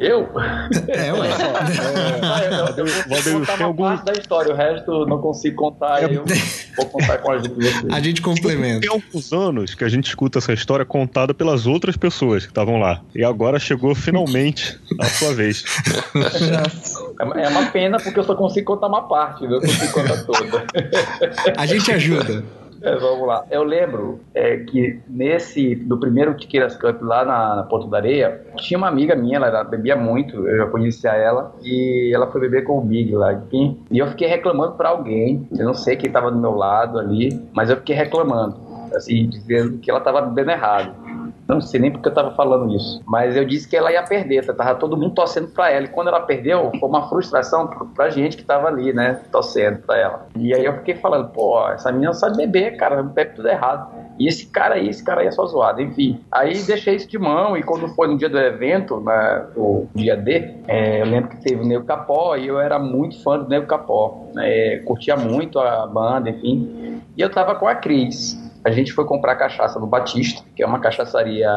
[0.00, 0.28] Eu?
[0.88, 1.28] É, ué.
[2.22, 5.18] Ah, eu, eu, eu vou contar uma algum- parte da história, o resto eu não
[5.20, 6.24] consigo contar, eu
[6.76, 7.92] vou contar com a ajuda de vocês.
[7.92, 8.80] A gente complementa.
[8.80, 12.80] Tem alguns anos que a gente escuta essa história contada pelas outras pessoas que estavam
[12.80, 13.02] lá.
[13.14, 15.64] E agora chegou finalmente a sua vez.
[17.20, 20.64] É é uma pena porque eu só consigo contar uma parte, não consigo contar toda.
[21.56, 22.42] A gente ajuda.
[22.82, 23.44] É, vamos lá.
[23.50, 28.40] Eu lembro é, que nesse, do primeiro Tiqueiras Cup lá na, na Porto da Areia,
[28.56, 32.40] tinha uma amiga minha, ela era- bebia muito, eu já conhecia ela, e ela foi
[32.40, 33.78] beber com o Big lá, enfim.
[33.90, 37.38] E eu fiquei reclamando pra alguém, eu não sei quem tava do meu lado ali,
[37.52, 38.56] mas eu fiquei reclamando,
[38.94, 40.94] assim, dizendo que ela tava bebendo errado.
[41.50, 43.02] Não sei nem porque eu tava falando isso.
[43.06, 44.54] Mas eu disse que ela ia perder, tá?
[44.54, 45.84] tava todo mundo torcendo pra ela.
[45.84, 49.20] E quando ela perdeu, foi uma frustração pra gente que tava ali, né?
[49.30, 50.26] Torcendo pra ela.
[50.36, 53.90] E aí eu fiquei falando, pô, essa menina sabe beber, cara, bebe tudo errado.
[54.18, 56.20] E esse cara aí, esse cara aí é só zoado, enfim.
[56.30, 60.14] Aí deixei isso de mão e quando foi no dia do evento, né, o dia
[60.14, 63.48] D, é, eu lembro que teve o Nego Capó e eu era muito fã do
[63.48, 64.26] Nego Capó.
[64.34, 67.00] Né, curtia muito a banda, enfim.
[67.16, 68.49] E eu tava com a Cris.
[68.64, 71.50] A gente foi comprar cachaça no Batista, que é uma cachaçaria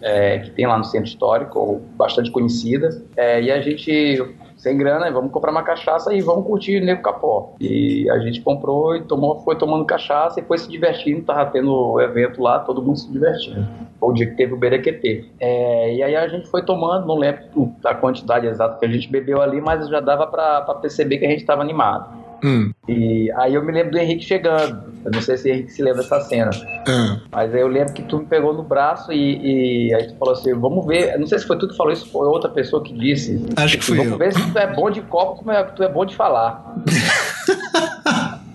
[0.00, 2.90] é, que tem lá no centro histórico, bastante conhecida.
[3.16, 4.22] É, e a gente
[4.64, 7.52] sem grana, vamos comprar uma cachaça e vamos curtir o Nego Capó.
[7.60, 11.70] E a gente comprou e tomou, foi tomando cachaça e foi se divertindo, tava tendo
[11.70, 13.68] o evento lá, todo mundo se divertindo.
[14.00, 15.26] Foi o dia que teve o Berequetê.
[15.38, 19.10] É, e aí a gente foi tomando, não lembro a quantidade exata que a gente
[19.10, 22.23] bebeu ali, mas já dava para perceber que a gente estava animado.
[22.44, 22.72] Hum.
[22.86, 24.84] E aí eu me lembro do Henrique chegando.
[25.02, 26.50] Eu não sei se o Henrique se lembra dessa cena.
[26.86, 27.18] Hum.
[27.32, 30.34] Mas aí eu lembro que tu me pegou no braço e, e aí tu falou
[30.34, 31.14] assim: vamos ver.
[31.14, 33.42] Eu não sei se foi tu que falou isso, foi outra pessoa que disse.
[33.56, 33.96] Acho que foi.
[33.96, 34.18] Vamos eu.
[34.18, 36.76] ver se tu é bom de copo como é, tu é bom de falar.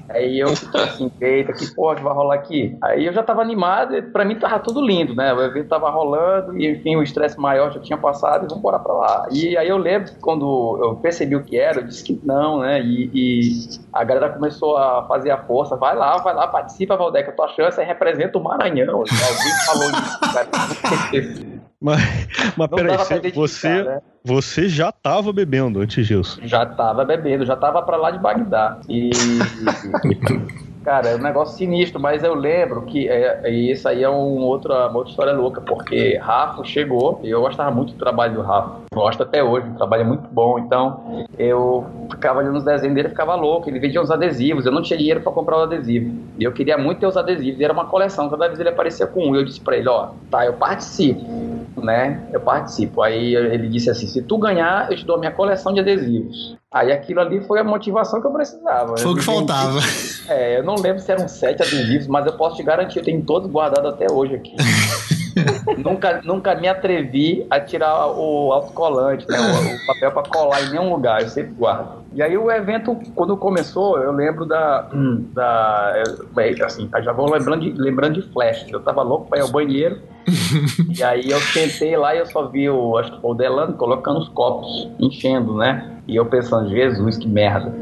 [0.09, 2.77] Aí eu assim, eita, que porra que vai rolar aqui?
[2.83, 5.33] Aí eu já tava animado, e pra mim tava tudo lindo, né?
[5.33, 8.79] O evento tava rolando e, enfim, o estresse maior já tinha passado e vamos embora
[8.79, 9.27] pra lá.
[9.31, 12.59] E aí eu lembro que quando eu percebi o que era, eu disse que não,
[12.59, 12.81] né?
[12.81, 17.31] E, e a galera começou a fazer a força, vai lá, vai lá, participa, Valdeca,
[17.31, 18.95] tua chance é representa o Maranhão.
[18.95, 19.17] Alguém
[19.65, 21.59] falou isso, cara.
[21.81, 24.01] Mas, mas peraí, você, né?
[24.23, 26.39] você já estava bebendo antes disso?
[26.43, 28.79] Já estava bebendo, já estava para lá de Bagdá.
[28.89, 29.09] E.
[30.83, 34.39] Cara, é um negócio sinistro, mas eu lembro que é, é, isso aí é um
[34.43, 38.41] outra, uma outra história louca, porque Rafa chegou, e eu gostava muito do trabalho do
[38.41, 42.95] Rafa, gosto até hoje, o trabalho é muito bom, então eu ficava ali nos desenhos
[42.95, 46.15] dele, ficava louco, ele vendia uns adesivos, eu não tinha dinheiro para comprar o adesivo,
[46.37, 49.05] e eu queria muito ter os adesivos, e era uma coleção, cada vez ele aparecia
[49.05, 51.21] com um, e eu disse para ele, ó, tá, eu participo,
[51.77, 55.31] né, eu participo, aí ele disse assim, se tu ganhar, eu te dou a minha
[55.31, 58.95] coleção de adesivos, Aí aquilo ali foi a motivação que eu precisava.
[58.95, 59.79] Foi o que faltava.
[60.27, 63.23] É, eu não lembro se eram sete adesivos, mas eu posso te garantir, eu tenho
[63.23, 64.55] todos guardados até hoje aqui.
[65.77, 70.69] nunca, nunca me atrevi a tirar o autocolante, né, o, o papel para colar em
[70.69, 72.03] nenhum lugar, eu sempre guardo.
[72.13, 74.89] E aí o evento, quando começou, eu lembro da.
[75.33, 75.93] da
[76.65, 78.65] assim, já vou lembrando de, lembrando de flash.
[78.69, 79.99] Eu tava louco para ir ao banheiro.
[80.97, 83.73] e aí eu sentei lá e eu só vi o, acho que foi o Delano
[83.73, 85.97] colocando os copos, enchendo, né?
[86.07, 87.73] E eu pensando, Jesus, que merda.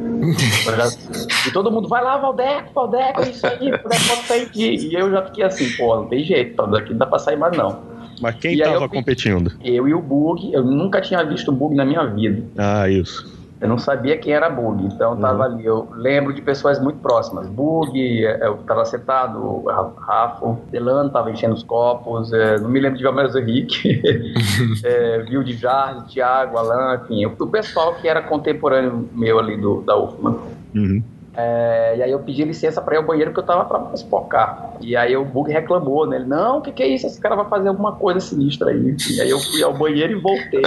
[1.47, 4.49] e todo mundo, vai lá, Valdeco, Valdeco, é isso aí, Valdeco sair.
[4.53, 7.55] E eu já fiquei assim, pô, não tem jeito, daqui não dá pra sair mais
[7.57, 7.97] não.
[8.21, 9.51] Mas quem e tava competindo?
[9.63, 12.43] Eu e o Bug, eu nunca tinha visto o Bug na minha vida.
[12.57, 13.36] Ah, isso.
[13.59, 15.21] Eu não sabia quem era Bug, então uhum.
[15.21, 15.65] tava ali.
[15.65, 17.47] Eu lembro de pessoas muito próximas.
[17.47, 19.63] Bug, é, eu tava sentado,
[19.97, 24.01] Rafa, Delano tava enchendo os copos, é, não me lembro de Valmeiras Henrique,
[24.83, 29.81] é, Viu de Jardim, Thiago, Alan, enfim, o pessoal que era contemporâneo meu ali do,
[29.81, 30.37] da UFMA.
[30.75, 31.03] Uhum.
[31.39, 34.71] É, e aí eu pedi licença para ir ao banheiro porque eu tava pra espocar.
[34.81, 36.15] E aí o Bug reclamou, né?
[36.15, 37.05] Ele, não, o que, que é isso?
[37.05, 38.95] Esse cara vai fazer alguma coisa sinistra aí.
[39.11, 40.63] E aí eu fui ao banheiro e voltei.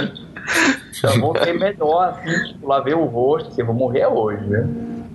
[0.97, 4.67] Então, voltei melhor, assim, tipo, lavei o rosto, assim, vou morrer hoje, né?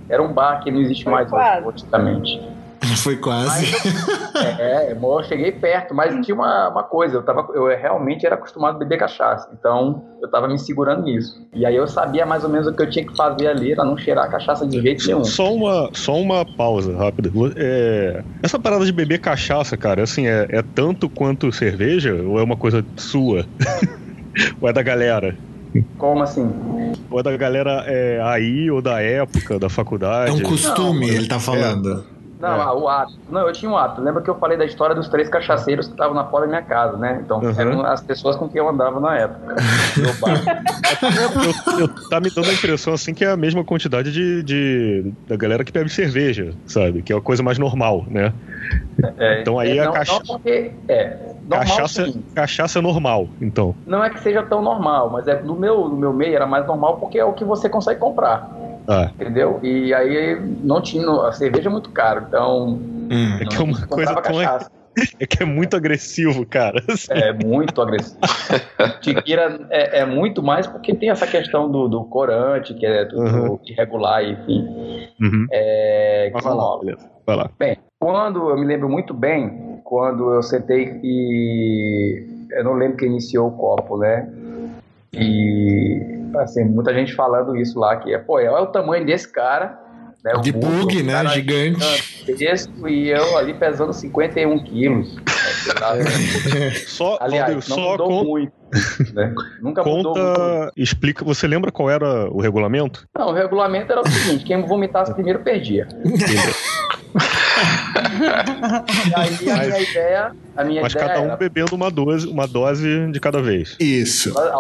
[0.09, 2.56] Era um bar que não existe mais hoje, praticamente.
[3.03, 3.67] Foi quase.
[3.73, 8.35] Mas, é, eu cheguei perto, mas tinha uma, uma coisa, eu, tava, eu realmente era
[8.35, 11.47] acostumado a beber cachaça, então eu tava me segurando nisso.
[11.53, 13.85] E aí eu sabia mais ou menos o que eu tinha que fazer ali pra
[13.85, 15.25] não cheirar a cachaça de jeito nenhum.
[15.25, 17.31] Só uma, só uma pausa rápida.
[17.57, 22.43] É, essa parada de beber cachaça, cara, assim, é, é tanto quanto cerveja ou é
[22.43, 23.47] uma coisa sua?
[24.61, 25.37] ou é da galera?
[25.99, 26.51] Como assim?
[27.11, 30.31] Ou é da galera é, aí ou da época, da faculdade?
[30.31, 32.05] É um costume, não, ele tá falando.
[32.13, 32.16] É.
[32.39, 32.73] Não, é.
[32.73, 33.19] o hábito.
[33.31, 34.03] Não, eu tinha um hábito.
[34.03, 36.63] Lembra que eu falei da história dos três cachaceiros que estavam na porta da minha
[36.63, 37.21] casa, né?
[37.25, 37.55] Então, uhum.
[37.57, 39.57] eram as pessoas com quem eu andava na época.
[41.77, 45.13] eu, eu, tá me dando a impressão, assim, que é a mesma quantidade de, de
[45.27, 47.03] da galera que bebe cerveja, sabe?
[47.03, 48.33] Que é a coisa mais normal, né?
[49.19, 50.23] É, então aí é, a cachaça...
[50.27, 51.17] Porque, é,
[51.49, 53.75] normal, cachaça, cachaça normal, então.
[53.87, 56.67] Não é que seja tão normal, mas é no meu, no meu meio era mais
[56.67, 58.51] normal porque é o que você consegue comprar.
[58.89, 59.11] Ah.
[59.15, 59.61] Entendeu?
[59.63, 61.09] E aí não tinha.
[61.23, 62.69] A cerveja é muito caro, então.
[63.11, 63.39] Hum.
[63.41, 64.37] É que é uma coisa tão.
[65.21, 66.83] É que é muito agressivo, cara.
[66.89, 67.13] Assim.
[67.13, 68.19] É muito agressivo.
[69.03, 73.23] Tiquira é, é, muito mais porque tem essa questão do, do corante, que é tudo
[73.23, 73.59] uhum.
[73.67, 74.67] irregular, enfim.
[75.21, 75.47] Uhum.
[75.53, 77.11] É, Vai lá, beleza.
[77.27, 77.51] Vai lá.
[77.59, 83.09] Bem, quando eu me lembro muito bem, quando eu sentei e eu não lembro quem
[83.09, 84.27] iniciou o copo, né?
[85.13, 86.01] E
[86.39, 89.79] assim, muita gente falando isso lá, que é, pô, olha o tamanho desse cara.
[90.25, 91.25] Né, de bug, né?
[91.29, 91.79] Gigante.
[92.25, 95.17] Gigantesco, e eu ali pesando 51 quilos.
[96.89, 98.53] Só, Aliás, Valdeir, não só mudou con- muito.
[99.15, 99.33] né?
[99.61, 100.39] Nunca mudou muito.
[100.41, 101.25] conta, explica.
[101.25, 103.07] Você lembra qual era o regulamento?
[103.17, 105.87] Não, o regulamento era o seguinte: quem vomitasse primeiro perdia.
[109.07, 112.27] E aí a minha ideia, a minha Mas ideia cada um era bebendo uma dose,
[112.27, 113.77] uma dose de cada vez.
[113.81, 114.33] Isso.
[114.33, 114.53] doses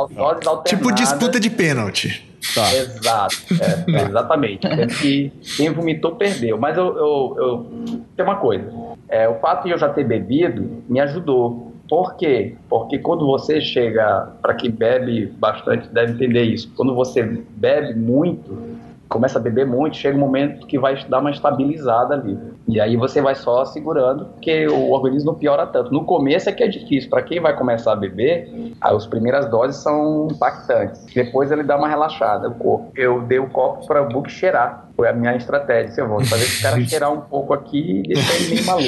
[0.46, 0.70] alternadas.
[0.70, 2.24] Tipo disputa de pênalti.
[2.54, 2.74] Tá.
[2.74, 4.68] Exato, é, é, exatamente.
[5.00, 6.58] Que quem vomitou perdeu.
[6.58, 7.70] Mas eu, eu, eu
[8.14, 8.70] tem uma coisa:
[9.08, 11.72] é, o fato de eu já ter bebido me ajudou.
[11.88, 12.56] Por quê?
[12.68, 18.76] Porque quando você chega, para quem bebe bastante deve entender isso, quando você bebe muito,
[19.08, 22.38] começa a beber muito, chega um momento que vai dar uma estabilizada ali.
[22.68, 25.92] E aí você vai só segurando, porque o organismo não piora tanto.
[25.92, 27.08] No começo é que é difícil.
[27.08, 31.04] Para quem vai começar a beber, as primeiras doses são impactantes.
[31.14, 32.90] Depois ele dá uma relaxada, o corpo.
[32.96, 34.88] Eu dei o copo para o Book cheirar.
[34.96, 36.00] Foi a minha estratégia.
[36.00, 38.86] Eu vou fazer esse cara cheirar um pouco aqui e deixar ele meio maluco.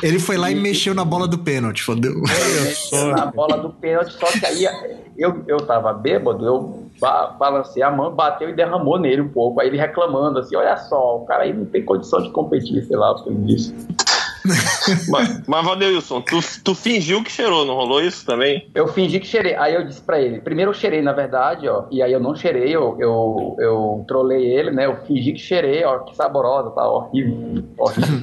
[0.02, 2.12] Ele foi lá e mexeu na bola do pênalti, fodeu.
[2.12, 4.66] Ele na bola do pênalti, só que aí
[5.16, 9.60] eu, eu tava bêbado, eu ba balancei a mão, bateu e derramou nele um pouco.
[9.60, 12.96] Aí ele reclamando assim: olha só, o cara aí não tem condição de competir, sei
[12.96, 13.74] lá o que ele disse.
[15.08, 18.68] Mas, mas Valdeilson, tu, tu fingiu que cheirou, não rolou isso também?
[18.74, 19.54] Eu fingi que cheirei.
[19.54, 21.84] Aí eu disse pra ele: primeiro eu cheirei, na verdade, ó.
[21.90, 24.86] E aí eu não cheirei, eu, eu, eu trolei ele, né?
[24.86, 26.00] Eu fingi que cheirei, ó.
[26.00, 27.64] Que saborosa, tá horrível.
[27.78, 28.20] horrível.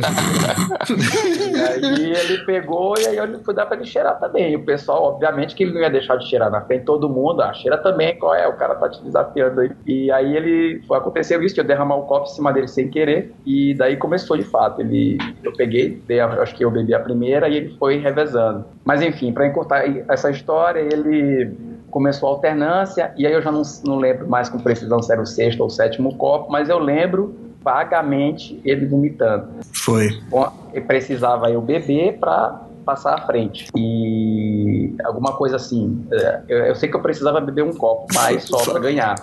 [1.97, 4.51] e aí ele pegou e aí eu fui dar pra ele cheirar também.
[4.51, 7.09] E o pessoal, obviamente, que ele não ia deixar de cheirar na frente de todo
[7.09, 7.41] mundo.
[7.41, 8.47] Ah, cheira também, qual é?
[8.47, 9.71] O cara tá te desafiando aí.
[9.87, 10.81] E aí ele.
[10.91, 13.33] Aconteceu isso, de eu derramar o copo em cima dele sem querer.
[13.45, 14.81] E daí começou de fato.
[14.81, 18.65] Ele, eu peguei, dei acho que eu bebi a primeira e ele foi revezando.
[18.83, 21.51] Mas enfim, pra encurtar essa história, ele
[21.89, 25.21] começou a alternância, e aí eu já não, não lembro mais com precisão se era
[25.21, 29.47] o sexto ou o sétimo copo, mas eu lembro vagamente ele vomitando.
[29.73, 30.09] Foi.
[30.29, 30.51] Bom,
[30.87, 33.67] precisava eu beber para passar à frente.
[33.75, 36.05] E alguma coisa assim.
[36.11, 39.15] é, Eu, eu sei que eu precisava beber um copo mais só para ganhar.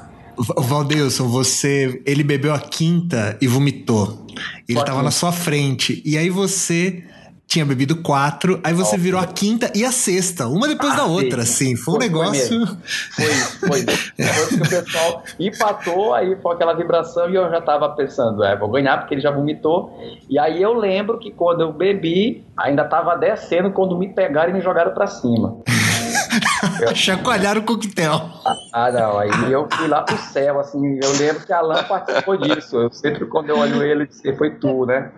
[0.57, 2.01] Valdeilson, você.
[2.07, 4.27] Ele bebeu a quinta e vomitou.
[4.69, 5.05] Ele Só a tava quinta.
[5.05, 6.03] na sua frente.
[6.05, 7.05] E aí você
[7.47, 9.05] tinha bebido quatro, aí você Óbvio.
[9.05, 11.73] virou a quinta e a sexta, uma depois da Ah, outra, sim.
[11.73, 11.77] assim.
[11.77, 12.67] Foi um Foi- foi negócio.
[13.17, 13.85] Foi foi.
[13.89, 18.55] Foi que o pessoal empatou, aí foi aquela vibração e eu já tava pensando, é,
[18.55, 19.99] vou ganhar porque ele já vomitou.
[20.29, 24.53] E aí eu lembro que quando eu bebi, ainda tava descendo quando me pegaram e
[24.53, 25.57] me jogaram pra cima.
[26.95, 28.31] Chacoalharam o coquetel.
[28.73, 32.77] Ah, não, aí eu fui lá pro céu, assim, eu lembro que Alan participou disso.
[32.77, 35.11] Eu sempre, quando eu olho ele, eu disse, foi tu, né?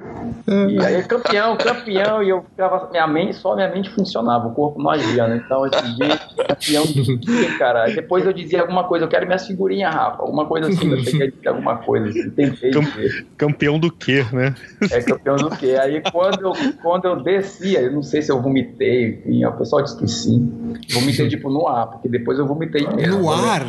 [0.69, 4.81] E aí, campeão, campeão, e eu ficava, minha mente, só minha mente funcionava, o corpo
[4.83, 5.43] não agia, né?
[5.45, 7.85] Então, esse dia, campeão de quê, cara?
[7.85, 10.99] Aí depois eu dizia alguma coisa, eu quero minhas figurinhas, Rafa, alguma coisa assim, eu
[11.05, 13.27] cheguei a dizer alguma coisa, assim, tentei Cam- dizer.
[13.37, 14.55] Campeão do quê, né?
[14.91, 15.77] É campeão do quê?
[15.81, 19.83] Aí quando eu, quando eu descia, eu não sei se eu vomitei, enfim, o pessoal
[19.83, 20.75] disse que sim.
[20.93, 23.19] Vomitei tipo no ar, porque depois eu vomitei mesmo.
[23.21, 23.63] No eu- ar.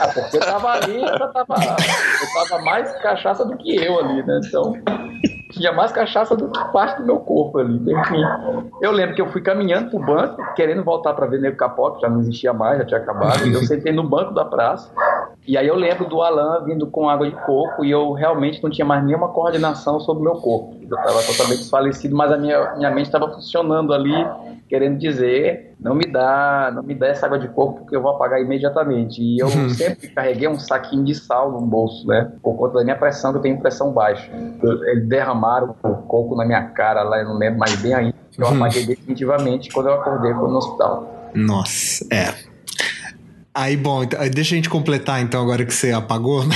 [0.00, 4.22] ah, porque eu tava ali, eu tava, eu tava mais cachaça do que eu ali,
[4.22, 4.40] né?
[4.46, 4.74] Então,
[5.52, 7.74] tinha mais cachaça do que parte do meu corpo ali.
[7.92, 8.22] Enfim,
[8.80, 12.00] eu lembro que eu fui caminhando pro banco, querendo voltar pra ver Nego Capó, que
[12.02, 13.46] já não existia mais, já tinha acabado.
[13.46, 14.90] E eu sentei no banco da praça.
[15.50, 18.70] E aí eu lembro do Alan vindo com água de coco e eu realmente não
[18.70, 20.76] tinha mais nenhuma coordenação sobre o meu corpo.
[20.80, 24.14] Eu estava totalmente desfalecido, mas a minha, minha mente estava funcionando ali,
[24.68, 28.12] querendo dizer, não me dá, não me dá essa água de coco porque eu vou
[28.12, 29.20] apagar imediatamente.
[29.20, 32.30] E eu sempre carreguei um saquinho de sal no bolso, né?
[32.40, 34.30] Por conta da minha pressão, que eu tenho pressão baixa.
[34.62, 38.14] Eles derramaram o coco na minha cara lá, eu não lembro mais bem aí.
[38.38, 41.12] Eu apaguei definitivamente quando eu acordei no hospital.
[41.34, 42.50] Nossa, é.
[43.52, 46.46] Aí, bom, então, deixa a gente completar então, agora que você apagou.
[46.46, 46.54] né?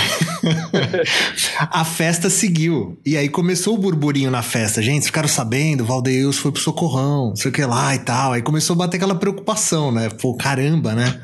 [1.59, 2.97] a festa seguiu.
[3.05, 4.81] E aí começou o burburinho na festa.
[4.81, 8.33] Gente, ficaram sabendo, o Valdeus foi pro socorrão, não sei o que lá e tal.
[8.33, 10.09] Aí começou a bater aquela preocupação, né?
[10.09, 11.21] Pô, caramba, né?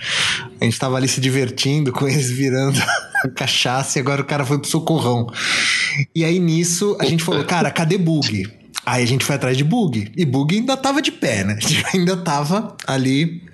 [0.60, 2.80] A gente tava ali se divertindo com eles virando
[3.36, 5.28] cachaça e agora o cara foi pro socorrão.
[6.14, 8.50] E aí nisso a gente falou, cara, cadê bug?
[8.84, 10.10] Aí a gente foi atrás de bug.
[10.16, 11.56] E bug ainda tava de pé, né?
[11.94, 13.49] Ainda tava ali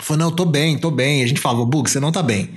[0.00, 1.22] Falou, não, tô bem, tô bem.
[1.22, 2.50] A gente falava, Bug, você não tá bem.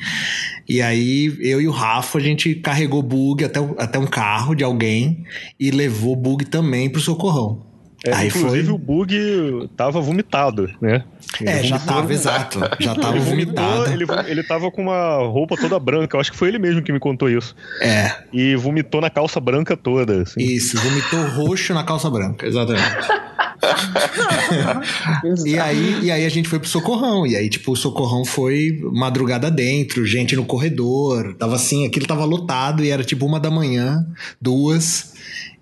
[0.69, 4.05] E aí, eu e o Rafa, a gente carregou o Bug até, o- até um
[4.07, 5.23] carro de alguém
[5.59, 7.69] e levou o Bug também pro socorrão.
[8.03, 8.73] É, aí inclusive foi.
[8.73, 11.03] o bug tava vomitado, né?
[11.39, 12.59] É, Ele já vomitou- tava, exato.
[12.79, 13.91] Já tava Ele vomitou, vomitado.
[13.93, 16.17] ele, vo- ele tava com uma roupa toda branca.
[16.17, 17.55] Eu acho que foi ele mesmo que me contou isso.
[17.79, 20.23] É, E vomitou na calça branca toda.
[20.23, 20.41] assim.
[20.41, 20.77] isso.
[20.79, 22.81] Vomitou roxo na calça branca, exatamente.
[25.45, 27.25] e, aí, e aí a gente foi pro Socorrão.
[27.25, 31.35] E aí, tipo, o Socorrão foi madrugada dentro, gente no corredor.
[31.35, 34.05] Tava assim, aquilo tava lotado e era tipo uma da manhã,
[34.41, 35.13] duas.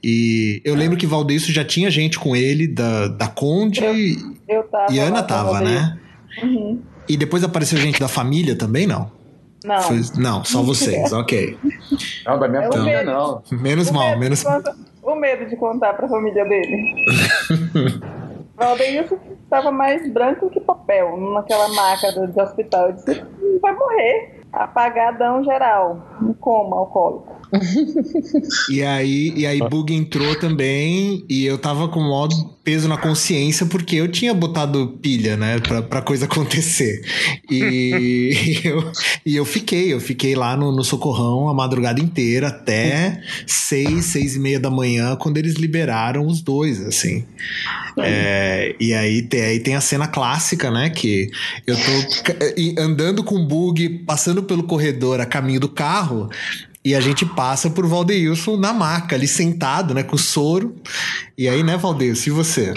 [0.03, 3.83] E eu lembro que Valdeircio já tinha gente com ele, da, da Conde.
[3.83, 3.95] Eu,
[4.47, 5.97] eu tava e Ana tava, né?
[6.41, 6.79] Uhum.
[7.07, 9.11] E depois apareceu gente da família também, não?
[9.63, 9.81] Não.
[9.81, 11.57] Foi- não, só vocês, ok.
[12.25, 13.41] Não, da minha É família não.
[13.51, 16.95] Menos O mal, menos contar- O medo de contar pra família dele.
[18.55, 22.87] Valdeilson estava mais branco que papel naquela maca do, de hospital.
[22.87, 24.38] Eu disse, "Hum, vai morrer.
[24.51, 26.17] Apagadão geral.
[26.21, 27.39] Um coma alcoólico.
[28.69, 32.29] E aí, e aí Bug entrou também e eu tava com o maior
[32.63, 37.01] peso na consciência porque eu tinha botado pilha, né, pra, pra coisa acontecer.
[37.49, 38.91] E eu,
[39.25, 44.35] e eu fiquei, eu fiquei lá no, no Socorrão a madrugada inteira até seis, seis
[44.35, 47.25] e meia da manhã quando eles liberaram os dois, assim.
[47.97, 51.31] É, e aí tem, aí tem a cena clássica, né, que
[51.65, 56.29] eu tô e andando com Bug, passando pelo corredor a caminho do carro
[56.83, 60.75] e a gente passa por Valdeilson na maca, ali sentado, né, com o soro.
[61.37, 62.73] E aí, né, Valdeilson, e você?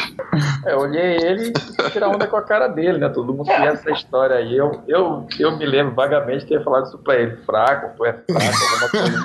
[0.66, 1.52] Eu olhei ele
[1.86, 3.09] e tirar onda com a cara dele, né?
[3.09, 4.56] Todo mundo conhece essa história aí.
[4.56, 7.36] Eu, eu, eu me lembro vagamente de ter falado isso pra ele.
[7.47, 9.22] Fraco, tu é fraco, alguma coisa.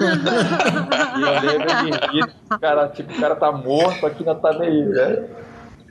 [1.18, 2.34] e eu lembro de rir.
[2.61, 5.26] Cara, tipo, o cara tá morto aqui na tá meio, né?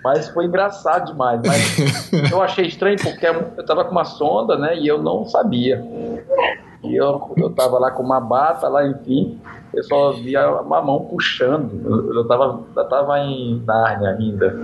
[0.07, 1.41] Mas foi engraçado demais.
[1.45, 4.79] Mas eu achei estranho porque eu tava com uma sonda, né?
[4.79, 5.85] E eu não sabia.
[6.85, 9.41] E eu, eu tava lá com uma bata lá, enfim.
[9.75, 11.83] Eu só via uma mão puxando.
[11.85, 14.57] Eu, eu, tava, eu tava em Nárnia ainda.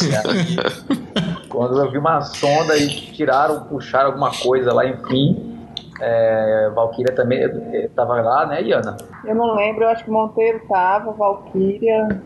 [0.00, 5.58] E aí, quando eu vi uma sonda e tiraram, puxaram alguma coisa lá, enfim.
[6.00, 8.96] É, Valkyria também eh, tava lá, né, Iana?
[9.24, 12.20] Eu não lembro, eu acho que Monteiro tava, Valkyria.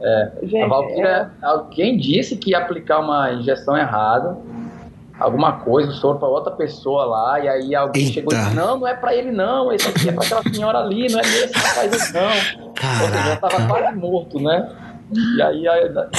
[0.00, 4.36] É, Gente, a Valkyria, alguém disse que ia aplicar uma injeção errada,
[5.18, 8.14] alguma coisa, o soro para outra pessoa lá, e aí alguém Eita.
[8.14, 10.78] chegou e disse: Não, não é para ele, não, esse aqui é para aquela senhora
[10.78, 12.66] ali, não é nesse rapaz, não.
[12.66, 13.68] Ou seja, já tava Caraca.
[13.68, 14.68] quase morto, né?
[15.36, 15.64] E aí,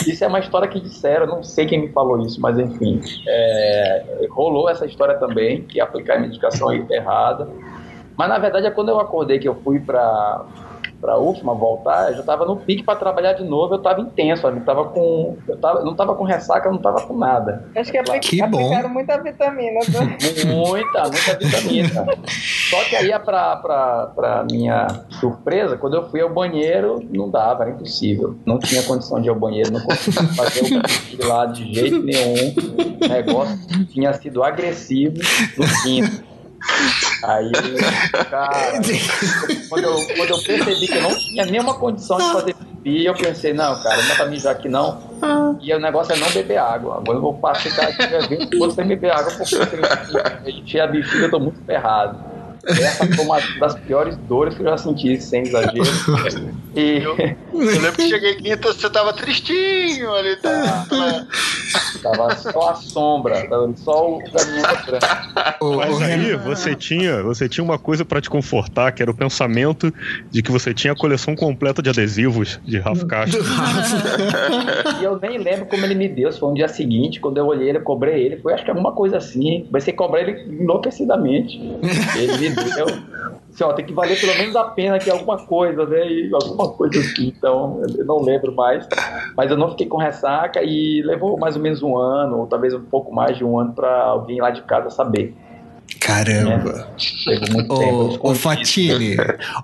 [0.08, 3.02] isso é uma história que disseram, não sei quem me falou isso, mas enfim.
[3.28, 7.50] é, rolou essa história também, que ia aplicar a medicação errada.
[8.18, 9.80] Mas na verdade é quando eu acordei que eu fui
[11.00, 14.02] pra, pra UFMA voltar, eu já tava no pique pra trabalhar de novo, eu tava
[14.02, 15.38] intenso, eu tava com.
[15.48, 17.66] Eu tava, não tava com ressaca, eu não tava com nada.
[17.76, 18.58] Acho que, apli Que bom.
[18.60, 19.80] aplicaram muita vitamina.
[19.90, 20.18] né?
[20.46, 22.06] Muita, muita vitamina.
[22.70, 24.88] Só que aí, pra, pra, pra minha
[25.20, 28.36] surpresa, quando eu fui ao banheiro, não dava, era impossível.
[28.46, 32.04] Não tinha condição de ir ao banheiro, não conseguia fazer o xixi lá de jeito
[32.04, 32.54] nenhum.
[33.04, 35.16] O negócio tinha sido agressivo
[35.58, 36.24] no quinto.
[37.24, 37.52] Aí,
[38.30, 38.80] cara,
[39.70, 43.14] quando eu, quando eu percebi que eu não tinha nenhuma condição de fazer pipi, eu
[43.16, 45.02] pensei, não, cara, não dá pra mijar aqui não.
[45.62, 46.98] E o negócio é não beber água.
[46.98, 50.88] Agora eu vou passar ficar aqui evento vou sem beber água porque eu encher a
[50.88, 52.20] bexiga, eu tô muito ferrado.
[52.68, 55.84] Essa foi uma das piores dores que eu já senti, sem exagero.
[56.76, 57.16] E Eu
[57.54, 60.36] lembro que cheguei quinta, você tava tristinho ali.
[60.36, 61.28] Tá, tá-
[62.04, 65.76] tava só a sombra, tava só o caminho branco.
[65.78, 69.92] Mas aí você tinha, você tinha uma coisa pra te confortar, que era o pensamento
[70.30, 73.42] de que você tinha a coleção completa de adesivos de Rafa Castro.
[75.00, 77.46] E eu nem lembro como ele me deu, se foi um dia seguinte, quando eu
[77.46, 79.66] olhei ele, eu cobrei ele, foi acho que alguma coisa assim.
[79.66, 81.58] Comecei a cobrar ele enlouquecidamente.
[82.18, 82.86] Ele me deu.
[83.50, 86.08] Assim, ó, tem que valer pelo menos a pena que alguma coisa, né?
[86.08, 87.34] E alguma coisa assim.
[87.36, 88.88] Então, eu não lembro mais.
[89.36, 92.74] Mas eu não fiquei com ressaca e levou mais ou menos um ano, ou talvez
[92.74, 95.36] um pouco mais de um ano, pra alguém lá de casa saber.
[96.00, 96.88] Caramba.
[97.28, 98.36] Eu Ô, ô.
[98.36, 99.16] Fatini,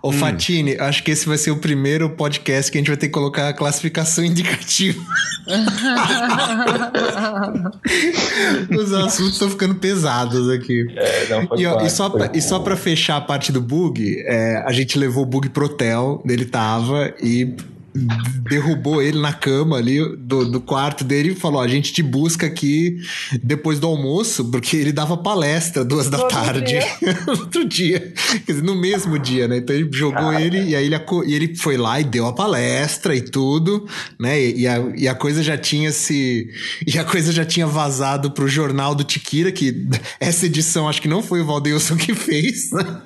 [0.02, 0.14] ô Hum.
[0.14, 3.14] Fatini, acho que esse vai ser o primeiro podcast que a gente vai ter que
[3.14, 5.02] colocar a classificação indicativa.
[8.78, 10.86] Os assuntos estão ficando pesados aqui.
[10.95, 13.62] É, não, E, ó, e só foi pra, e só pra fechar a parte do
[13.62, 17.56] bug, é, a gente levou o bug pro hotel, onde ele tava, e
[17.95, 22.02] derrubou ele na cama ali do, do quarto dele e falou: "Ó, a gente te
[22.02, 22.98] busca aqui
[23.41, 26.64] depois do almoço, porque ele dava palestra duas da tarde.
[26.65, 26.84] dia.
[27.28, 28.14] Outro dia.
[28.45, 29.57] Quer dizer, no mesmo dia, né?
[29.57, 30.95] Então ele jogou ele e aí ele,
[31.26, 33.88] e ele foi lá e deu a palestra e tudo,
[34.20, 34.41] né?
[34.41, 36.49] E, e a, e a coisa já tinha se.
[36.86, 39.88] E a coisa já tinha vazado pro jornal do Tiquira, que
[40.20, 43.02] essa edição acho que não foi o Valdeilson que fez, né?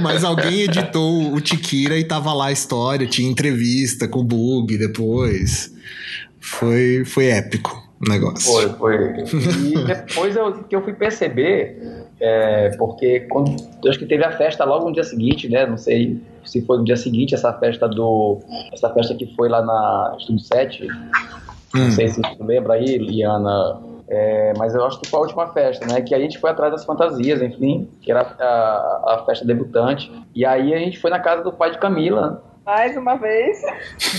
[0.00, 3.65] Mas alguém editou o Tiquira e tava lá a história, tinha entrevista
[4.08, 5.74] com o Bug depois.
[6.40, 8.52] Foi, foi épico o negócio.
[8.52, 9.24] Foi, foi.
[9.64, 13.56] E depois eu, que eu fui perceber, é, porque quando,
[13.88, 15.66] acho que teve a festa logo no dia seguinte, né?
[15.66, 18.38] Não sei se foi no dia seguinte essa festa do.
[18.72, 20.84] Essa festa que foi lá na Estúdio 7.
[20.84, 20.90] Hum.
[21.74, 25.48] Não sei se você lembra aí, Liana, é, mas eu acho que foi a última
[25.48, 26.00] festa, né?
[26.00, 30.10] Que a gente foi atrás das fantasias, enfim, que era a, a festa debutante.
[30.34, 33.62] E aí a gente foi na casa do pai de Camila, mais uma vez.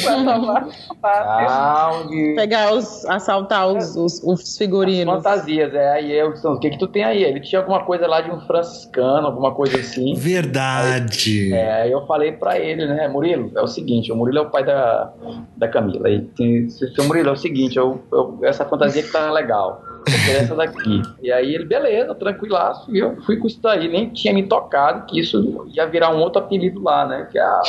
[2.34, 3.06] Pegar os.
[3.06, 5.18] assaltar os, os, os figurinos.
[5.18, 5.92] As fantasias, é.
[5.92, 7.24] Aí eu disse, o que que tu tem aí?
[7.24, 10.16] Ele tinha alguma coisa lá de um franciscano, alguma coisa assim.
[10.16, 11.54] Verdade.
[11.54, 14.42] Aí, é, aí eu falei pra ele, né, Murilo, é o seguinte, o Murilo é
[14.42, 15.12] o pai da,
[15.58, 16.08] da Camila.
[16.08, 16.26] Aí,
[16.70, 19.84] seu Murilo, é o seguinte, eu, eu, essa fantasia que tá legal
[20.32, 21.02] essa daqui.
[21.22, 22.94] E aí ele, beleza, tranquilaço.
[22.94, 26.20] E eu fui com isso daí, nem tinha me tocado que isso ia virar um
[26.20, 27.28] outro apelido lá, né?
[27.32, 27.62] Que é a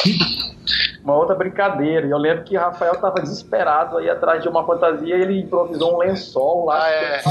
[1.03, 2.07] uma outra brincadeira.
[2.07, 5.95] E eu lembro que Rafael estava desesperado aí atrás de uma fantasia e ele improvisou
[5.95, 6.85] um lençol lá.
[6.85, 7.23] Ah, é.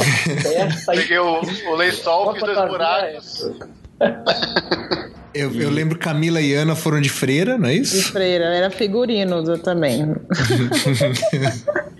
[0.86, 3.52] Peguei o, o lençol, fiz dois buracos.
[5.34, 7.98] Eu, eu, lembro Camila e Ana foram de freira, não é isso?
[7.98, 10.02] De freira, era figurino também.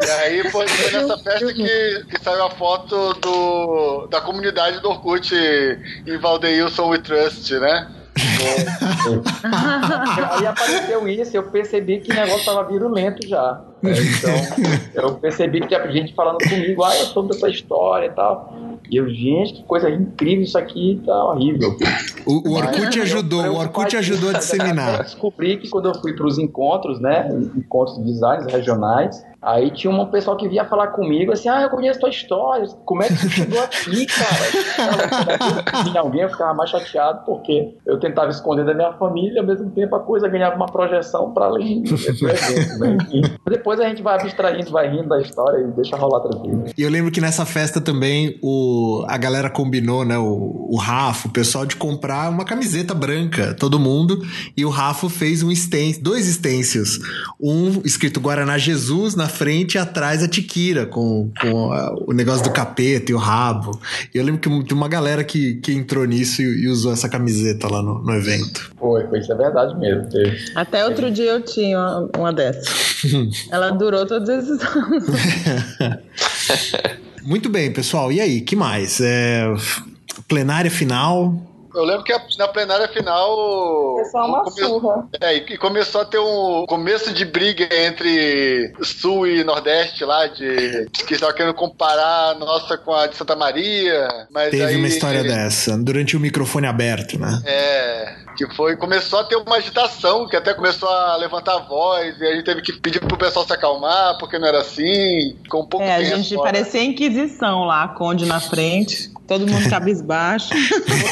[0.02, 5.34] e aí foi, nessa festa que, que saiu a foto do, da comunidade do Orkut
[5.34, 7.88] em Valdeilson We Trust, né?
[10.32, 13.62] aí apareceu isso, eu percebi que o negócio tava virulento já.
[13.84, 14.34] Então,
[14.96, 18.77] eu percebi que tinha gente falando comigo, ah, eu soube dessa história e tal.
[18.90, 21.78] E eu, gente, que coisa incrível isso aqui, tá horrível.
[22.26, 25.00] O, o Orkut ajudou, eu, o Orkut ajudou a disseminar.
[25.00, 29.70] Eu descobri que quando eu fui para os encontros, né, encontros de designs regionais, Aí
[29.70, 33.08] tinha um pessoal que vinha falar comigo assim: Ah, eu conheço tua história, como é
[33.08, 35.84] que você chegou aqui, cara?
[35.84, 39.70] Tinha alguém, eu ficava mais chateado porque eu tentava esconder da minha família, ao mesmo
[39.72, 42.98] tempo a coisa ganhava uma projeção para além do evento, né?
[43.48, 46.66] Depois a gente vai abstraindo, vai rindo da história e deixa rolar tranquilo.
[46.76, 50.18] E eu lembro que nessa festa também o, a galera combinou, né?
[50.18, 54.20] O, o Rafa, o pessoal de comprar uma camiseta branca, todo mundo,
[54.56, 57.00] e o Rafa fez um stencil, dois stencils.
[57.40, 62.44] Um escrito Guaraná Jesus na frente e atrás a Tiquira, com, com a, o negócio
[62.44, 63.80] do capeta e o rabo.
[64.14, 67.10] E eu lembro que tem uma galera que, que entrou nisso e, e usou essa
[67.10, 68.72] camiseta lá no, no evento.
[68.78, 70.08] Foi, foi, isso é verdade mesmo.
[70.56, 73.04] Até outro dia eu tinha uma, uma dessas.
[73.52, 75.06] Ela durou todos esses anos.
[77.24, 78.12] Muito bem, pessoal.
[78.12, 79.02] E aí, que mais?
[79.02, 79.44] É,
[80.28, 81.36] plenária final.
[81.78, 83.36] Eu lembro que na plenária final.
[83.96, 84.60] Foi só uma come...
[84.60, 85.08] surra.
[85.22, 90.88] É, e começou a ter um começo de briga entre Sul e Nordeste lá, de
[90.92, 94.08] que estavam querendo comparar a nossa com a de Santa Maria.
[94.32, 94.76] Mas Teve aí...
[94.76, 97.42] uma história dessa, durante o microfone aberto, né?
[97.46, 98.16] É.
[98.36, 102.26] Que foi, começou a ter uma agitação, que até começou a levantar a voz, e
[102.26, 105.36] a gente teve que pedir pro pessoal se acalmar, porque não era assim.
[105.50, 106.52] Com um pouco É, a gente fora.
[106.52, 109.12] parecia Inquisição lá, Conde na frente.
[109.28, 110.50] Todo mundo cabisbaixo.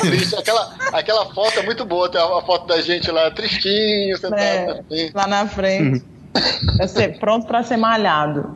[0.01, 0.35] triste.
[0.55, 4.79] Aquela, aquela foto é muito boa, tem a foto da gente lá tristinho, sentado é,
[4.79, 5.11] assim.
[5.13, 6.03] Lá na frente.
[6.81, 8.53] É ser pronto para ser malhado.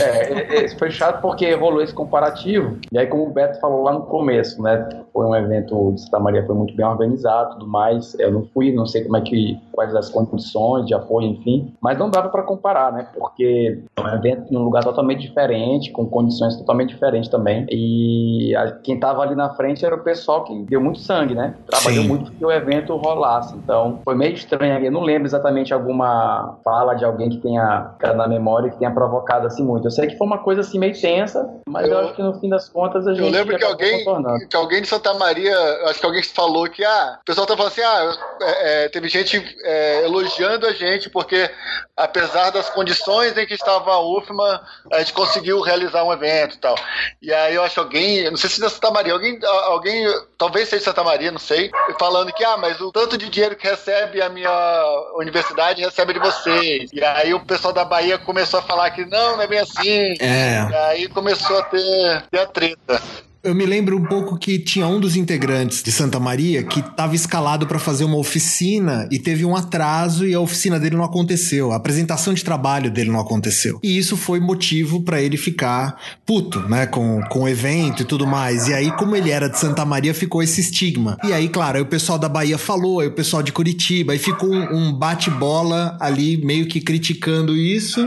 [0.00, 2.78] É, é, foi chato porque evoluiu esse comparativo.
[2.90, 4.88] E aí, como o Beto falou lá no começo, né?
[5.12, 8.18] Foi um evento de Santa Maria, foi muito bem organizado tudo mais.
[8.18, 11.74] Eu não fui, não sei como é que, quais as condições de apoio, enfim.
[11.80, 13.08] Mas não dava para comparar, né?
[13.16, 17.66] Porque é um evento num lugar totalmente diferente, com condições totalmente diferentes também.
[17.70, 21.54] E a, quem tava ali na frente era o pessoal que deu muito sangue, né?
[21.66, 22.08] Trabalhou Sim.
[22.08, 23.54] muito que o evento rolasse.
[23.56, 24.84] Então, foi meio estranho.
[24.84, 28.90] Eu não lembro exatamente alguma fala de alguém que tenha ficado na memória que tenha
[28.90, 29.86] provocado assim muito.
[29.86, 32.34] Eu sei que foi uma coisa assim meio tensa, mas eu, eu acho que no
[32.34, 33.26] fim das contas a gente.
[33.26, 34.04] Eu lembro que alguém,
[34.48, 35.56] que alguém de Santa Maria,
[35.86, 39.08] acho que alguém falou que ah, o pessoal tá falando assim, ah, é, é, teve
[39.08, 41.50] gente é, elogiando a gente porque
[41.96, 44.62] apesar das condições em que estava a UFMA,
[44.92, 46.74] a gente conseguiu realizar um evento e tal.
[47.20, 50.06] E aí eu acho alguém, não sei se da Santa Maria, alguém, alguém,
[50.38, 53.68] talvez seja Santa Maria, não sei, falando que ah, mas o tanto de dinheiro que
[53.68, 56.90] recebe a minha universidade recebe de vocês.
[56.92, 60.14] E aí o pessoal da Bahia começou a falar que não, não é bem assim.
[60.20, 60.68] É.
[60.70, 63.02] E aí começou a ter, ter a treta.
[63.42, 67.14] Eu me lembro um pouco que tinha um dos integrantes de Santa Maria que estava
[67.14, 71.72] escalado para fazer uma oficina e teve um atraso e a oficina dele não aconteceu,
[71.72, 73.80] a apresentação de trabalho dele não aconteceu.
[73.82, 78.26] E isso foi motivo para ele ficar puto, né, com, com o evento e tudo
[78.26, 78.68] mais.
[78.68, 81.16] E aí, como ele era de Santa Maria, ficou esse estigma.
[81.24, 84.18] E aí, claro, aí o pessoal da Bahia falou, aí o pessoal de Curitiba, aí
[84.18, 88.06] ficou um, um bate-bola ali meio que criticando isso.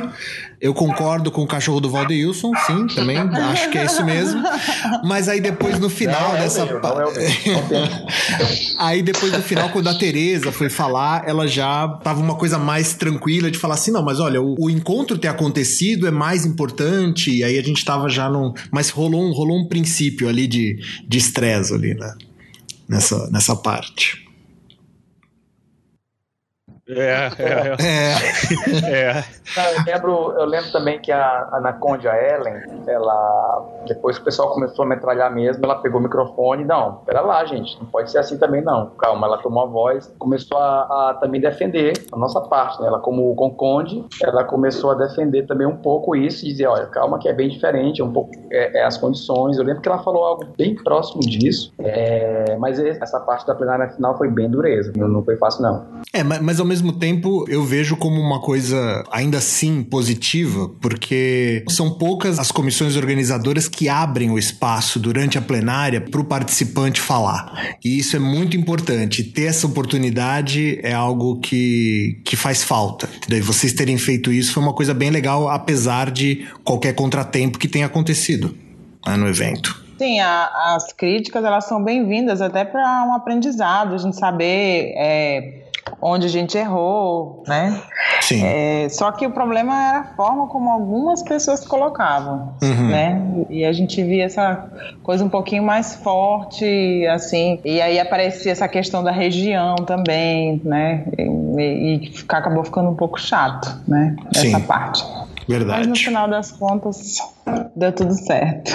[0.63, 4.41] Eu concordo com o cachorro do Valdeilson, sim, também acho que é isso mesmo.
[5.03, 6.61] Mas aí depois no final não, é dessa.
[6.61, 7.03] É pa...
[8.79, 12.93] aí depois no final, quando a Tereza foi falar, ela já tava uma coisa mais
[12.93, 17.29] tranquila de falar assim: não, mas olha, o, o encontro ter acontecido é mais importante.
[17.29, 18.53] E aí a gente tava já num.
[18.71, 20.79] Mas rolou um, rolou um princípio ali de
[21.11, 22.15] estresse ali, né?
[22.87, 24.22] Nessa, nessa parte.
[26.87, 27.75] É, é,
[28.91, 28.91] é.
[28.91, 29.23] é.
[29.55, 34.25] Não, eu, lembro, eu lembro também que a Anaconda, a Ellen, ela, depois que o
[34.25, 38.11] pessoal começou a metralhar mesmo, ela pegou o microfone, não, pera lá, gente, não pode
[38.11, 42.17] ser assim também não, calma, ela tomou a voz, começou a, a também defender a
[42.17, 42.87] nossa parte, né?
[42.87, 47.17] ela como Conconde, ela começou a defender também um pouco isso e dizer, olha, calma
[47.17, 50.03] que é bem diferente, é um pouco é, é as condições, eu lembro que ela
[50.03, 54.91] falou algo bem próximo disso, é, mas essa parte da plenária final foi bem dureza,
[54.95, 55.85] não, não foi fácil não.
[56.13, 61.63] É, mas, mas ao mesmo tempo eu vejo como uma coisa ainda assim positiva, porque
[61.69, 66.99] são poucas as comissões organizadoras que abrem o espaço durante a plenária para o participante
[66.99, 67.77] falar.
[67.83, 69.23] E isso é muito importante.
[69.23, 73.07] Ter essa oportunidade é algo que, que faz falta.
[73.29, 77.67] E vocês terem feito isso foi uma coisa bem legal, apesar de qualquer contratempo que
[77.67, 78.55] tenha acontecido
[79.05, 79.83] né, no evento.
[79.97, 85.62] Sim, a, as críticas elas são bem-vindas até para um aprendizado, a gente saber é,
[86.03, 87.81] onde a gente errou, né?
[88.21, 88.43] Sim.
[88.43, 92.87] É, só que o problema era a forma como algumas pessoas colocavam, uhum.
[92.87, 93.21] né?
[93.49, 94.69] E a gente via essa
[95.01, 101.05] coisa um pouquinho mais forte, assim, e aí aparecia essa questão da região também, né?
[101.17, 104.15] E, e acabou ficando um pouco chato, né?
[104.33, 104.59] Essa Sim.
[104.61, 105.03] parte.
[105.47, 105.79] Verdade.
[105.79, 107.17] Mas no final das contas,
[107.75, 108.71] deu tudo certo.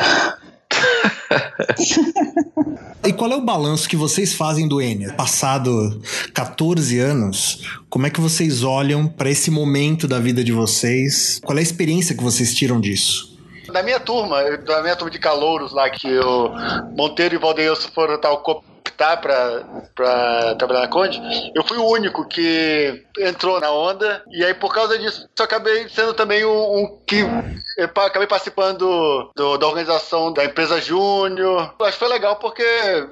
[3.05, 5.15] e qual é o balanço que vocês fazem do Enya?
[5.15, 6.01] Passado
[6.35, 11.41] 14 anos, como é que vocês olham para esse momento da vida de vocês?
[11.45, 13.37] Qual é a experiência que vocês tiram disso?
[13.73, 16.51] Na minha turma, na minha turma de calouros lá, que o
[16.97, 18.43] Monteiro e o Valdeilson foram tal
[18.89, 21.21] optar para trabalhar na Conde,
[21.55, 25.89] eu fui o único que entrou na onda, e aí por causa disso eu acabei
[25.89, 27.25] sendo também um, um que
[27.79, 31.75] eu acabei participando do, da organização da empresa Júnior.
[31.81, 32.65] Acho que foi legal porque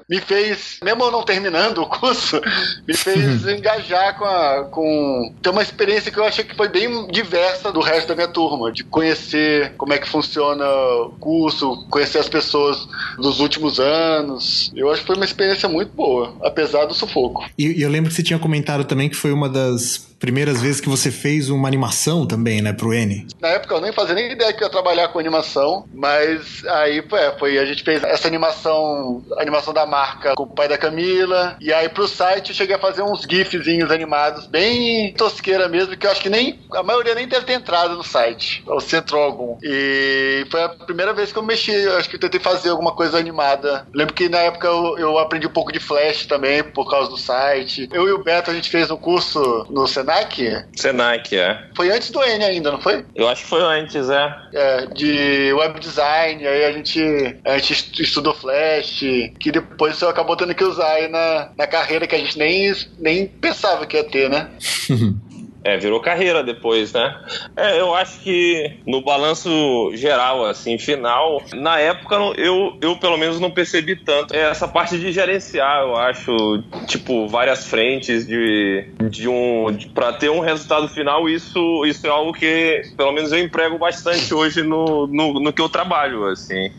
[0.09, 2.41] me fez, mesmo eu não terminando o curso,
[2.85, 7.07] me fez engajar com, a, com ter uma experiência que eu achei que foi bem
[7.07, 12.19] diversa do resto da minha turma, de conhecer como é que funciona o curso, conhecer
[12.19, 12.85] as pessoas
[13.17, 14.69] dos últimos anos.
[14.75, 17.45] Eu acho que foi uma experiência muito boa, apesar do sufoco.
[17.57, 20.81] E, e eu lembro que você tinha comentado também que foi uma das primeiras vezes
[20.81, 23.27] que você fez uma animação também, né, pro N.
[23.39, 27.31] Na época eu nem fazia nem ideia que ia trabalhar com animação, mas aí é,
[27.37, 31.71] foi, a gente fez essa animação, animação da marca com o pai da Camila, e
[31.71, 36.11] aí pro site eu cheguei a fazer uns gifzinhos animados, bem tosqueira mesmo, que eu
[36.11, 39.57] acho que nem, a maioria nem deve ter entrado no site, ou se entrou algum.
[39.61, 42.93] E foi a primeira vez que eu mexi, eu acho que eu tentei fazer alguma
[42.93, 43.87] coisa animada.
[43.93, 47.17] Lembro que na época eu, eu aprendi um pouco de Flash também, por causa do
[47.17, 47.87] site.
[47.91, 50.65] Eu e o Beto, a gente fez um curso no Senado Senac?
[50.75, 51.67] Senac, é.
[51.75, 53.03] Foi antes do N ainda, não foi?
[53.13, 54.35] Eu acho que foi antes, é.
[54.53, 58.99] É, de web design, aí a gente, a gente estudou Flash,
[59.39, 62.73] que depois você acabou tendo que usar aí na, na carreira que a gente nem,
[62.97, 64.49] nem pensava que ia ter, né?
[65.63, 67.15] É, virou carreira depois, né?
[67.55, 73.39] É, eu acho que no balanço geral, assim, final, na época eu, eu pelo menos
[73.39, 79.27] não percebi tanto é essa parte de gerenciar, eu acho, tipo, várias frentes de, de
[79.27, 79.71] um.
[79.71, 83.77] De, pra ter um resultado final, isso, isso é algo que, pelo menos, eu emprego
[83.77, 86.71] bastante hoje no, no, no que eu trabalho, assim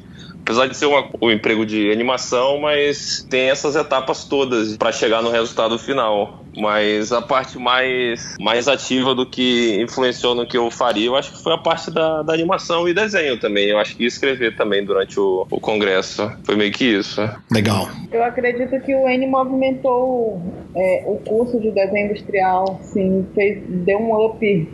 [0.49, 5.21] apesar de ser uma, um emprego de animação, mas tem essas etapas todas para chegar
[5.21, 6.43] no resultado final.
[6.59, 11.33] Mas a parte mais, mais ativa do que influenciou no que eu faria, eu acho
[11.33, 13.69] que foi a parte da, da animação e desenho também.
[13.69, 16.31] Eu acho que escrever também durante o, o congresso.
[16.45, 17.21] Foi meio que isso.
[17.51, 17.89] Legal.
[18.11, 20.41] Eu acredito que o N movimentou
[20.75, 24.69] é, o curso de desenho industrial, sim, fez, deu um up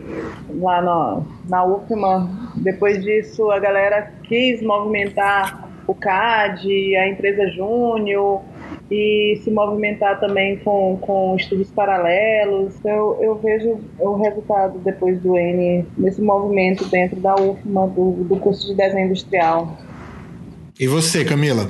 [0.59, 2.51] lá na, na UFMA.
[2.55, 8.41] Depois disso, a galera quis movimentar o CAD, a empresa Júnior
[8.89, 12.73] e se movimentar também com, com estudos paralelos.
[12.83, 18.35] Eu, eu vejo o resultado depois do N nesse movimento dentro da UFMA, do, do
[18.37, 19.77] curso de desenho industrial.
[20.79, 21.69] E você, Camila?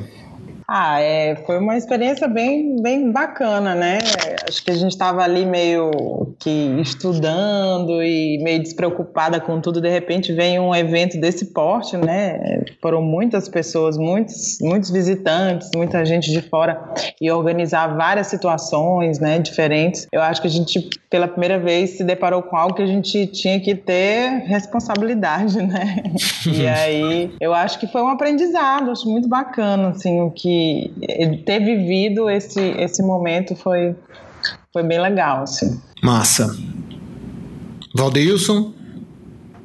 [0.68, 4.00] Ah, é, foi uma experiência bem, bem bacana, né?
[4.48, 6.50] Acho que a gente estava ali meio que
[6.82, 9.80] estudando e meio despreocupada com tudo.
[9.80, 12.64] De repente vem um evento desse porte, né?
[12.82, 16.82] Foram muitas pessoas, muitos, muitos visitantes, muita gente de fora
[17.22, 19.38] e organizar várias situações, né?
[19.38, 20.08] Diferentes.
[20.12, 23.28] Eu acho que a gente, pela primeira vez, se deparou com algo que a gente
[23.28, 26.04] tinha que ter responsabilidade, né?
[26.52, 30.55] E aí, eu acho que foi um aprendizado, acho muito bacana, assim, o que
[31.45, 33.95] ter vivido esse, esse momento foi,
[34.72, 35.80] foi bem legal, assim.
[36.03, 36.56] Massa.
[37.95, 38.73] Valdeilson?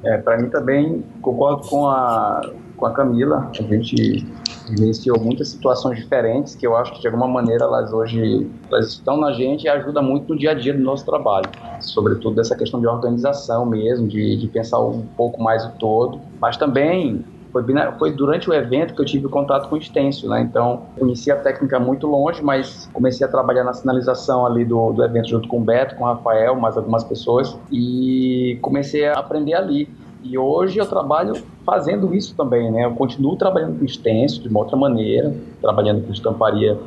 [0.05, 2.41] É, para mim também concordo com a,
[2.77, 3.51] com a Camila.
[3.59, 4.27] A gente
[4.71, 9.17] vivenciou muitas situações diferentes que eu acho que de alguma maneira elas hoje elas estão
[9.17, 11.51] na gente e ajudam muito no dia a dia do nosso trabalho,
[11.81, 16.57] sobretudo dessa questão de organização mesmo, de, de pensar um pouco mais o todo, mas
[16.57, 17.65] também foi,
[17.99, 20.41] foi, durante o evento que eu tive contato com o Stencil, né?
[20.41, 25.05] Então, conheci a técnica muito longe, mas comecei a trabalhar na sinalização ali do, do
[25.05, 29.55] evento junto com o Beto, com o Rafael, mais algumas pessoas, e comecei a aprender
[29.55, 29.89] ali.
[30.23, 32.85] E hoje eu trabalho fazendo isso também, né?
[32.85, 36.79] Eu continuo trabalhando com stencil de uma outra maneira, trabalhando com estamparia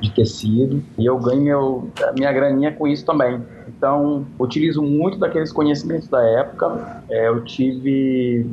[0.00, 3.40] de tecido, e eu ganho meu, minha graninha com isso também.
[3.68, 7.02] Então, utilizo muito daqueles conhecimentos da época.
[7.08, 8.44] É, eu tive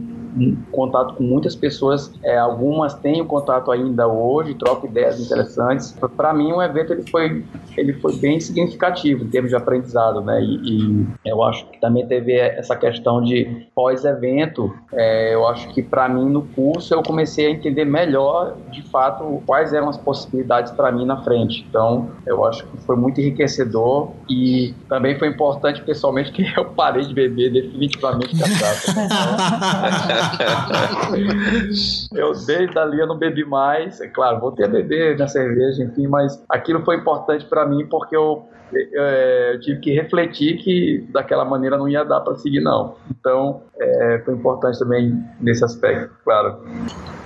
[0.72, 5.98] contato com muitas pessoas, é, algumas têm o contato ainda hoje, troco ideias interessantes.
[6.16, 7.46] Para mim, o evento ele foi,
[7.76, 10.42] ele foi bem significativo em termos de aprendizado, né?
[10.42, 14.74] E, e eu acho que também teve essa questão de pós-evento.
[14.94, 19.42] É, eu acho que para mim no curso eu comecei a entender melhor, de fato,
[19.46, 21.66] quais eram as possibilidades para mim na frente.
[21.70, 27.06] Então, eu acho que foi muito enriquecedor e também foi importante pessoalmente que eu parei
[27.06, 28.94] de beber definitivamente cachaça.
[32.14, 34.02] eu desde ali eu não bebi mais.
[34.02, 38.16] É claro, voltei a beber na cerveja, enfim, mas aquilo foi importante para mim porque
[38.16, 42.96] eu, é, eu, tive que refletir que daquela maneira não ia dar para seguir, não.
[43.10, 46.64] Então, é, foi importante também nesse aspecto, claro.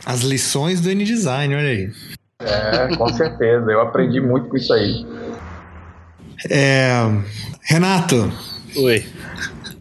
[0.06, 1.90] As lições do N-Design, olha aí.
[2.40, 3.72] É, com certeza.
[3.72, 5.06] Eu aprendi muito com isso aí.
[6.49, 6.91] É,
[7.61, 8.32] Renato.
[8.76, 9.06] Oi.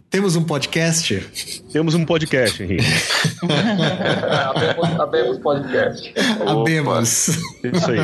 [0.09, 1.60] Temos um podcast?
[1.71, 2.83] Temos um podcast, Henrique.
[4.99, 6.13] Abemos podcast.
[6.45, 7.27] Abemos.
[7.63, 7.99] Isso aí.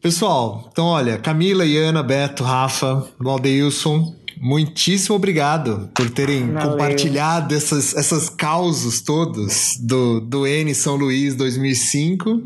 [0.00, 6.70] Pessoal, então olha, Camila, Iana, Beto, Rafa, Valdeilson, muitíssimo obrigado por terem Valeu.
[6.70, 12.42] compartilhado essas, essas causos todos do, do N São Luís 2005.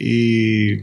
[0.00, 0.82] E,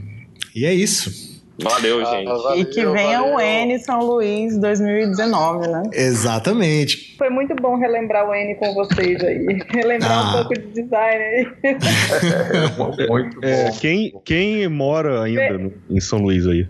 [0.55, 1.30] e é isso.
[1.59, 2.25] Valeu, ah, gente.
[2.25, 3.35] valeu, e que venha valeu.
[3.35, 5.83] o N São Luís 2019, né?
[5.93, 7.15] Exatamente.
[7.17, 9.45] Foi muito bom relembrar o N com vocês aí.
[9.69, 10.29] Relembrar ah.
[10.29, 11.47] um pouco de design aí.
[13.09, 13.47] muito bom.
[13.47, 16.67] É, quem, quem mora ainda no, em São Luís aí?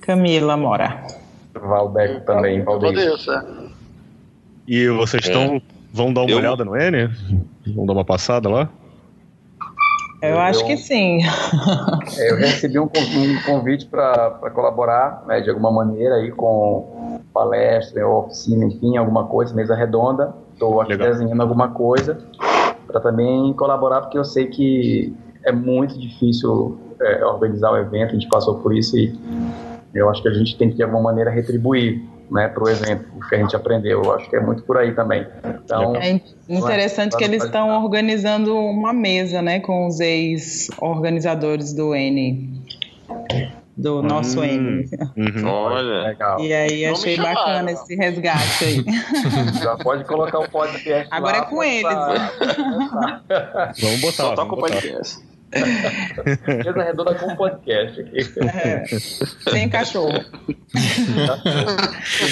[0.00, 1.04] Camila mora.
[1.54, 2.98] Valdeco também, Valdeco.
[3.30, 3.68] É.
[4.66, 5.56] E vocês estão.
[5.56, 5.62] É.
[5.92, 6.38] Vão dar uma Eu...
[6.38, 7.10] olhada no N?
[7.74, 8.68] Vão dar uma passada lá?
[10.20, 11.20] Eu, acho que sim.
[12.18, 12.88] É, eu recebi um,
[13.46, 19.74] convite para colaborar né, de alguma maneira aí com palestra, oficina, enfim, alguma coisa, mesa
[19.74, 20.34] redonda.
[20.52, 22.18] Estou desenhando alguma coisa
[22.86, 25.14] para também colaborar, porque eu sei que
[25.44, 29.16] é muito difícil é, organizar o evento, a gente passou por isso e
[29.94, 33.06] eu acho que a gente tem que de alguma maneira retribuir né, para o evento,
[33.16, 34.02] o que a gente aprendeu.
[34.02, 35.26] Eu acho que é muito por aí também.
[35.64, 42.62] Então, é interessante que eles estão organizando uma mesa, né, com os ex-organizadores do N.
[43.76, 44.90] Do nosso hum, N.
[45.16, 45.48] Uhum.
[45.48, 46.08] Olha.
[46.08, 46.40] Legal.
[46.40, 48.84] E aí Não achei bacana esse resgate aí.
[49.62, 51.08] Já pode colocar o podcast.
[51.12, 51.94] Agora lá, é com eles.
[53.80, 54.12] Vamos botar.
[54.24, 55.28] Só toca o podcast.
[56.46, 58.18] Mesa redonda com podcast aqui.
[58.42, 58.84] É,
[59.50, 60.24] sem cachorro.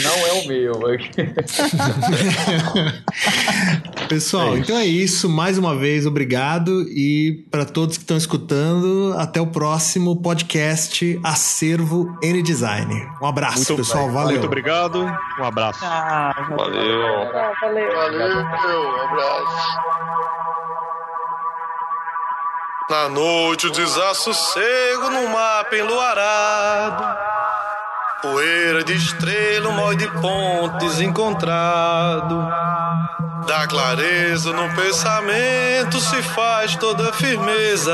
[0.03, 0.75] Não é o meu.
[4.09, 5.29] Pessoal, é então é isso.
[5.29, 6.83] Mais uma vez, obrigado.
[6.89, 12.95] E para todos que estão escutando, até o próximo podcast Acervo N Design.
[13.21, 14.11] Um abraço, muito pessoal.
[14.11, 14.33] Valeu.
[14.33, 15.03] Muito obrigado.
[15.41, 15.81] Um abraço.
[15.81, 17.01] Tchau, valeu.
[17.61, 17.61] Valeu.
[17.61, 17.95] Valeu.
[17.95, 18.81] valeu.
[18.81, 19.96] Um abraço.
[22.89, 27.19] Na noite o desassossego no mapa enluarado.
[28.23, 32.49] Poeira de estrela, um de pontes encontrado.
[33.45, 37.93] Da clareza no pensamento se faz toda firmeza.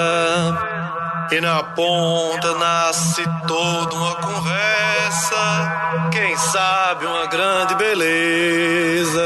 [1.30, 6.10] E na ponta nasce toda uma conversa.
[6.12, 9.22] Quem sabe uma grande beleza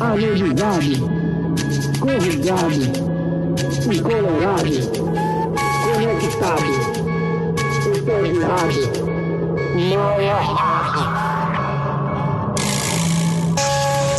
[0.00, 1.08] anodizado,
[2.00, 2.82] corrugado,
[3.92, 4.80] encolorado,
[5.84, 6.70] conectado,
[7.94, 8.80] entornado,
[9.76, 10.20] mal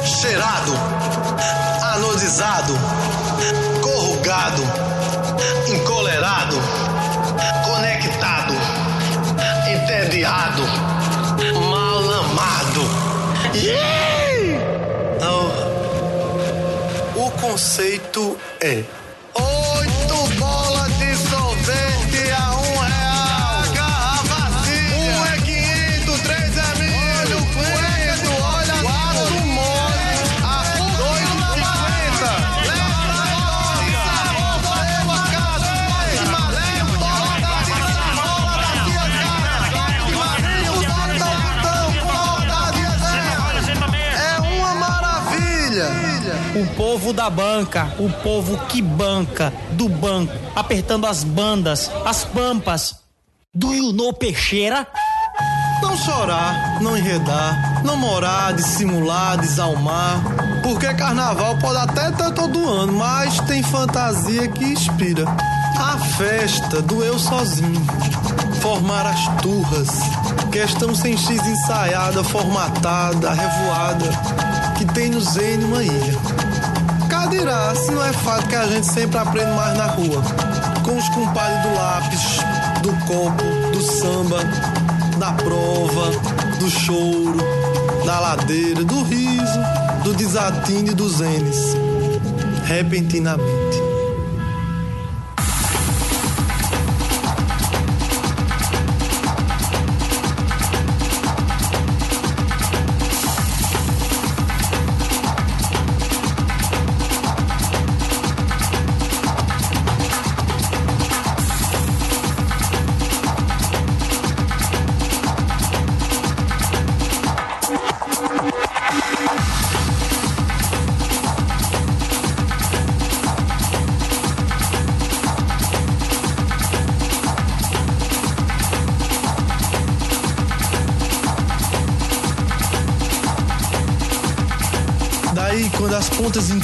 [0.04, 0.74] cheirado,
[1.96, 2.74] anodizado,
[3.82, 4.64] corrugado,
[5.68, 6.58] encolerado,
[7.66, 8.54] conectado,
[9.68, 10.64] entediado,
[11.70, 12.84] mal amado.
[13.54, 14.11] Yeah!
[17.62, 18.84] Conceito é
[47.12, 52.96] povo da banca, o povo que banca, do banco, apertando as bandas, as pampas.
[53.54, 54.88] Do you know peixeira?
[55.82, 60.22] Não chorar, não enredar, não morar, dissimular, desalmar.
[60.64, 65.26] Porque carnaval pode até ter todo ano, mas tem fantasia que inspira.
[65.78, 67.82] A festa do eu sozinho.
[68.62, 69.90] Formar as turras.
[70.52, 74.06] Questão sem X ensaiada, formatada, revoada.
[74.78, 76.51] Que tem no Zene uma ilha.
[77.30, 80.22] Dirá, se não é fato que a gente sempre aprende mais na rua.
[80.84, 82.40] Com os compadres do lápis,
[82.82, 84.40] do copo, do samba,
[85.18, 86.12] da prova,
[86.60, 87.38] do choro,
[88.06, 89.60] da ladeira, do riso,
[90.04, 91.76] do desatino e dos N's.
[92.66, 93.91] Repentinamente.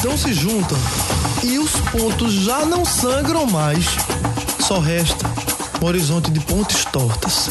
[0.07, 0.77] Então se juntam
[1.43, 3.85] e os pontos já não sangram mais,
[4.57, 5.29] só resta
[5.81, 7.49] um horizonte de pontes tortas.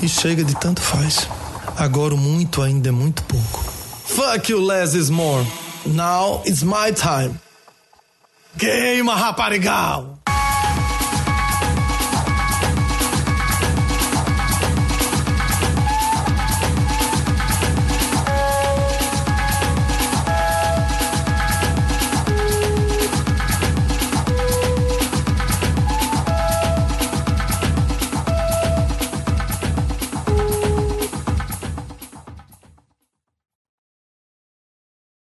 [0.00, 1.28] E chega de tanto faz.
[1.76, 3.62] Agora o muito ainda é muito pouco.
[4.06, 5.46] Fuck you, less is more.
[5.84, 7.38] Now it's my time.
[8.56, 10.19] Queima, raparigal!